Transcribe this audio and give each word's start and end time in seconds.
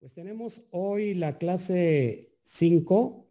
Pues 0.00 0.14
tenemos 0.14 0.62
hoy 0.70 1.12
la 1.12 1.36
clase 1.36 2.30
5 2.44 3.30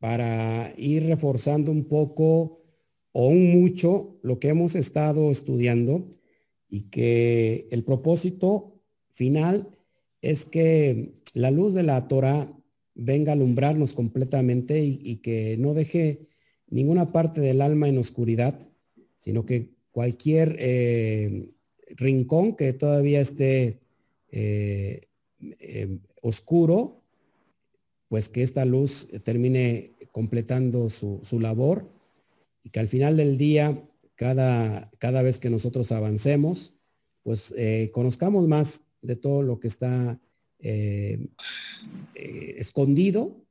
para 0.00 0.72
ir 0.76 1.06
reforzando 1.06 1.70
un 1.70 1.84
poco 1.84 2.64
o 3.12 3.28
un 3.28 3.52
mucho 3.52 4.18
lo 4.22 4.40
que 4.40 4.48
hemos 4.48 4.74
estado 4.74 5.30
estudiando 5.30 6.10
y 6.68 6.90
que 6.90 7.68
el 7.70 7.84
propósito 7.84 8.82
final 9.14 9.78
es 10.20 10.44
que 10.44 11.14
la 11.34 11.52
luz 11.52 11.72
de 11.74 11.84
la 11.84 12.08
Torah 12.08 12.52
venga 12.96 13.30
a 13.30 13.34
alumbrarnos 13.36 13.92
completamente 13.92 14.80
y, 14.80 15.18
que 15.18 15.56
no 15.56 15.72
deje 15.72 16.26
ninguna 16.66 17.12
parte 17.12 17.40
del 17.40 17.60
alma 17.60 17.86
en 17.86 17.96
oscuridad, 17.96 18.68
sino 19.18 19.46
que 19.46 19.70
cualquier 19.92 20.56
eh, 20.58 21.48
rincón 21.90 22.56
que 22.56 22.72
todavía 22.72 23.20
esté 23.20 23.78
eh, 24.32 25.02
eh, 25.60 26.00
oscuro, 26.22 27.02
pues 28.08 28.28
que 28.28 28.42
esta 28.42 28.64
luz 28.64 29.08
termine 29.24 29.94
completando 30.12 30.90
su, 30.90 31.38
labor 31.40 31.90
y 32.62 32.70
que 32.70 32.80
al 32.80 32.88
final 32.88 33.16
del 33.16 33.38
día, 33.38 33.84
cada, 34.14 34.90
cada 34.98 35.22
vez 35.22 35.38
que 35.38 35.50
nosotros 35.50 35.92
avancemos, 35.92 36.74
pues 37.22 37.54
eh, 37.56 37.90
conozcamos 37.92 38.48
más 38.48 38.82
de 39.02 39.16
todo 39.16 39.42
lo 39.42 39.60
que 39.60 39.68
está 39.68 40.20
eh, 40.58 41.28
eh, 42.14 42.54
escondido 42.58 43.44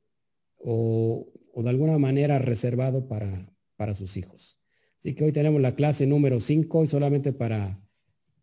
o, 0.58 1.26
de 1.56 1.70
alguna 1.70 1.98
manera 1.98 2.38
reservado 2.38 3.08
para, 3.08 3.52
para 3.76 3.94
sus 3.94 4.16
hijos. 4.16 4.58
Así 4.98 5.14
que 5.14 5.24
hoy 5.24 5.32
tenemos 5.32 5.60
la 5.60 5.74
clase 5.74 6.06
número 6.06 6.38
5 6.38 6.84
y 6.84 6.86
solamente 6.86 7.32
para 7.32 7.80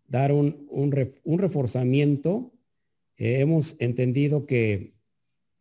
dar 0.08 0.32
un, 0.32 0.68
un 0.70 1.38
reforzamiento 1.40 2.55
hemos 3.18 3.76
entendido 3.80 4.46
que 4.46 4.94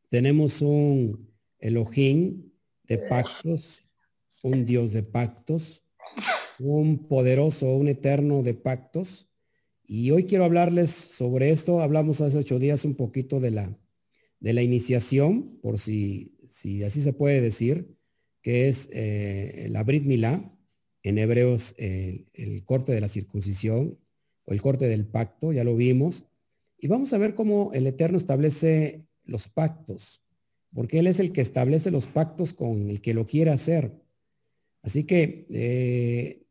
tenemos 0.08 0.62
un 0.62 1.32
Elohim 1.58 2.50
de 2.84 2.98
pactos, 2.98 3.84
un 4.42 4.64
Dios 4.64 4.92
de 4.92 5.02
pactos, 5.02 5.82
un 6.58 7.08
poderoso, 7.08 7.74
un 7.74 7.88
eterno 7.88 8.42
de 8.42 8.54
pactos. 8.54 9.28
Y 9.86 10.10
hoy 10.10 10.24
quiero 10.24 10.44
hablarles 10.44 10.90
sobre 10.90 11.50
esto. 11.50 11.80
Hablamos 11.80 12.20
hace 12.20 12.38
ocho 12.38 12.58
días 12.58 12.84
un 12.84 12.94
poquito 12.94 13.40
de 13.40 13.50
la, 13.50 13.78
de 14.40 14.52
la 14.52 14.62
iniciación, 14.62 15.58
por 15.60 15.78
si, 15.78 16.36
si 16.48 16.82
así 16.84 17.02
se 17.02 17.12
puede 17.12 17.40
decir, 17.40 17.96
que 18.42 18.68
es 18.68 18.88
eh, 18.92 19.68
la 19.70 19.82
Brit 19.82 20.04
Milá, 20.04 20.50
en 21.02 21.18
hebreos 21.18 21.74
el 21.76 22.64
corte 22.64 22.92
de 22.92 23.00
la 23.00 23.08
circuncisión 23.08 23.98
o 24.44 24.52
el 24.52 24.62
corte 24.62 24.86
del 24.86 25.06
pacto, 25.06 25.52
ya 25.52 25.62
lo 25.62 25.76
vimos. 25.76 26.26
Y 26.84 26.86
vamos 26.86 27.14
a 27.14 27.18
ver 27.18 27.34
cómo 27.34 27.72
el 27.72 27.86
Eterno 27.86 28.18
establece 28.18 29.06
los 29.24 29.48
pactos, 29.48 30.20
porque 30.74 30.98
Él 30.98 31.06
es 31.06 31.18
el 31.18 31.32
que 31.32 31.40
establece 31.40 31.90
los 31.90 32.04
pactos 32.04 32.52
con 32.52 32.90
el 32.90 33.00
que 33.00 33.14
lo 33.14 33.26
quiere 33.26 33.52
hacer. 33.52 33.90
Así 34.82 35.04
que 35.04 35.46
eh, 35.48 36.42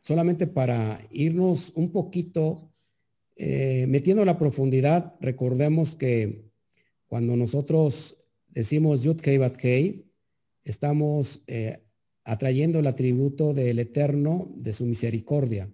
solamente 0.00 0.48
para 0.48 1.06
irnos 1.12 1.70
un 1.76 1.92
poquito 1.92 2.72
eh, 3.36 3.86
metiendo 3.88 4.24
la 4.24 4.40
profundidad, 4.40 5.14
recordemos 5.20 5.94
que 5.94 6.50
cuando 7.06 7.36
nosotros 7.36 8.18
decimos 8.48 9.04
Yud 9.04 9.20
Kei 9.20 9.38
Bat 9.38 9.56
Kei, 9.56 10.04
estamos 10.64 11.44
eh, 11.46 11.78
atrayendo 12.24 12.80
el 12.80 12.88
atributo 12.88 13.54
del 13.54 13.78
Eterno 13.78 14.52
de 14.56 14.72
su 14.72 14.84
misericordia. 14.84 15.72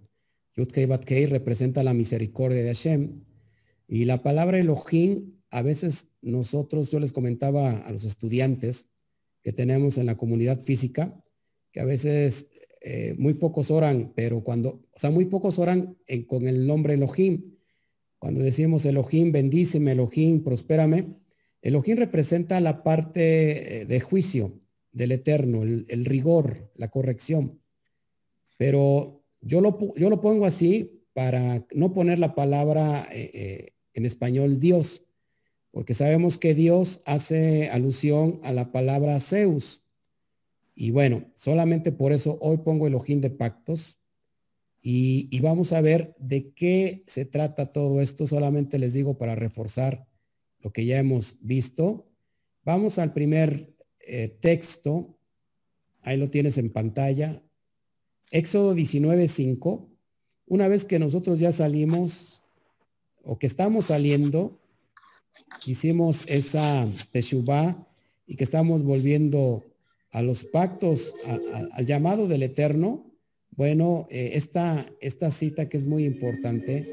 Yud 0.55 0.67
Kei 0.67 0.85
Bat 0.85 1.03
Kei 1.03 1.25
representa 1.25 1.81
la 1.81 1.95
misericordia 1.95 2.61
de 2.61 2.67
Hashem. 2.67 3.30
Y 3.91 4.05
la 4.05 4.23
palabra 4.23 4.57
Elohim, 4.57 5.33
a 5.49 5.61
veces 5.61 6.07
nosotros, 6.21 6.89
yo 6.91 7.01
les 7.01 7.11
comentaba 7.11 7.71
a 7.79 7.91
los 7.91 8.05
estudiantes 8.05 8.87
que 9.43 9.51
tenemos 9.51 9.97
en 9.97 10.05
la 10.05 10.15
comunidad 10.15 10.61
física, 10.61 11.21
que 11.73 11.81
a 11.81 11.83
veces 11.83 12.47
eh, 12.79 13.15
muy 13.17 13.33
pocos 13.33 13.69
oran, 13.69 14.13
pero 14.15 14.45
cuando, 14.45 14.87
o 14.93 14.97
sea, 14.97 15.11
muy 15.11 15.25
pocos 15.25 15.59
oran 15.59 15.97
con 16.27 16.47
el 16.47 16.65
nombre 16.65 16.93
Elohim. 16.93 17.57
Cuando 18.17 18.39
decimos 18.39 18.85
Elohim, 18.85 19.33
bendíceme, 19.33 19.91
Elohim, 19.91 20.41
prospérame, 20.41 21.17
Elohim 21.61 21.97
representa 21.97 22.61
la 22.61 22.83
parte 22.83 23.81
eh, 23.81 23.85
de 23.85 23.99
juicio 23.99 24.61
del 24.93 25.11
eterno, 25.11 25.63
el, 25.63 26.05
rigor, 26.05 26.71
la 26.75 26.87
corrección. 26.87 27.59
Pero 28.57 29.25
yo 29.41 29.59
lo, 29.59 29.93
yo 29.97 30.09
lo 30.09 30.21
pongo 30.21 30.45
así 30.45 31.03
para 31.11 31.67
no 31.73 31.93
poner 31.93 32.19
la 32.19 32.35
palabra 32.35 33.05
eh, 33.11 33.73
en 33.93 34.05
español 34.05 34.59
Dios, 34.59 35.03
porque 35.71 35.93
sabemos 35.93 36.37
que 36.37 36.53
Dios 36.53 37.01
hace 37.05 37.69
alusión 37.69 38.39
a 38.43 38.51
la 38.51 38.71
palabra 38.71 39.19
Zeus. 39.19 39.81
Y 40.75 40.91
bueno, 40.91 41.25
solamente 41.33 41.91
por 41.91 42.11
eso 42.13 42.37
hoy 42.41 42.57
pongo 42.57 42.87
el 42.87 42.95
ojín 42.95 43.21
de 43.21 43.29
pactos 43.29 44.01
y, 44.83 45.39
vamos 45.41 45.73
a 45.73 45.81
ver 45.81 46.15
de 46.17 46.53
qué 46.53 47.03
se 47.07 47.25
trata 47.25 47.71
todo 47.71 48.01
esto. 48.01 48.25
Solamente 48.25 48.79
les 48.79 48.93
digo 48.93 49.17
para 49.17 49.35
reforzar 49.35 50.07
lo 50.59 50.73
que 50.73 50.85
ya 50.85 50.97
hemos 50.97 51.37
visto. 51.41 52.07
Vamos 52.63 52.97
al 52.97 53.13
primer 53.13 53.75
eh, 53.99 54.35
texto. 54.41 55.17
Ahí 56.01 56.17
lo 56.17 56.31
tienes 56.31 56.57
en 56.57 56.71
pantalla. 56.71 57.43
Éxodo 58.31 58.75
19.5. 58.75 59.87
Una 60.47 60.67
vez 60.67 60.83
que 60.83 60.97
nosotros 60.97 61.39
ya 61.39 61.51
salimos 61.51 62.40
o 63.23 63.37
que 63.37 63.47
estamos 63.47 63.85
saliendo, 63.85 64.59
hicimos 65.65 66.23
esa 66.27 66.87
teshuvah 67.11 67.87
y 68.25 68.35
que 68.35 68.43
estamos 68.43 68.83
volviendo 68.83 69.63
a 70.11 70.21
los 70.21 70.43
pactos, 70.43 71.13
al 71.73 71.85
llamado 71.85 72.27
del 72.27 72.43
Eterno, 72.43 73.11
bueno, 73.51 74.07
eh, 74.09 74.31
esta, 74.33 74.85
esta 75.01 75.29
cita 75.29 75.69
que 75.69 75.77
es 75.77 75.85
muy 75.85 76.05
importante, 76.05 76.89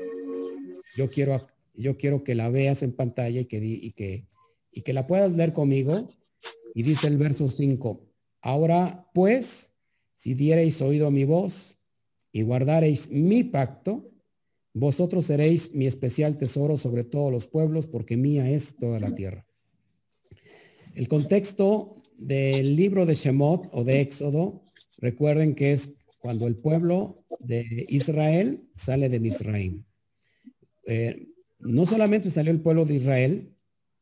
yo 0.97 1.09
quiero, 1.09 1.47
yo 1.75 1.97
quiero 1.97 2.25
que 2.25 2.35
la 2.35 2.49
veas 2.49 2.83
en 2.83 2.93
pantalla 2.93 3.41
y 3.41 3.45
que, 3.45 3.59
y 3.59 3.93
que, 3.93 4.27
y 4.73 4.83
que 4.83 4.93
la 4.93 5.07
puedas 5.07 5.33
leer 5.33 5.53
conmigo. 5.53 6.11
Y 6.75 6.83
dice 6.83 7.07
el 7.07 7.17
verso 7.17 7.49
5, 7.49 8.05
ahora 8.43 9.09
pues, 9.15 9.73
si 10.15 10.35
diereis 10.35 10.83
oído 10.83 11.07
a 11.07 11.11
mi 11.11 11.25
voz 11.25 11.79
y 12.33 12.43
guardareis 12.43 13.11
mi 13.11 13.45
pacto, 13.45 14.11
vosotros 14.75 15.27
seréis 15.27 15.75
mi 15.75 15.87
especial 15.87 16.39
tesoro 16.39 16.77
sobre 16.77 17.05
todos 17.05 17.33
los 17.33 17.47
pueblos, 17.47 17.87
porque 17.87 18.17
mía 18.17 18.51
es 18.51 18.77
toda 18.77 19.01
la 19.01 19.15
tierra. 19.15 19.47
El 20.95 21.09
contexto 21.09 22.03
del 22.17 22.77
libro 22.77 23.07
de 23.07 23.15
Shemot 23.15 23.69
o 23.73 23.85
de 23.85 24.01
Éxodo, 24.01 24.65
recuerden 24.99 25.55
que 25.55 25.73
es 25.73 25.95
cuando 26.19 26.47
el 26.47 26.57
pueblo 26.57 27.25
de 27.39 27.87
Israel 27.89 28.69
sale 28.75 29.09
de 29.09 29.21
Misraim. 29.21 29.85
Eh, 30.87 31.29
no 31.61 31.87
solamente 31.87 32.31
salió 32.31 32.53
el 32.53 32.61
pueblo 32.61 32.85
de 32.85 32.95
Israel, 32.95 33.55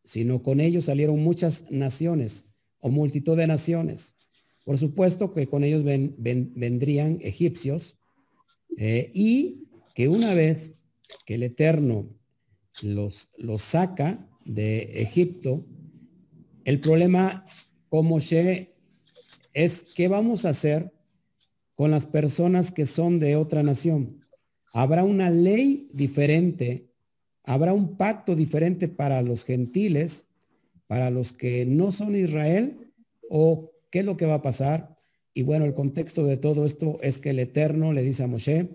sino 0.05 0.43
con 0.43 0.61
ellos 0.61 0.85
salieron 0.85 1.21
muchas 1.21 1.71
naciones 1.71 2.47
o 2.81 2.91
multitud 2.91 3.37
de 3.37 3.47
naciones. 3.47 4.15
Por 4.65 4.79
supuesto 4.79 5.33
que 5.33 5.47
con 5.47 5.65
ellos 5.65 5.85
vendrían 5.85 7.19
egipcios 7.23 7.99
eh, 8.77 9.11
y 9.15 9.66
que 9.97 10.09
una 10.09 10.35
vez 10.35 10.79
que 11.25 11.37
el 11.37 11.43
Eterno 11.43 12.07
los, 12.83 13.31
los 13.39 13.63
saca 13.63 14.29
de 14.45 15.01
Egipto, 15.01 15.65
el 16.67 16.81
problema 16.81 17.47
como 17.89 18.11
Moshe 18.11 18.75
es 19.55 19.95
qué 19.95 20.09
vamos 20.09 20.45
a 20.45 20.51
hacer 20.51 20.93
con 21.75 21.91
las 21.91 22.05
personas 22.05 22.73
que 22.73 22.85
son 22.85 23.19
de 23.19 23.37
otra 23.37 23.63
nación. 23.63 24.21
Habrá 24.75 25.03
una 25.03 25.31
ley 25.31 25.89
diferente, 25.95 26.91
habrá 27.43 27.73
un 27.73 27.97
pacto 27.97 28.37
diferente 28.37 28.89
para 28.89 29.23
los 29.23 29.47
gentiles, 29.47 30.27
para 30.87 31.09
los 31.09 31.33
que 31.33 31.65
no 31.65 31.91
son 31.91 32.17
Israel, 32.17 32.93
o 33.31 33.73
qué 33.91 34.01
es 34.01 34.05
lo 34.05 34.19
que 34.19 34.27
va 34.27 34.35
a 34.35 34.43
pasar. 34.43 34.95
Y 35.33 35.41
bueno, 35.41 35.65
el 35.65 35.73
contexto 35.73 36.27
de 36.27 36.37
todo 36.37 36.67
esto 36.67 36.99
es 37.01 37.19
que 37.19 37.31
el 37.31 37.39
Eterno 37.39 37.95
le 37.95 38.03
dice 38.03 38.25
a 38.25 38.27
Moshe, 38.27 38.69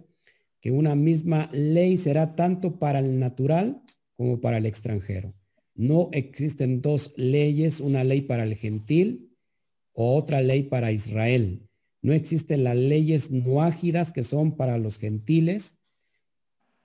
que 0.61 0.71
una 0.71 0.95
misma 0.95 1.49
ley 1.51 1.97
será 1.97 2.35
tanto 2.35 2.79
para 2.79 2.99
el 2.99 3.19
natural 3.19 3.81
como 4.15 4.39
para 4.39 4.57
el 4.57 4.65
extranjero. 4.65 5.33
No 5.75 6.09
existen 6.11 6.81
dos 6.81 7.13
leyes, 7.17 7.79
una 7.79 8.03
ley 8.03 8.21
para 8.21 8.43
el 8.43 8.55
gentil 8.55 9.35
o 9.93 10.15
otra 10.15 10.41
ley 10.41 10.63
para 10.63 10.91
Israel. 10.91 11.67
No 12.01 12.13
existen 12.13 12.63
las 12.63 12.75
leyes 12.75 13.31
noágidas 13.31 14.11
que 14.11 14.23
son 14.23 14.55
para 14.55 14.77
los 14.77 14.99
gentiles 14.99 15.77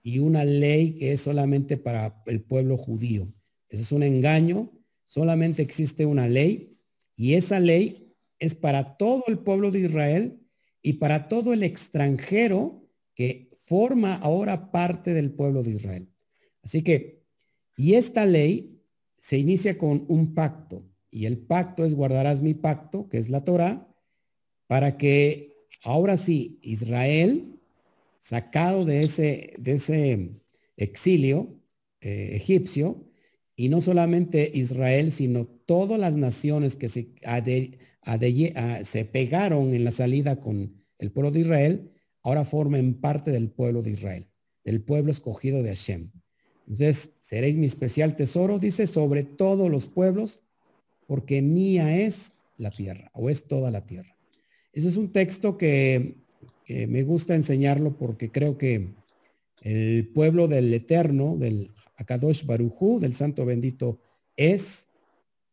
y 0.02 0.19
una 0.20 0.44
ley 0.44 0.96
que 0.99 1.12
es 1.12 1.20
solamente 1.20 1.76
para 1.76 2.22
el 2.26 2.40
pueblo 2.43 2.76
judío. 2.76 3.32
Ese 3.69 3.82
es 3.82 3.93
un 3.93 4.02
engaño. 4.02 4.72
Solamente 5.05 5.62
existe 5.62 6.06
una 6.06 6.29
ley 6.29 6.79
y 7.17 7.34
esa 7.34 7.61
ley 7.61 8.14
es 8.38 8.55
para 8.55 8.96
todo 8.96 9.25
el 9.26 9.38
pueblo 9.38 9.70
de 9.70 9.81
Israel 9.81 10.40
y 10.82 10.94
para 10.94 11.29
todo 11.29 11.52
el 11.52 11.62
extranjero 11.62 12.88
que 13.14 13.45
forma 13.66 14.14
ahora 14.14 14.70
parte 14.70 15.12
del 15.12 15.32
pueblo 15.32 15.62
de 15.62 15.72
Israel. 15.72 16.08
Así 16.62 16.82
que, 16.82 17.22
y 17.76 17.94
esta 17.94 18.24
ley 18.24 18.80
se 19.18 19.38
inicia 19.38 19.76
con 19.76 20.04
un 20.08 20.34
pacto 20.34 20.84
y 21.10 21.26
el 21.26 21.38
pacto 21.38 21.84
es 21.84 21.94
guardarás 21.94 22.42
mi 22.42 22.54
pacto, 22.54 23.08
que 23.08 23.18
es 23.18 23.28
la 23.28 23.44
Torah, 23.44 23.88
para 24.66 24.98
que 24.98 25.54
ahora 25.82 26.16
sí 26.16 26.58
Israel, 26.62 27.58
sacado 28.20 28.84
de 28.84 29.02
ese, 29.02 29.54
de 29.58 29.72
ese 29.72 30.30
exilio 30.76 31.58
eh, 32.00 32.32
egipcio, 32.34 33.04
y 33.54 33.70
no 33.70 33.80
solamente 33.80 34.50
Israel, 34.52 35.10
sino 35.10 35.46
todas 35.46 35.98
las 35.98 36.16
naciones 36.16 36.76
que 36.76 36.88
se, 36.88 37.14
se 38.84 39.04
pegaron 39.06 39.74
en 39.74 39.84
la 39.84 39.90
salida 39.90 40.38
con 40.38 40.84
el 40.98 41.12
pueblo 41.12 41.30
de 41.30 41.40
Israel, 41.40 41.92
ahora 42.26 42.44
formen 42.44 42.94
parte 42.94 43.31
del 43.31 43.50
pueblo 43.50 43.82
de 43.82 43.93
Israel, 43.93 44.26
del 44.64 44.82
pueblo 44.82 45.12
escogido 45.12 45.62
de 45.62 45.69
Hashem. 45.69 46.11
Entonces, 46.67 47.12
seréis 47.20 47.56
mi 47.56 47.67
especial 47.67 48.17
tesoro, 48.17 48.58
dice, 48.58 48.88
sobre 48.88 49.23
todos 49.23 49.70
los 49.70 49.87
pueblos, 49.87 50.43
porque 51.06 51.40
mía 51.40 52.00
es 52.00 52.32
la 52.56 52.73
tierra, 52.73 53.12
o 53.14 53.31
es 53.31 53.46
toda 53.46 53.70
la 53.70 53.87
tierra. 53.87 54.17
Ese 54.73 54.88
es 54.88 54.96
un 54.96 55.12
texto 55.12 55.56
que, 55.56 56.17
me 56.88 57.05
gusta 57.05 57.37
enseñarlo 57.37 57.96
porque 57.96 58.32
creo 58.32 58.58
que 58.58 58.96
el 59.62 60.08
pueblo 60.08 60.49
del 60.49 60.75
Eterno, 60.75 61.37
del 61.37 61.70
Akadosh 61.96 62.44
Barujú, 62.44 62.99
del 62.99 63.14
Santo 63.14 63.46
Bendito, 63.46 64.00
es, 64.37 64.88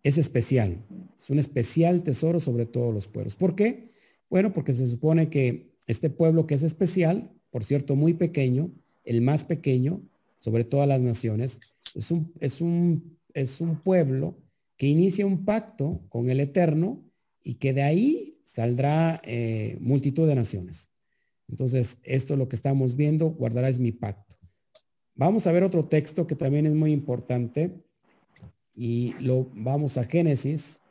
es 0.01 0.17
especial. 0.17 0.83
Es 1.19 1.29
un 1.29 1.37
especial 1.37 2.01
tesoro 2.01 2.39
sobre 2.39 2.65
todos 2.65 2.91
los 2.91 3.07
pueblos. 3.07 3.35
¿Por 3.35 3.55
qué? 3.55 3.91
Bueno, 4.27 4.53
porque 4.53 4.73
se 4.73 4.87
supone 4.87 5.29
que 5.29 5.72
este 5.87 6.09
pueblo 6.09 6.47
que 6.47 6.55
es 6.55 6.63
especial, 6.63 7.31
por 7.49 7.63
cierto, 7.63 7.95
muy 7.95 8.13
pequeño, 8.13 8.71
el 9.03 9.21
más 9.21 9.43
pequeño 9.43 10.01
sobre 10.39 10.63
todas 10.63 10.87
las 10.87 11.01
naciones, 11.01 11.59
es 11.95 12.11
un, 12.11 12.33
es 12.39 12.61
un, 12.61 13.17
es 13.33 13.61
un 13.61 13.79
pueblo 13.81 14.37
que 14.77 14.87
inicia 14.87 15.25
un 15.25 15.45
pacto 15.45 16.01
con 16.09 16.29
el 16.29 16.39
Eterno 16.39 17.03
y 17.43 17.55
que 17.55 17.73
de 17.73 17.83
ahí 17.83 18.39
saldrá 18.45 19.21
eh, 19.23 19.77
multitud 19.81 20.27
de 20.27 20.35
naciones. 20.35 20.89
Entonces, 21.47 21.99
esto 22.03 22.33
es 22.33 22.39
lo 22.39 22.47
que 22.47 22.55
estamos 22.55 22.95
viendo, 22.95 23.29
guardarás 23.29 23.79
mi 23.79 23.91
pacto. 23.91 24.37
Vamos 25.15 25.45
a 25.45 25.51
ver 25.51 25.63
otro 25.63 25.85
texto 25.85 26.25
que 26.25 26.35
también 26.35 26.65
es 26.65 26.73
muy 26.73 26.91
importante 26.91 27.83
y 28.75 29.13
lo 29.19 29.49
vamos 29.53 29.97
a 29.97 30.05
Génesis, 30.05 30.81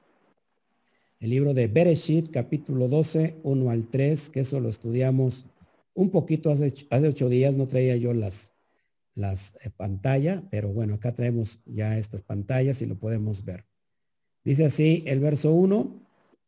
el 1.23 1.31
libro 1.31 1.55
de 1.55 1.69
Bereshit, 1.69 2.33
capítulo 2.33 2.89
12, 2.89 3.37
1 3.45 3.71
al 3.71 3.87
3, 3.87 4.31
que 4.31 4.41
eso 4.41 4.59
lo 4.59 4.69
estudiamos 4.69 5.47
un 5.95 6.11
poquito 6.11 6.51
hace, 6.51 6.75
hace 6.91 7.07
ocho 7.07 7.29
días, 7.29 7.55
no 7.55 7.69
traía 7.69 7.97
yo 7.97 8.13
las, 8.13 8.55
las 9.15 9.55
eh, 9.65 9.71
pantallas, 9.71 10.43
pero 10.51 10.71
bueno, 10.71 10.95
acá 10.95 11.15
traemos 11.15 11.61
ya 11.65 11.97
estas 11.97 12.23
pantallas 12.23 12.83
y 12.83 12.87
lo 12.87 12.99
podemos 12.99 13.45
ver. 13.45 13.67
Dice 14.43 14.65
así 14.65 15.05
el 15.07 15.21
verso 15.21 15.53
1, 15.53 15.95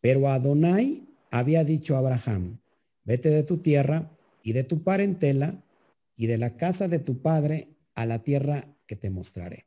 pero 0.00 0.28
Adonai 0.28 1.04
había 1.30 1.62
dicho 1.62 1.94
a 1.94 1.98
Abraham, 1.98 2.58
vete 3.04 3.30
de 3.30 3.44
tu 3.44 3.58
tierra 3.58 4.10
y 4.42 4.54
de 4.54 4.64
tu 4.64 4.82
parentela 4.82 5.62
y 6.16 6.26
de 6.26 6.36
la 6.36 6.56
casa 6.56 6.88
de 6.88 6.98
tu 6.98 7.22
padre 7.22 7.68
a 7.94 8.06
la 8.06 8.24
tierra 8.24 8.66
que 8.88 8.96
te 8.96 9.08
mostraré. 9.08 9.66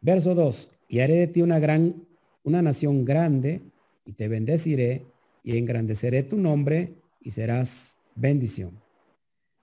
Verso 0.00 0.36
2, 0.36 0.70
y 0.86 1.00
haré 1.00 1.16
de 1.16 1.26
ti 1.26 1.42
una 1.42 1.58
gran, 1.58 2.06
una 2.44 2.62
nación 2.62 3.04
grande, 3.04 3.71
y 4.04 4.12
te 4.12 4.28
bendeciré, 4.28 5.06
y 5.42 5.56
engrandeceré 5.56 6.22
tu 6.22 6.36
nombre, 6.36 6.94
y 7.20 7.30
serás 7.30 7.98
bendición. 8.14 8.80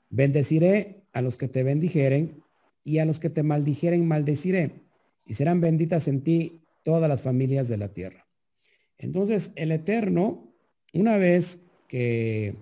Bendeciré 0.10 1.04
a 1.14 1.22
los 1.22 1.38
que 1.38 1.48
te 1.48 1.64
bendijeren, 1.64 2.44
y 2.84 3.00
a 3.00 3.06
los 3.06 3.20
que 3.20 3.30
te 3.30 3.44
maldijeren 3.44 4.08
maldeciré, 4.08 4.82
y 5.26 5.34
serán 5.34 5.62
benditas 5.62 6.08
en 6.08 6.22
ti 6.22 6.62
todas 6.84 7.10
las 7.10 7.22
familias 7.22 7.68
de 7.68 7.78
la 7.78 7.94
tierra. 7.94 8.26
Entonces, 8.98 9.52
el 9.56 9.72
Eterno, 9.72 10.54
una 10.94 11.18
vez 11.18 11.60
que, 11.88 12.56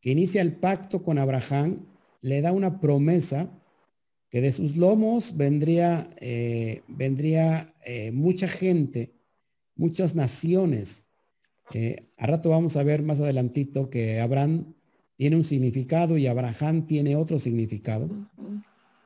que 0.00 0.10
inicia 0.10 0.42
el 0.42 0.52
pacto 0.52 1.02
con 1.02 1.18
Abraham, 1.18 1.86
le 2.20 2.40
da 2.40 2.52
una 2.52 2.80
promesa 2.80 3.50
que 4.30 4.40
de 4.40 4.52
sus 4.52 4.76
lomos 4.76 5.36
vendría, 5.36 6.10
eh, 6.20 6.82
vendría 6.86 7.74
eh, 7.84 8.12
mucha 8.12 8.48
gente, 8.48 9.12
muchas 9.78 10.14
naciones. 10.14 11.06
Eh, 11.72 11.96
a 12.18 12.26
rato 12.26 12.50
vamos 12.50 12.76
a 12.76 12.82
ver 12.82 13.02
más 13.02 13.20
adelantito 13.20 13.88
que 13.88 14.20
Abraham 14.20 14.74
tiene 15.16 15.36
un 15.36 15.44
significado 15.44 16.18
y 16.18 16.26
Abraham 16.26 16.86
tiene 16.86 17.16
otro 17.16 17.38
significado. 17.38 18.10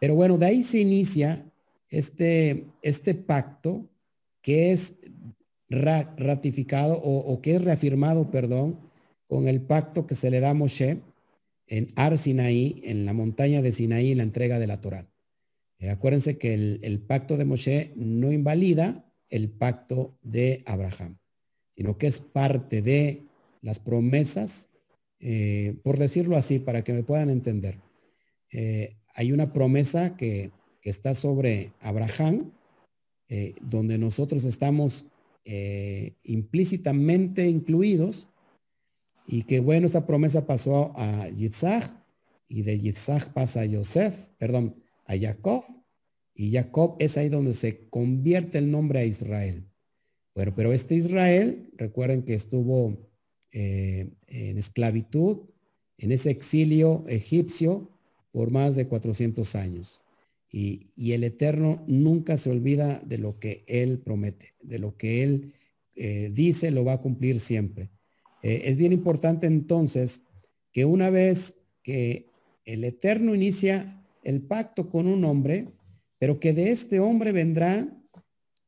Pero 0.01 0.17
bueno, 0.17 0.37
de 0.37 0.47
ahí 0.47 0.63
se 0.65 0.81
inicia 0.81 1.47
este, 1.89 2.67
este 2.83 3.15
pacto 3.15 3.89
que 4.41 4.73
es 4.73 4.99
ratificado 5.71 7.01
o, 7.03 7.41
que 7.41 7.55
es 7.55 7.65
reafirmado, 7.65 8.31
perdón, 8.31 8.81
con 9.27 9.49
el 9.49 9.63
pacto 9.63 10.07
que 10.07 10.15
se 10.15 10.31
le 10.31 10.41
da 10.41 10.51
a 10.51 10.55
Moshe 10.55 11.01
en 11.67 11.89
Ar 11.97 12.19
Sinaí, 12.19 12.83
en 12.85 13.07
la 13.07 13.15
montaña 13.15 13.63
de 13.63 13.73
Sinaí, 13.73 14.13
en 14.13 14.19
la 14.19 14.25
entrega 14.25 14.59
de 14.59 14.67
la 14.67 14.81
Torá. 14.81 15.09
Eh, 15.79 15.91
acuérdense 15.91 16.37
que 16.37 16.53
el, 16.55 17.01
pacto 17.01 17.37
de 17.37 17.45
Moshe 17.45 17.93
no 17.97 18.31
invalida 18.33 19.12
el 19.33 19.51
pacto 19.51 20.17
de 20.23 20.63
Abraham, 20.67 21.19
sino 21.75 21.99
que 21.99 22.07
es 22.07 22.19
parte 22.21 22.83
de 22.83 23.23
las 23.63 23.81
promesas, 23.81 24.71
eh, 25.19 25.75
por 25.83 25.99
decirlo 25.99 26.37
así, 26.37 26.59
para 26.59 26.85
que 26.85 26.93
me 26.93 27.03
puedan 27.03 27.31
entender. 27.31 27.79
Eh, 28.51 28.97
hay 29.15 29.33
una 29.33 29.53
promesa 29.53 30.17
que, 30.17 30.51
está 30.85 31.15
sobre 31.15 31.71
Abraham, 31.79 32.51
donde 33.61 33.99
nosotros 33.99 34.43
estamos 34.43 35.07
implícitamente 36.25 37.49
incluidos, 37.49 38.27
y 39.29 39.45
que 39.45 39.61
bueno, 39.61 39.87
esa 39.87 40.09
promesa 40.09 40.45
pasó 40.45 40.93
a 40.97 41.29
Yitzhak, 41.29 41.95
y 42.49 42.63
de 42.63 42.81
Yitzhak 42.81 43.33
pasa 43.33 43.61
a 43.61 43.65
Yosef, 43.65 44.27
perdón, 44.39 44.75
a 45.07 45.17
Jacob 45.17 45.65
y 46.35 46.51
Jacob 46.53 46.97
es 46.99 47.17
ahí 47.17 47.29
donde 47.29 47.53
se 47.53 47.89
convierte 47.89 48.59
el 48.59 48.71
nombre 48.71 49.01
a 49.01 49.05
Israel. 49.05 49.65
Bueno, 50.35 50.53
pero 50.57 50.73
este 50.73 50.95
Israel, 50.95 51.71
recuerden 51.77 52.23
que 52.23 52.35
estuvo 52.35 53.11
eh, 53.53 54.11
en 54.29 54.57
esclavitud, 54.57 55.41
en 55.99 56.11
ese 56.11 56.31
exilio 56.31 57.05
egipcio 57.07 57.91
por 58.33 58.51
más 58.51 58.75
de 58.75 58.89
400 58.89 59.55
años. 59.57 60.03
Y, 60.51 60.91
el 61.13 61.25
Eterno 61.25 61.83
nunca 61.87 62.37
se 62.37 62.51
olvida 62.51 63.01
de 63.05 63.19
lo 63.19 63.39
que 63.39 63.65
Él 63.67 63.99
promete, 63.99 64.55
de 64.63 64.79
lo 64.79 64.97
que 64.97 65.23
Él 65.23 65.55
eh, 65.97 66.31
dice, 66.33 66.71
lo 66.71 66.85
va 66.85 66.95
a 66.95 67.01
cumplir 67.01 67.41
siempre. 67.41 67.91
Eh, 68.43 68.63
es 68.65 68.77
bien 68.77 68.93
importante 68.93 69.47
entonces 69.47 70.23
que 70.73 70.85
una 70.85 71.11
vez 71.11 71.57
que 71.83 72.31
el 72.65 72.85
Eterno 72.85 73.35
inicia 73.35 74.03
el 74.25 74.43
pacto 74.43 74.89
con 74.89 75.07
un 75.07 75.25
hombre, 75.25 75.69
pero 76.23 76.39
que 76.39 76.53
de 76.53 76.71
este 76.71 77.01
hombre 77.01 77.33
vendrán 77.33 78.07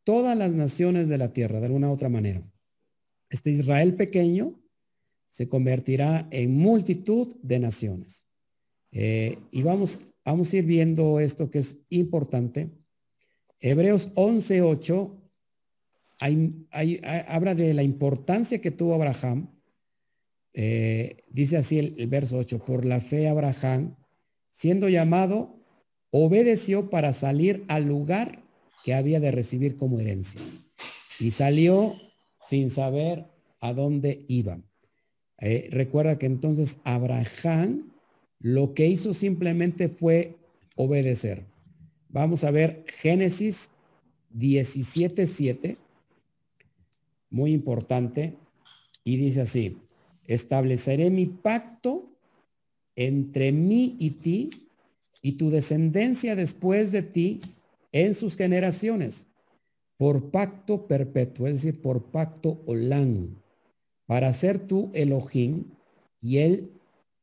todas 0.03 0.37
las 0.37 0.55
naciones 0.55 1.09
de 1.09 1.19
la 1.19 1.33
tierra, 1.33 1.61
de 1.61 1.67
alguna 1.67 1.89
otra 1.89 2.09
manera. 2.09 2.43
Este 3.31 3.53
Israel 3.53 3.95
pequeño 3.95 4.61
se 5.29 5.47
convertirá 5.47 6.27
en 6.33 6.53
multitud 6.53 7.37
de 7.43 7.61
naciones. 7.61 8.27
Eh, 8.91 9.39
y 9.53 9.63
vamos, 9.63 10.01
vamos 10.25 10.53
a 10.53 10.57
ir 10.57 10.65
viendo 10.65 11.21
esto 11.21 11.49
que 11.49 11.61
es 11.61 11.79
importante. 11.91 12.73
Hebreos 13.61 14.13
11.8 14.17 15.15
hay, 16.19 17.01
habla 17.29 17.55
de 17.55 17.73
la 17.73 17.85
importancia 17.85 18.61
que 18.61 18.73
tuvo 18.73 18.95
Abraham. 18.95 19.49
Eh, 20.55 21.19
dice 21.29 21.59
así 21.59 21.79
el, 21.79 22.09
verso 22.09 22.37
8, 22.37 22.65
por 22.65 22.85
la 22.85 23.01
fe 23.01 23.29
Abraham, 23.29 23.95
siendo 24.51 24.89
llamado, 24.89 25.64
obedeció 26.17 26.91
para 26.91 27.13
salir 27.13 27.65
al 27.67 27.87
lugar 27.87 28.41
que 28.85 28.95
había 28.95 29.19
de 29.19 29.33
recibir 29.33 29.77
como 29.77 29.99
herencia. 29.99 30.41
Y 31.19 31.33
salió 31.33 31.97
sin 32.47 32.71
saber 32.71 33.25
a 33.59 33.73
dónde 33.73 34.25
iba. 34.29 34.61
Eh, 35.41 35.67
recuerda 35.73 36.17
que 36.17 36.27
entonces 36.27 36.79
Abraham 36.85 37.91
lo 38.39 38.75
que 38.75 38.87
hizo 38.87 39.13
simplemente 39.13 39.89
fue 39.89 40.37
obedecer. 40.77 41.47
Vamos 42.11 42.45
a 42.45 42.53
ver 42.53 42.85
Génesis 43.01 43.71
17.7, 44.39 45.77
muy 47.29 47.53
importante, 47.53 48.35
y 49.03 49.17
dice 49.17 49.41
así, 49.41 49.79
estableceré 50.29 51.11
mi 51.11 51.27
pacto 51.27 52.09
entre 52.95 53.51
mí 53.51 53.97
y 53.99 54.11
ti 54.11 54.64
y 55.25 55.33
tu 55.33 55.49
descendencia 55.49 56.37
después 56.37 56.93
de 56.93 57.01
ti 57.01 57.41
en 57.93 58.13
sus 58.13 58.37
generaciones, 58.37 59.29
por 59.97 60.31
pacto 60.31 60.87
perpetuo, 60.87 61.47
es 61.47 61.63
decir, 61.63 61.81
por 61.81 62.11
pacto 62.11 62.63
olán, 62.67 63.43
para 64.05 64.35
ser 64.35 64.59
tú 64.59 64.91
Elohim 64.93 65.65
y 66.21 66.39
él 66.39 66.73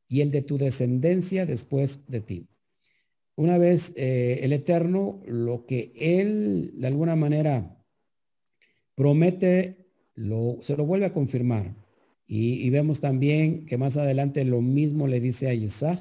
y 0.08 0.20
el 0.20 0.32
de 0.32 0.42
tu 0.42 0.58
descendencia 0.58 1.46
después 1.46 2.00
de 2.08 2.20
ti. 2.20 2.48
Una 3.36 3.56
vez 3.56 3.92
eh, 3.94 4.40
el 4.42 4.52
Eterno, 4.52 5.20
lo 5.24 5.64
que 5.64 5.92
él 5.94 6.72
de 6.74 6.88
alguna 6.88 7.14
manera 7.14 7.84
promete, 8.96 9.76
lo, 10.16 10.58
se 10.60 10.76
lo 10.76 10.84
vuelve 10.86 11.06
a 11.06 11.12
confirmar. 11.12 11.76
Y, 12.26 12.68
vemos 12.70 12.98
también 12.98 13.64
que 13.64 13.76
más 13.76 13.96
adelante 13.96 14.44
lo 14.44 14.60
mismo 14.60 15.06
le 15.06 15.20
dice 15.20 15.48
a 15.48 15.54
Isaac, 15.54 16.00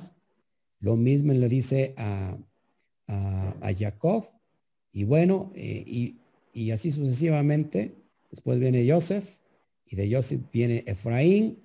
lo 0.82 0.98
mismo 0.98 1.32
le 1.32 1.48
dice 1.48 1.94
a, 1.98 2.38
a, 3.08 3.74
Jacob, 3.78 4.30
y 4.92 5.06
bueno, 5.06 5.52
eh, 5.56 5.84
y, 5.86 6.18
y 6.54 6.72
así 6.72 6.92
sucesivamente. 6.92 7.96
Después 8.30 8.60
viene 8.60 8.90
Joseph, 8.90 9.40
y 9.86 9.96
de 9.96 10.14
Joseph 10.14 10.42
viene 10.52 10.84
Efraín, 10.88 11.60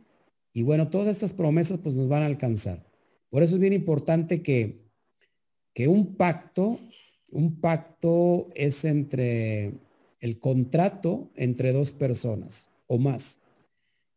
y 0.53 0.63
bueno, 0.63 0.89
todas 0.89 1.09
estas 1.09 1.33
promesas 1.33 1.79
pues 1.83 1.95
nos 1.95 2.09
van 2.09 2.23
a 2.23 2.27
alcanzar. 2.27 2.87
Por 3.31 3.43
eso 3.43 3.57
es 3.57 3.61
bien 3.61 3.73
importante 3.73 4.43
que, 4.43 4.87
que 5.75 5.89
un 5.89 6.17
pacto, 6.17 6.79
un 7.33 7.61
pacto 7.61 8.49
es 8.55 8.85
entre 8.85 9.75
el 10.21 10.39
contrato 10.39 11.31
entre 11.37 11.73
dos 11.73 11.91
personas 11.91 12.69
o 12.87 12.99
más. 12.99 13.41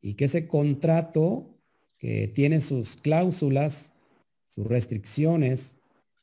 Y 0.01 0.13
que 0.13 0.25
ese 0.25 0.47
contrato 0.47 1.57
que 1.97 2.29
tiene 2.29 2.61
sus 2.61 2.95
cláusulas, 2.95 3.93
restricciones, 4.67 5.77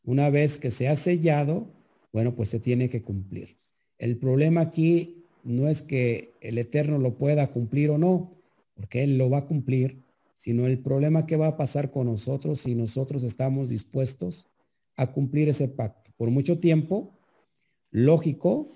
una 0.04 0.30
vez 0.30 0.58
que 0.58 0.70
se 0.70 0.88
ha 0.88 0.96
sellado, 0.96 1.68
bueno, 2.12 2.34
pues 2.34 2.48
se 2.48 2.60
tiene 2.60 2.88
que 2.88 3.02
cumplir. 3.02 3.56
El 3.98 4.18
problema 4.18 4.60
aquí 4.60 5.24
no 5.44 5.68
es 5.68 5.82
que 5.82 6.32
el 6.40 6.58
Eterno 6.58 6.98
lo 6.98 7.18
pueda 7.18 7.48
cumplir 7.48 7.90
o 7.90 7.98
no, 7.98 8.36
porque 8.74 9.02
Él 9.02 9.18
lo 9.18 9.30
va 9.30 9.38
a 9.38 9.46
cumplir, 9.46 10.02
sino 10.36 10.66
el 10.66 10.78
problema 10.78 11.26
que 11.26 11.36
va 11.36 11.48
a 11.48 11.56
pasar 11.56 11.90
con 11.90 12.06
nosotros 12.06 12.60
si 12.60 12.74
nosotros 12.74 13.22
estamos 13.22 13.68
dispuestos 13.68 14.46
a 14.96 15.12
cumplir 15.12 15.48
ese 15.48 15.68
pacto. 15.68 16.10
Por 16.16 16.30
mucho 16.30 16.58
tiempo, 16.58 17.18
lógico, 17.90 18.68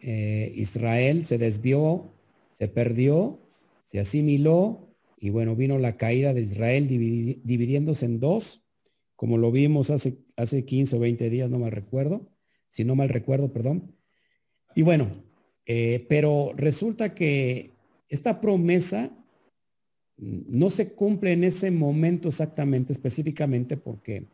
eh, 0.00 0.52
Israel 0.54 1.24
se 1.24 1.38
desvió, 1.38 2.12
se 2.52 2.68
perdió, 2.68 3.40
se 3.84 4.00
asimiló 4.00 4.88
y 5.18 5.30
bueno, 5.30 5.56
vino 5.56 5.78
la 5.78 5.96
caída 5.96 6.34
de 6.34 6.42
Israel 6.42 6.86
dividiéndose 6.88 8.06
en 8.06 8.20
dos, 8.20 8.62
como 9.18 9.36
lo 9.36 9.50
vimos 9.50 9.90
hace, 9.90 10.16
hace 10.36 10.64
15 10.64 10.94
o 10.94 11.00
20 11.00 11.28
días, 11.28 11.50
no 11.50 11.58
mal 11.58 11.72
recuerdo, 11.72 12.30
si 12.70 12.84
no 12.84 12.94
mal 12.94 13.08
recuerdo, 13.08 13.52
perdón. 13.52 13.96
Y 14.76 14.82
bueno, 14.82 15.24
eh, 15.66 16.06
pero 16.08 16.52
resulta 16.54 17.16
que 17.16 17.72
esta 18.08 18.40
promesa 18.40 19.10
no 20.18 20.70
se 20.70 20.92
cumple 20.92 21.32
en 21.32 21.42
ese 21.42 21.72
momento 21.72 22.28
exactamente, 22.28 22.92
específicamente, 22.92 23.76
porque 23.76 24.28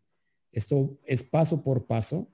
esto 0.52 0.98
es 1.06 1.22
paso 1.22 1.64
por 1.64 1.86
paso. 1.86 2.28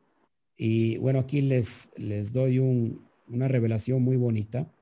Y 0.56 0.96
bueno, 0.96 1.20
aquí 1.20 1.42
les, 1.42 1.90
les 1.96 2.32
doy 2.32 2.58
una 2.58 3.46
revelación 3.46 4.02
muy 4.02 4.16
bonita, 4.16 4.74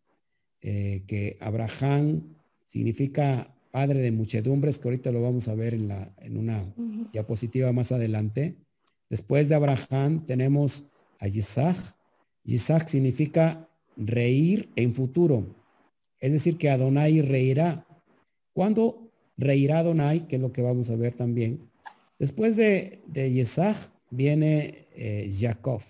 eh, 0.62 1.04
que 1.06 1.36
Abraham 1.38 2.34
significa 2.66 3.54
padre 3.78 4.00
de 4.00 4.10
muchedumbres, 4.10 4.80
que 4.80 4.88
ahorita 4.88 5.12
lo 5.12 5.22
vamos 5.22 5.46
a 5.46 5.54
ver 5.54 5.72
en, 5.72 5.86
la, 5.86 6.12
en 6.18 6.36
una 6.36 6.60
diapositiva 7.12 7.72
más 7.72 7.92
adelante. 7.92 8.56
Después 9.08 9.48
de 9.48 9.54
Abraham 9.54 10.24
tenemos 10.24 10.84
a 11.20 11.28
Isaac. 11.28 11.76
Isaac 12.42 12.88
significa 12.88 13.68
reír 13.96 14.68
en 14.74 14.94
futuro. 14.94 15.54
Es 16.18 16.32
decir, 16.32 16.56
que 16.56 16.70
Adonai 16.70 17.22
reirá. 17.22 17.86
¿Cuándo 18.52 19.12
reirá 19.36 19.78
Adonai? 19.78 20.26
Que 20.26 20.34
es 20.34 20.42
lo 20.42 20.50
que 20.52 20.62
vamos 20.62 20.90
a 20.90 20.96
ver 20.96 21.14
también. 21.14 21.70
Después 22.18 22.56
de, 22.56 22.98
de 23.06 23.46
viene 24.10 24.88
eh, 24.96 25.32
Jacob. 25.38 25.82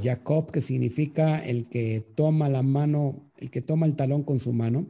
Jacob, 0.00 0.52
que 0.52 0.60
significa 0.60 1.44
el 1.44 1.68
que 1.68 2.06
toma 2.14 2.48
la 2.48 2.62
mano, 2.62 3.32
el 3.36 3.50
que 3.50 3.62
toma 3.62 3.86
el 3.86 3.96
talón 3.96 4.22
con 4.22 4.38
su 4.38 4.52
mano, 4.52 4.86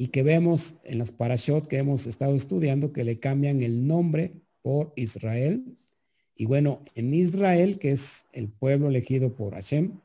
y 0.00 0.08
que 0.08 0.22
vemos 0.22 0.76
en 0.84 0.98
las 0.98 1.10
parashot 1.10 1.66
que 1.66 1.76
hemos 1.76 2.06
estado 2.06 2.36
estudiando 2.36 2.92
que 2.92 3.02
le 3.02 3.18
cambian 3.18 3.62
el 3.62 3.86
nombre 3.86 4.32
por 4.62 4.92
Israel. 4.94 5.76
Y 6.36 6.46
bueno, 6.46 6.84
en 6.94 7.12
Israel, 7.12 7.80
que 7.80 7.90
es 7.90 8.26
el 8.32 8.48
pueblo 8.48 8.88
elegido 8.88 9.34
por 9.34 9.54
Hashem, 9.54 9.98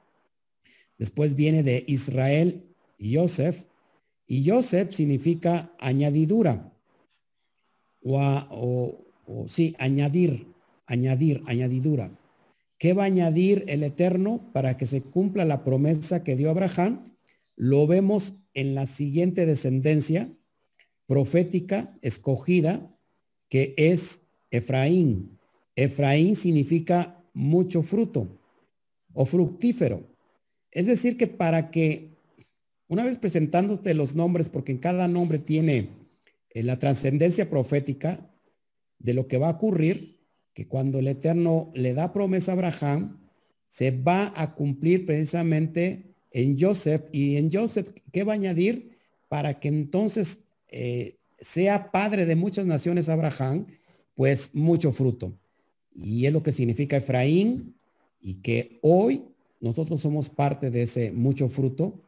después 0.98 1.36
viene 1.36 1.62
de 1.62 1.86
Israel 1.88 2.64
Joseph, 3.00 3.66
y 4.26 4.50
Joseph 4.50 4.94
significa 4.94 5.76
añadidura, 5.80 6.74
o, 8.04 8.18
o, 8.50 9.06
o 9.28 9.48
sí, 9.48 9.76
añadir, 9.78 10.48
añadir, 10.88 11.44
añadidura. 11.46 12.10
¿Qué 12.80 12.94
va 12.94 13.04
a 13.04 13.08
añadir 13.08 13.64
el 13.68 13.84
Eterno 13.84 14.50
para 14.54 14.76
que 14.76 14.88
se 14.88 15.02
cumpla 15.02 15.46
la 15.46 15.64
promesa 15.64 16.24
que 16.24 16.36
dio 16.36 16.50
Abraham? 16.50 17.14
Lo 17.56 17.86
vemos 17.86 18.36
en 18.54 18.76
la 18.76 18.86
siguiente 18.86 19.46
descendencia 19.46 20.32
profética 21.06 21.98
escogida, 22.02 22.96
que 23.50 23.74
es 23.78 24.22
Efraín. 24.52 25.40
Efraín 25.76 26.36
significa 26.36 27.24
mucho 27.34 27.84
fruto 27.84 28.40
o 29.14 29.26
fructífero. 29.26 30.08
Es 30.72 30.88
decir, 30.88 31.18
que 31.18 31.28
para 31.28 31.72
que, 31.72 32.16
una 32.88 33.04
vez 33.04 33.18
presentándote 33.18 33.94
los 33.94 34.16
nombres, 34.16 34.50
porque 34.50 34.72
en 34.72 34.80
cada 34.80 35.08
nombre 35.08 35.40
tiene 35.40 35.90
eh, 36.50 36.64
la 36.64 36.80
trascendencia 36.80 37.50
profética 37.50 38.30
de 39.00 39.14
lo 39.14 39.28
que 39.28 39.38
va 39.38 39.48
a 39.48 39.52
ocurrir, 39.52 40.20
que 40.54 40.68
cuando 40.68 41.00
el 41.00 41.08
Eterno 41.08 41.72
le 41.74 41.94
da 41.94 42.14
promesa 42.14 42.52
a 42.52 42.56
Abraham, 42.56 43.20
se 43.68 43.92
va 43.92 44.32
a 44.36 44.54
cumplir 44.54 45.06
precisamente 45.06 46.13
en 46.34 46.60
Joseph. 46.60 47.04
Y 47.12 47.38
en 47.38 47.52
Joseph, 47.52 47.90
¿qué 48.12 48.24
va 48.24 48.34
a 48.34 48.36
añadir? 48.36 48.98
Para 49.30 49.60
que 49.60 49.70
entonces 49.70 50.40
eh, 50.68 51.18
sea 51.40 51.92
padre 51.92 52.26
de 52.26 52.36
muchas 52.36 52.66
naciones 52.66 53.08
Abraham, 53.08 53.68
pues 54.16 54.54
mucho 54.54 54.92
fruto. 54.92 55.38
Y 55.96 56.26
es 56.26 56.34
lo 56.34 56.44
que 56.44 56.52
significa 56.52 56.98
Efraín 56.98 57.76
y 58.20 58.36
que 58.36 58.80
hoy 58.82 59.24
nosotros 59.62 60.02
somos 60.02 60.30
parte 60.30 60.72
de 60.72 60.84
ese 60.84 61.12
mucho 61.12 61.48
fruto 61.48 62.02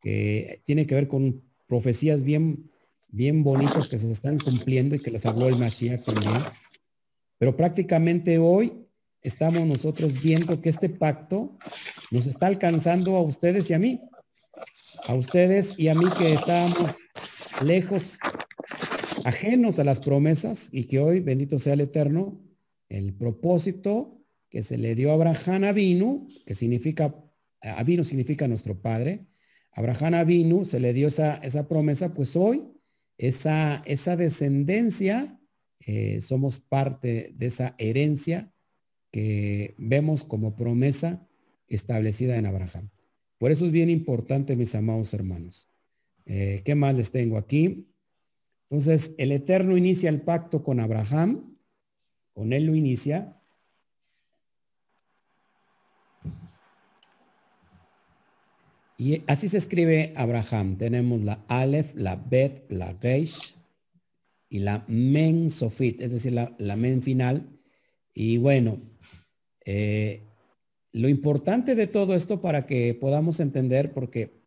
que 0.00 0.60
tiene 0.64 0.86
que 0.86 0.94
ver 0.94 1.08
con 1.08 1.42
profecías 1.68 2.24
bien, 2.24 2.70
bien 3.10 3.44
bonitas 3.44 3.88
que 3.88 3.98
se 3.98 4.10
están 4.10 4.38
cumpliendo 4.38 4.96
y 4.96 5.00
que 5.00 5.10
les 5.10 5.24
habló 5.26 5.46
el 5.46 5.56
Mashiach 5.56 6.04
también 6.04 6.42
pero 7.38 7.56
prácticamente 7.56 8.38
hoy 8.38 8.85
estamos 9.22 9.66
nosotros 9.66 10.22
viendo 10.22 10.60
que 10.60 10.68
este 10.68 10.88
pacto 10.88 11.56
nos 12.10 12.26
está 12.26 12.46
alcanzando 12.46 13.16
a 13.16 13.22
ustedes 13.22 13.70
y 13.70 13.74
a 13.74 13.78
mí. 13.78 14.00
A 15.08 15.14
ustedes 15.14 15.78
y 15.78 15.88
a 15.88 15.94
mí 15.94 16.04
que 16.18 16.32
estábamos 16.32 16.94
lejos, 17.62 18.18
ajenos 19.24 19.78
a 19.78 19.84
las 19.84 20.00
promesas 20.00 20.68
y 20.72 20.84
que 20.84 20.98
hoy, 20.98 21.20
bendito 21.20 21.58
sea 21.58 21.74
el 21.74 21.80
Eterno, 21.82 22.40
el 22.88 23.14
propósito 23.14 24.22
que 24.48 24.62
se 24.62 24.78
le 24.78 24.94
dio 24.94 25.10
a 25.10 25.14
Abraham 25.14 25.64
Avinu, 25.64 26.26
que 26.46 26.54
significa, 26.54 27.14
Avinu 27.60 28.04
significa 28.04 28.48
nuestro 28.48 28.80
padre, 28.80 29.26
Abraham 29.72 30.14
Avinu 30.14 30.64
se 30.64 30.80
le 30.80 30.92
dio 30.92 31.08
esa, 31.08 31.36
esa 31.36 31.68
promesa, 31.68 32.14
pues 32.14 32.36
hoy 32.36 32.62
esa, 33.18 33.82
esa 33.86 34.16
descendencia 34.16 35.38
eh, 35.80 36.20
somos 36.20 36.58
parte 36.58 37.32
de 37.34 37.46
esa 37.46 37.74
herencia 37.78 38.52
vemos 39.78 40.24
como 40.24 40.56
promesa 40.56 41.26
establecida 41.68 42.36
en 42.36 42.46
Abraham. 42.46 42.90
Por 43.38 43.50
eso 43.50 43.66
es 43.66 43.72
bien 43.72 43.90
importante, 43.90 44.56
mis 44.56 44.74
amados 44.74 45.12
hermanos. 45.14 45.68
Eh, 46.24 46.62
¿Qué 46.64 46.74
más 46.74 46.94
les 46.94 47.10
tengo 47.10 47.38
aquí? 47.38 47.88
Entonces, 48.68 49.12
el 49.18 49.32
Eterno 49.32 49.76
inicia 49.76 50.08
el 50.08 50.22
pacto 50.22 50.62
con 50.62 50.80
Abraham, 50.80 51.54
con 52.32 52.52
él 52.52 52.66
lo 52.66 52.74
inicia. 52.74 53.40
Y 58.98 59.22
así 59.26 59.48
se 59.48 59.58
escribe 59.58 60.12
Abraham. 60.16 60.78
Tenemos 60.78 61.22
la 61.22 61.44
Aleph, 61.48 61.94
la 61.94 62.16
Bet, 62.16 62.70
la 62.72 62.96
Geish, 63.00 63.54
y 64.48 64.60
la 64.60 64.84
men 64.88 65.50
sofit, 65.50 66.00
es 66.00 66.10
decir, 66.10 66.32
la, 66.32 66.76
men 66.76 67.02
final. 67.02 67.55
Y 68.18 68.38
bueno, 68.38 68.80
eh, 69.66 70.22
lo 70.92 71.10
importante 71.10 71.74
de 71.74 71.86
todo 71.86 72.14
esto 72.14 72.40
para 72.40 72.64
que 72.64 72.94
podamos 72.94 73.40
entender, 73.40 73.92
porque 73.92 74.40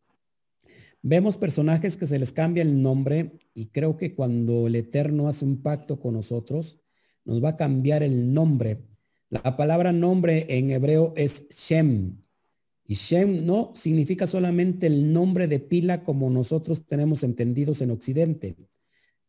vemos 1.03 1.37
personajes 1.37 1.95
que 1.95 2.07
se 2.07 2.17
les 2.17 2.31
cambia 2.31 2.63
el 2.63 2.81
nombre 2.81 3.37
y 3.53 3.67
creo 3.67 3.95
que 3.95 4.15
cuando 4.15 4.65
el 4.65 4.75
Eterno 4.75 5.27
hace 5.27 5.45
un 5.45 5.61
pacto 5.61 5.99
con 5.99 6.15
nosotros, 6.15 6.79
nos 7.25 7.43
va 7.43 7.49
a 7.49 7.55
cambiar 7.57 8.01
el 8.01 8.33
nombre. 8.33 8.79
La 9.29 9.55
palabra 9.55 9.91
nombre 9.91 10.47
en 10.49 10.71
hebreo 10.71 11.13
es 11.15 11.47
Shem. 11.49 12.17
Y 12.87 12.95
Shem 12.95 13.45
no 13.45 13.73
significa 13.75 14.25
solamente 14.25 14.87
el 14.87 15.13
nombre 15.13 15.47
de 15.47 15.59
pila 15.59 16.03
como 16.03 16.31
nosotros 16.31 16.87
tenemos 16.87 17.21
entendidos 17.21 17.83
en 17.83 17.91
Occidente. 17.91 18.55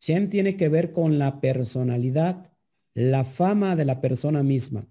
Shem 0.01 0.31
tiene 0.31 0.57
que 0.57 0.71
ver 0.71 0.93
con 0.93 1.19
la 1.19 1.43
personalidad, 1.43 2.51
la 2.95 3.25
fama 3.25 3.77
de 3.77 3.85
la 3.85 4.01
persona 4.01 4.43
misma. 4.43 4.87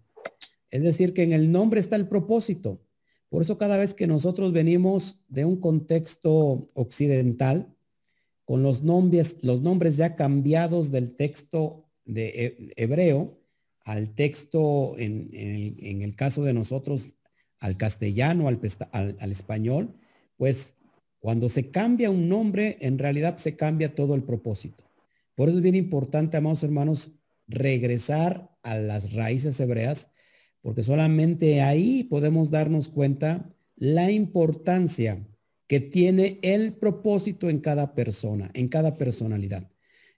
Es 0.69 0.83
decir, 0.83 1.13
que 1.13 1.23
en 1.23 1.33
el 1.33 1.51
nombre 1.51 1.79
está 1.79 1.95
el 1.95 2.07
propósito. 2.07 2.81
Por 3.29 3.43
eso 3.43 3.57
cada 3.57 3.77
vez 3.77 3.93
que 3.93 4.07
nosotros 4.07 4.53
venimos 4.53 5.19
de 5.27 5.45
un 5.45 5.59
contexto 5.59 6.69
occidental, 6.73 7.75
con 8.45 8.63
los 8.63 8.81
nombres, 8.81 9.37
los 9.43 9.61
nombres 9.61 9.95
ya 9.95 10.15
cambiados 10.15 10.89
del 10.89 11.15
texto 11.15 11.85
de 12.05 12.73
hebreo 12.77 13.37
al 13.85 14.15
texto, 14.15 14.95
en, 14.97 15.29
el, 15.33 16.15
caso 16.15 16.43
de 16.43 16.53
nosotros, 16.53 17.13
al 17.59 17.77
castellano, 17.77 18.47
al, 18.47 18.59
al 18.91 19.31
español, 19.31 19.95
pues 20.35 20.75
cuando 21.19 21.49
se 21.49 21.69
cambia 21.69 22.09
un 22.09 22.29
nombre, 22.29 22.77
en 22.81 22.97
realidad 22.97 23.37
se 23.37 23.55
cambia 23.55 23.93
todo 23.93 24.15
el 24.15 24.23
propósito. 24.23 24.83
Por 25.35 25.49
eso 25.49 25.57
es 25.57 25.63
bien 25.63 25.75
importante, 25.75 26.37
amados 26.37 26.63
hermanos, 26.63 27.11
regresar 27.49 28.51
a 28.63 28.75
las 28.77 29.13
raíces 29.13 29.59
hebreas, 29.59 30.11
porque 30.61 30.83
solamente 30.83 31.61
ahí 31.61 32.03
podemos 32.03 32.51
darnos 32.51 32.89
cuenta 32.89 33.53
la 33.75 34.11
importancia 34.11 35.27
que 35.67 35.79
tiene 35.79 36.39
el 36.41 36.73
propósito 36.73 37.49
en 37.49 37.59
cada 37.59 37.93
persona, 37.93 38.49
en 38.53 38.69
cada 38.69 38.97
personalidad. 38.97 39.69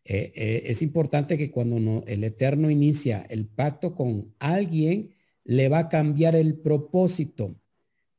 Eh, 0.06 0.32
eh, 0.36 0.64
es 0.66 0.82
importante 0.82 1.38
que 1.38 1.52
cuando 1.52 2.04
el 2.08 2.24
Eterno 2.24 2.70
inicia 2.70 3.26
el 3.30 3.48
pacto 3.48 3.96
con 3.96 4.34
alguien, 4.40 5.16
le 5.44 5.70
va 5.70 5.80
a 5.80 5.90
cambiar 5.90 6.36
el 6.36 6.60
propósito 6.60 7.56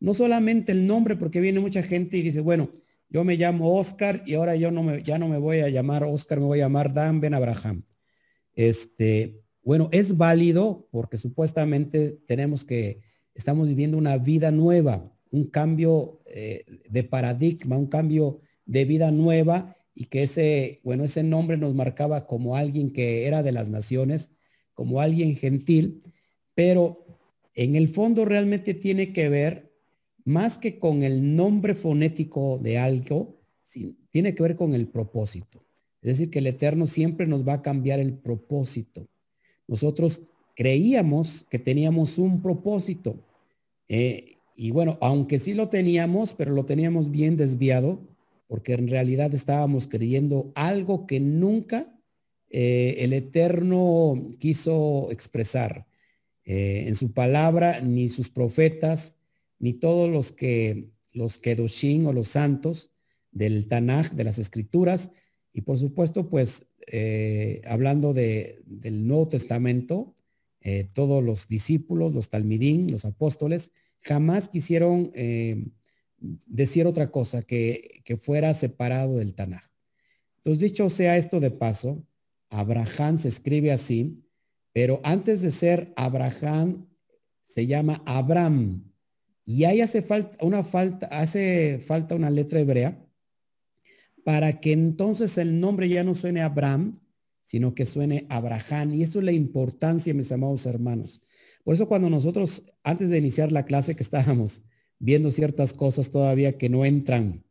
no 0.02 0.14
solamente 0.14 0.72
el 0.72 0.88
nombre, 0.88 1.14
porque 1.14 1.40
viene 1.40 1.60
mucha 1.60 1.80
gente 1.84 2.18
y 2.18 2.22
dice, 2.22 2.40
bueno, 2.40 2.70
yo 3.08 3.22
me 3.22 3.36
llamo 3.36 3.78
Oscar 3.78 4.24
y 4.26 4.34
ahora 4.34 4.56
yo 4.56 4.72
no 4.72 4.82
me, 4.82 5.00
ya 5.04 5.16
no 5.16 5.28
me 5.28 5.38
voy 5.38 5.60
a 5.60 5.68
llamar 5.68 6.02
Oscar, 6.02 6.40
me 6.40 6.46
voy 6.46 6.58
a 6.58 6.64
llamar 6.64 6.92
Dan 6.92 7.20
Ben 7.20 7.34
Abraham. 7.34 7.84
Este, 8.54 9.42
bueno, 9.62 9.88
es 9.92 10.16
válido 10.16 10.88
porque 10.90 11.16
supuestamente 11.16 12.18
tenemos 12.26 12.64
que, 12.64 13.00
estamos 13.34 13.68
viviendo 13.68 13.96
una 13.96 14.18
vida 14.18 14.50
nueva, 14.50 15.12
un 15.30 15.46
cambio 15.46 16.20
eh, 16.26 16.64
de 16.88 17.04
paradigma, 17.04 17.78
un 17.78 17.86
cambio 17.86 18.40
de 18.66 18.84
vida 18.84 19.10
nueva 19.10 19.76
y 19.94 20.06
que 20.06 20.24
ese, 20.24 20.80
bueno, 20.84 21.04
ese 21.04 21.22
nombre 21.22 21.56
nos 21.56 21.74
marcaba 21.74 22.26
como 22.26 22.56
alguien 22.56 22.92
que 22.92 23.26
era 23.26 23.42
de 23.42 23.52
las 23.52 23.68
naciones, 23.68 24.32
como 24.74 25.00
alguien 25.00 25.36
gentil, 25.36 26.02
pero 26.54 27.06
en 27.54 27.76
el 27.76 27.88
fondo 27.88 28.24
realmente 28.24 28.74
tiene 28.74 29.12
que 29.12 29.28
ver 29.28 29.72
más 30.24 30.58
que 30.58 30.78
con 30.78 31.02
el 31.02 31.34
nombre 31.36 31.74
fonético 31.74 32.58
de 32.58 32.78
algo, 32.78 33.40
tiene 34.10 34.34
que 34.34 34.42
ver 34.42 34.56
con 34.56 34.74
el 34.74 34.88
propósito. 34.88 35.64
Es 36.02 36.18
decir, 36.18 36.30
que 36.30 36.40
el 36.40 36.48
Eterno 36.48 36.86
siempre 36.86 37.26
nos 37.26 37.46
va 37.46 37.54
a 37.54 37.62
cambiar 37.62 38.00
el 38.00 38.14
propósito. 38.14 39.08
Nosotros 39.68 40.22
creíamos 40.56 41.46
que 41.48 41.58
teníamos 41.58 42.18
un 42.18 42.42
propósito. 42.42 43.24
Eh, 43.88 44.36
y 44.56 44.72
bueno, 44.72 44.98
aunque 45.00 45.38
sí 45.38 45.54
lo 45.54 45.68
teníamos, 45.68 46.34
pero 46.34 46.52
lo 46.52 46.64
teníamos 46.64 47.10
bien 47.10 47.36
desviado, 47.36 48.00
porque 48.48 48.74
en 48.74 48.88
realidad 48.88 49.32
estábamos 49.32 49.86
creyendo 49.86 50.52
algo 50.54 51.06
que 51.06 51.20
nunca 51.20 51.98
eh, 52.50 52.96
el 52.98 53.12
Eterno 53.12 54.26
quiso 54.38 55.08
expresar. 55.10 55.86
Eh, 56.44 56.84
en 56.88 56.96
su 56.96 57.12
palabra, 57.12 57.80
ni 57.80 58.08
sus 58.08 58.28
profetas, 58.28 59.14
ni 59.60 59.72
todos 59.72 60.10
los 60.10 60.32
que 60.32 60.90
los 61.12 61.38
Kedushin 61.38 62.06
o 62.06 62.12
los 62.12 62.28
santos 62.28 62.90
del 63.30 63.68
Tanaj, 63.68 64.10
de 64.10 64.24
las 64.24 64.38
escrituras, 64.38 65.12
y 65.52 65.62
por 65.62 65.78
supuesto, 65.78 66.28
pues 66.28 66.66
eh, 66.86 67.62
hablando 67.66 68.14
de, 68.14 68.62
del 68.66 69.06
Nuevo 69.06 69.28
Testamento, 69.28 70.16
eh, 70.60 70.84
todos 70.92 71.22
los 71.22 71.48
discípulos, 71.48 72.14
los 72.14 72.30
talmidín, 72.30 72.90
los 72.90 73.04
apóstoles, 73.04 73.72
jamás 74.00 74.48
quisieron 74.48 75.10
eh, 75.14 75.66
decir 76.18 76.86
otra 76.86 77.10
cosa 77.10 77.42
que, 77.42 78.02
que 78.04 78.16
fuera 78.16 78.54
separado 78.54 79.16
del 79.16 79.34
Tanaj. 79.34 79.64
Entonces, 80.38 80.70
dicho 80.70 80.90
sea 80.90 81.16
esto 81.16 81.40
de 81.40 81.50
paso, 81.50 82.04
Abraham 82.48 83.18
se 83.18 83.28
escribe 83.28 83.72
así, 83.72 84.24
pero 84.72 85.00
antes 85.04 85.42
de 85.42 85.50
ser 85.50 85.92
Abraham, 85.96 86.86
se 87.46 87.66
llama 87.66 88.02
Abraham. 88.06 88.90
Y 89.44 89.64
ahí 89.64 89.80
hace 89.80 90.02
falta 90.02 90.44
una 90.44 90.62
falta, 90.62 91.06
hace 91.06 91.78
falta 91.78 92.14
una 92.14 92.30
letra 92.30 92.60
hebrea 92.60 92.98
para 94.24 94.60
que 94.60 94.72
entonces 94.72 95.38
el 95.38 95.60
nombre 95.60 95.88
ya 95.88 96.04
no 96.04 96.14
suene 96.14 96.42
Abraham, 96.42 96.98
sino 97.44 97.74
que 97.74 97.86
suene 97.86 98.26
Abraham. 98.28 98.94
Y 98.94 99.02
eso 99.02 99.18
es 99.18 99.24
la 99.24 99.32
importancia, 99.32 100.14
mis 100.14 100.32
amados 100.32 100.66
hermanos. 100.66 101.22
Por 101.64 101.74
eso 101.74 101.88
cuando 101.88 102.10
nosotros, 102.10 102.62
antes 102.82 103.10
de 103.10 103.18
iniciar 103.18 103.52
la 103.52 103.64
clase 103.64 103.94
que 103.94 104.02
estábamos 104.02 104.62
viendo 104.98 105.30
ciertas 105.30 105.72
cosas 105.72 106.10
todavía 106.10 106.58
que 106.58 106.68
no 106.68 106.84
entran 106.84 107.44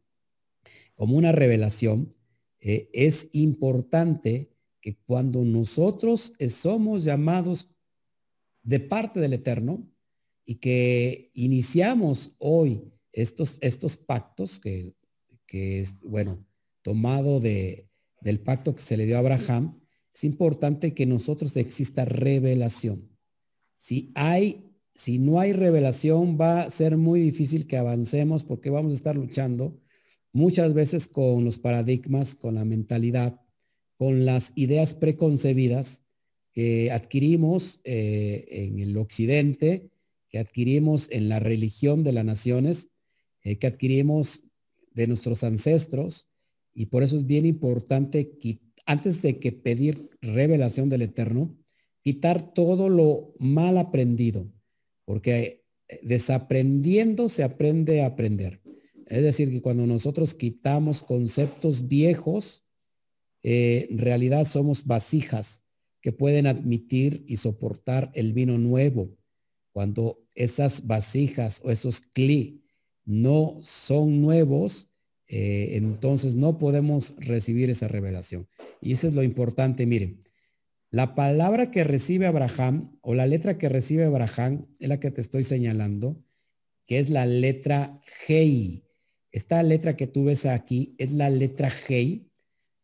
como 0.95 1.17
una 1.17 1.31
revelación, 1.31 2.13
eh, 2.60 2.89
es 2.93 3.29
importante 3.34 4.51
que 4.81 4.95
cuando 4.95 5.43
nosotros 5.43 6.34
somos 6.49 7.03
llamados 7.03 7.69
de 8.63 8.79
parte 8.79 9.19
del 9.19 9.34
Eterno, 9.34 9.91
y 10.51 10.55
que 10.55 11.31
iniciamos 11.34 12.36
hoy 12.38 12.91
estos, 13.13 13.57
estos 13.62 13.95
pactos 13.95 14.60
que, 14.60 14.95
que 15.45 15.79
es, 15.79 15.97
bueno, 16.01 16.45
tomado 16.82 17.39
de, 17.39 17.88
del 18.22 18.39
pacto 18.39 18.76
que 18.76 18.82
se 18.82 18.98
le 18.98 19.06
dio 19.06 19.15
a 19.15 19.20
Abraham, 19.20 19.80
es 20.13 20.24
importante 20.24 20.94
que 20.94 21.06
nosotros 21.06 21.56
exista 21.56 22.06
revelación. 22.06 23.10
Si 23.76 24.12
hay, 24.15 24.76
si 24.94 25.20
no 25.20 25.39
hay 25.39 25.54
revelación, 25.54 26.38
va 26.39 26.62
a 26.62 26.72
ser 26.72 26.98
muy 26.98 27.22
difícil 27.22 27.67
que 27.67 27.78
avancemos 27.78 28.44
porque 28.44 28.70
vamos 28.70 28.91
a 28.91 28.96
estar 28.96 29.15
luchando 29.15 29.80
muchas 30.34 30.74
veces 30.74 31.08
con 31.08 31.46
los 31.46 31.58
paradigmas, 31.58 32.36
con 32.36 32.56
la 32.56 32.65
mentalidad, 32.65 33.41
con 33.98 34.26
las 34.26 34.52
ideas 34.56 34.94
preconcebidas 34.94 36.04
que 36.52 36.91
adquirimos 36.91 37.80
eh, 37.84 38.46
en 38.50 38.80
el 38.80 38.98
occidente 38.98 39.91
que 40.32 40.39
adquirimos 40.39 41.12
en 41.12 41.30
la 41.30 41.39
religión 41.39 42.04
de 42.04 42.13
las 42.13 42.26
naciones, 42.26 42.89
eh, 43.44 43.60
que 43.60 43.67
adquirimos 43.67 44.44
de 44.91 45.08
nuestros 45.08 45.44
ancestros, 45.44 46.30
y 46.73 46.88
por 46.88 47.03
eso 47.03 47.17
es 47.17 47.25
bien 47.25 47.45
importante, 47.45 48.38
antes 48.86 49.21
de 49.21 49.39
que 49.39 49.51
pedir 49.51 50.10
revelación 50.21 50.89
del 50.89 51.03
Eterno, 51.03 51.57
quitar 52.01 52.53
todo 52.53 52.89
lo 52.89 53.34
mal 53.39 53.77
aprendido, 53.77 54.51
porque 55.05 55.65
eh, 55.88 55.99
desaprendiendo 56.03 57.29
se 57.29 57.43
aprende 57.43 58.01
a 58.01 58.07
aprender. 58.07 58.62
Es 59.07 59.23
decir, 59.23 59.51
que 59.51 59.62
cuando 59.62 59.86
nosotros 59.86 60.34
quitamos 60.34 61.01
conceptos 61.01 61.88
viejos, 61.88 62.63
eh, 63.43 63.88
en 63.89 63.97
realidad 63.97 64.47
somos 64.47 64.86
vasijas 64.86 65.63
que 66.01 66.12
pueden 66.12 66.47
admitir 66.47 67.23
y 67.27 67.38
soportar 67.38 68.12
el 68.15 68.34
vino 68.34 68.57
nuevo. 68.57 69.17
Cuando 69.73 70.23
esas 70.34 70.88
vasijas 70.88 71.62
o 71.63 71.71
esos 71.71 72.01
cli 72.01 72.63
no 73.05 73.60
son 73.62 74.21
nuevos, 74.21 74.90
eh, 75.34 75.78
entonces 75.78 76.36
no 76.36 76.60
podemos 76.60 77.15
recibir 77.17 77.70
esa 77.70 77.88
revelación. 77.88 78.50
Y 78.82 78.91
eso 78.91 79.08
es 79.08 79.13
lo 79.13 79.24
importante, 79.24 79.86
miren. 79.86 80.26
La 80.89 81.15
palabra 81.15 81.72
que 81.72 81.86
recibe 81.86 82.28
Abraham 82.28 82.98
o 83.00 83.15
la 83.15 83.28
letra 83.28 83.58
que 83.58 83.70
recibe 83.70 84.04
Abraham 84.04 84.67
es 84.78 84.89
la 84.89 85.00
que 85.00 85.10
te 85.10 85.22
estoy 85.22 85.46
señalando, 85.46 86.22
que 86.86 87.00
es 87.00 87.10
la 87.10 87.26
letra 87.26 88.02
Hei. 88.28 88.84
Esta 89.32 89.63
letra 89.63 89.96
que 89.96 90.06
tú 90.06 90.26
ves 90.26 90.46
aquí 90.46 90.96
es 90.98 91.13
la 91.13 91.30
letra 91.30 91.72
Hei. 91.88 92.30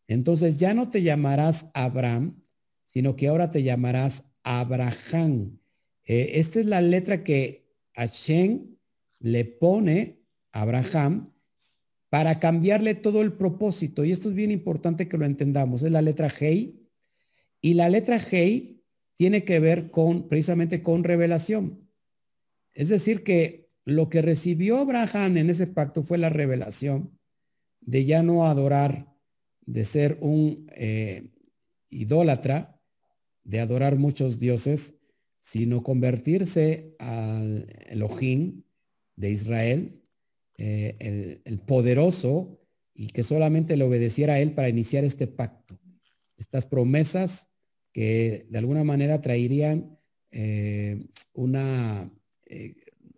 Entonces 0.07 0.57
ya 0.57 0.73
no 0.73 0.89
te 0.89 1.03
llamarás 1.03 1.69
Abraham, 1.73 2.41
sino 2.85 3.17
que 3.17 3.27
ahora 3.27 3.51
te 3.51 3.63
llamarás 3.63 4.23
Abraham. 4.43 5.59
Eh, 6.05 6.31
esta 6.35 6.61
es 6.61 6.65
la 6.65 6.79
letra 6.79 7.25
que 7.25 7.67
Hashem 7.93 8.77
le 9.19 9.43
pone 9.43 10.21
Abraham 10.53 11.33
para 12.17 12.39
cambiarle 12.39 12.95
todo 12.95 13.21
el 13.21 13.33
propósito. 13.33 14.03
Y 14.03 14.11
esto 14.11 14.29
es 14.29 14.33
bien 14.33 14.49
importante 14.49 15.07
que 15.07 15.19
lo 15.19 15.25
entendamos. 15.25 15.83
Es 15.83 15.91
la 15.91 16.01
letra 16.01 16.33
Hei. 16.39 16.81
Y 17.61 17.75
la 17.75 17.89
letra 17.89 18.19
Hei 18.19 18.81
tiene 19.17 19.43
que 19.43 19.59
ver 19.59 19.91
con, 19.91 20.27
precisamente 20.27 20.81
con 20.81 21.03
revelación. 21.03 21.87
Es 22.73 22.89
decir, 22.89 23.23
que 23.23 23.69
lo 23.85 24.09
que 24.09 24.23
recibió 24.23 24.79
Abraham 24.79 25.37
en 25.37 25.51
ese 25.51 25.67
pacto 25.67 26.01
fue 26.01 26.17
la 26.17 26.29
revelación 26.29 27.19
de 27.81 28.05
ya 28.05 28.23
no 28.23 28.47
adorar, 28.47 29.13
de 29.67 29.85
ser 29.85 30.17
un 30.19 30.65
eh, 30.75 31.29
idólatra, 31.91 32.81
de 33.43 33.59
adorar 33.59 33.95
muchos 33.95 34.39
dioses, 34.39 34.95
sino 35.39 35.83
convertirse 35.83 36.95
al 36.97 37.71
Elohim 37.85 38.63
de 39.15 39.29
Israel, 39.29 40.01
eh, 40.57 41.39
el, 41.45 41.59
poderoso, 41.59 42.59
y 42.93 43.09
que 43.09 43.23
solamente 43.23 43.77
le 43.77 43.83
obedeciera 43.83 44.33
a 44.33 44.39
él 44.39 44.53
para 44.53 44.69
iniciar 44.69 45.03
este 45.03 45.27
pacto. 45.27 45.79
Estas 46.35 46.65
promesas 46.65 47.49
que 47.93 48.47
de 48.49 48.57
alguna 48.57 48.83
manera 48.83 49.21
traerían 49.21 49.99
eh, 50.31 51.07
una 51.33 52.11
eh, 52.45 52.75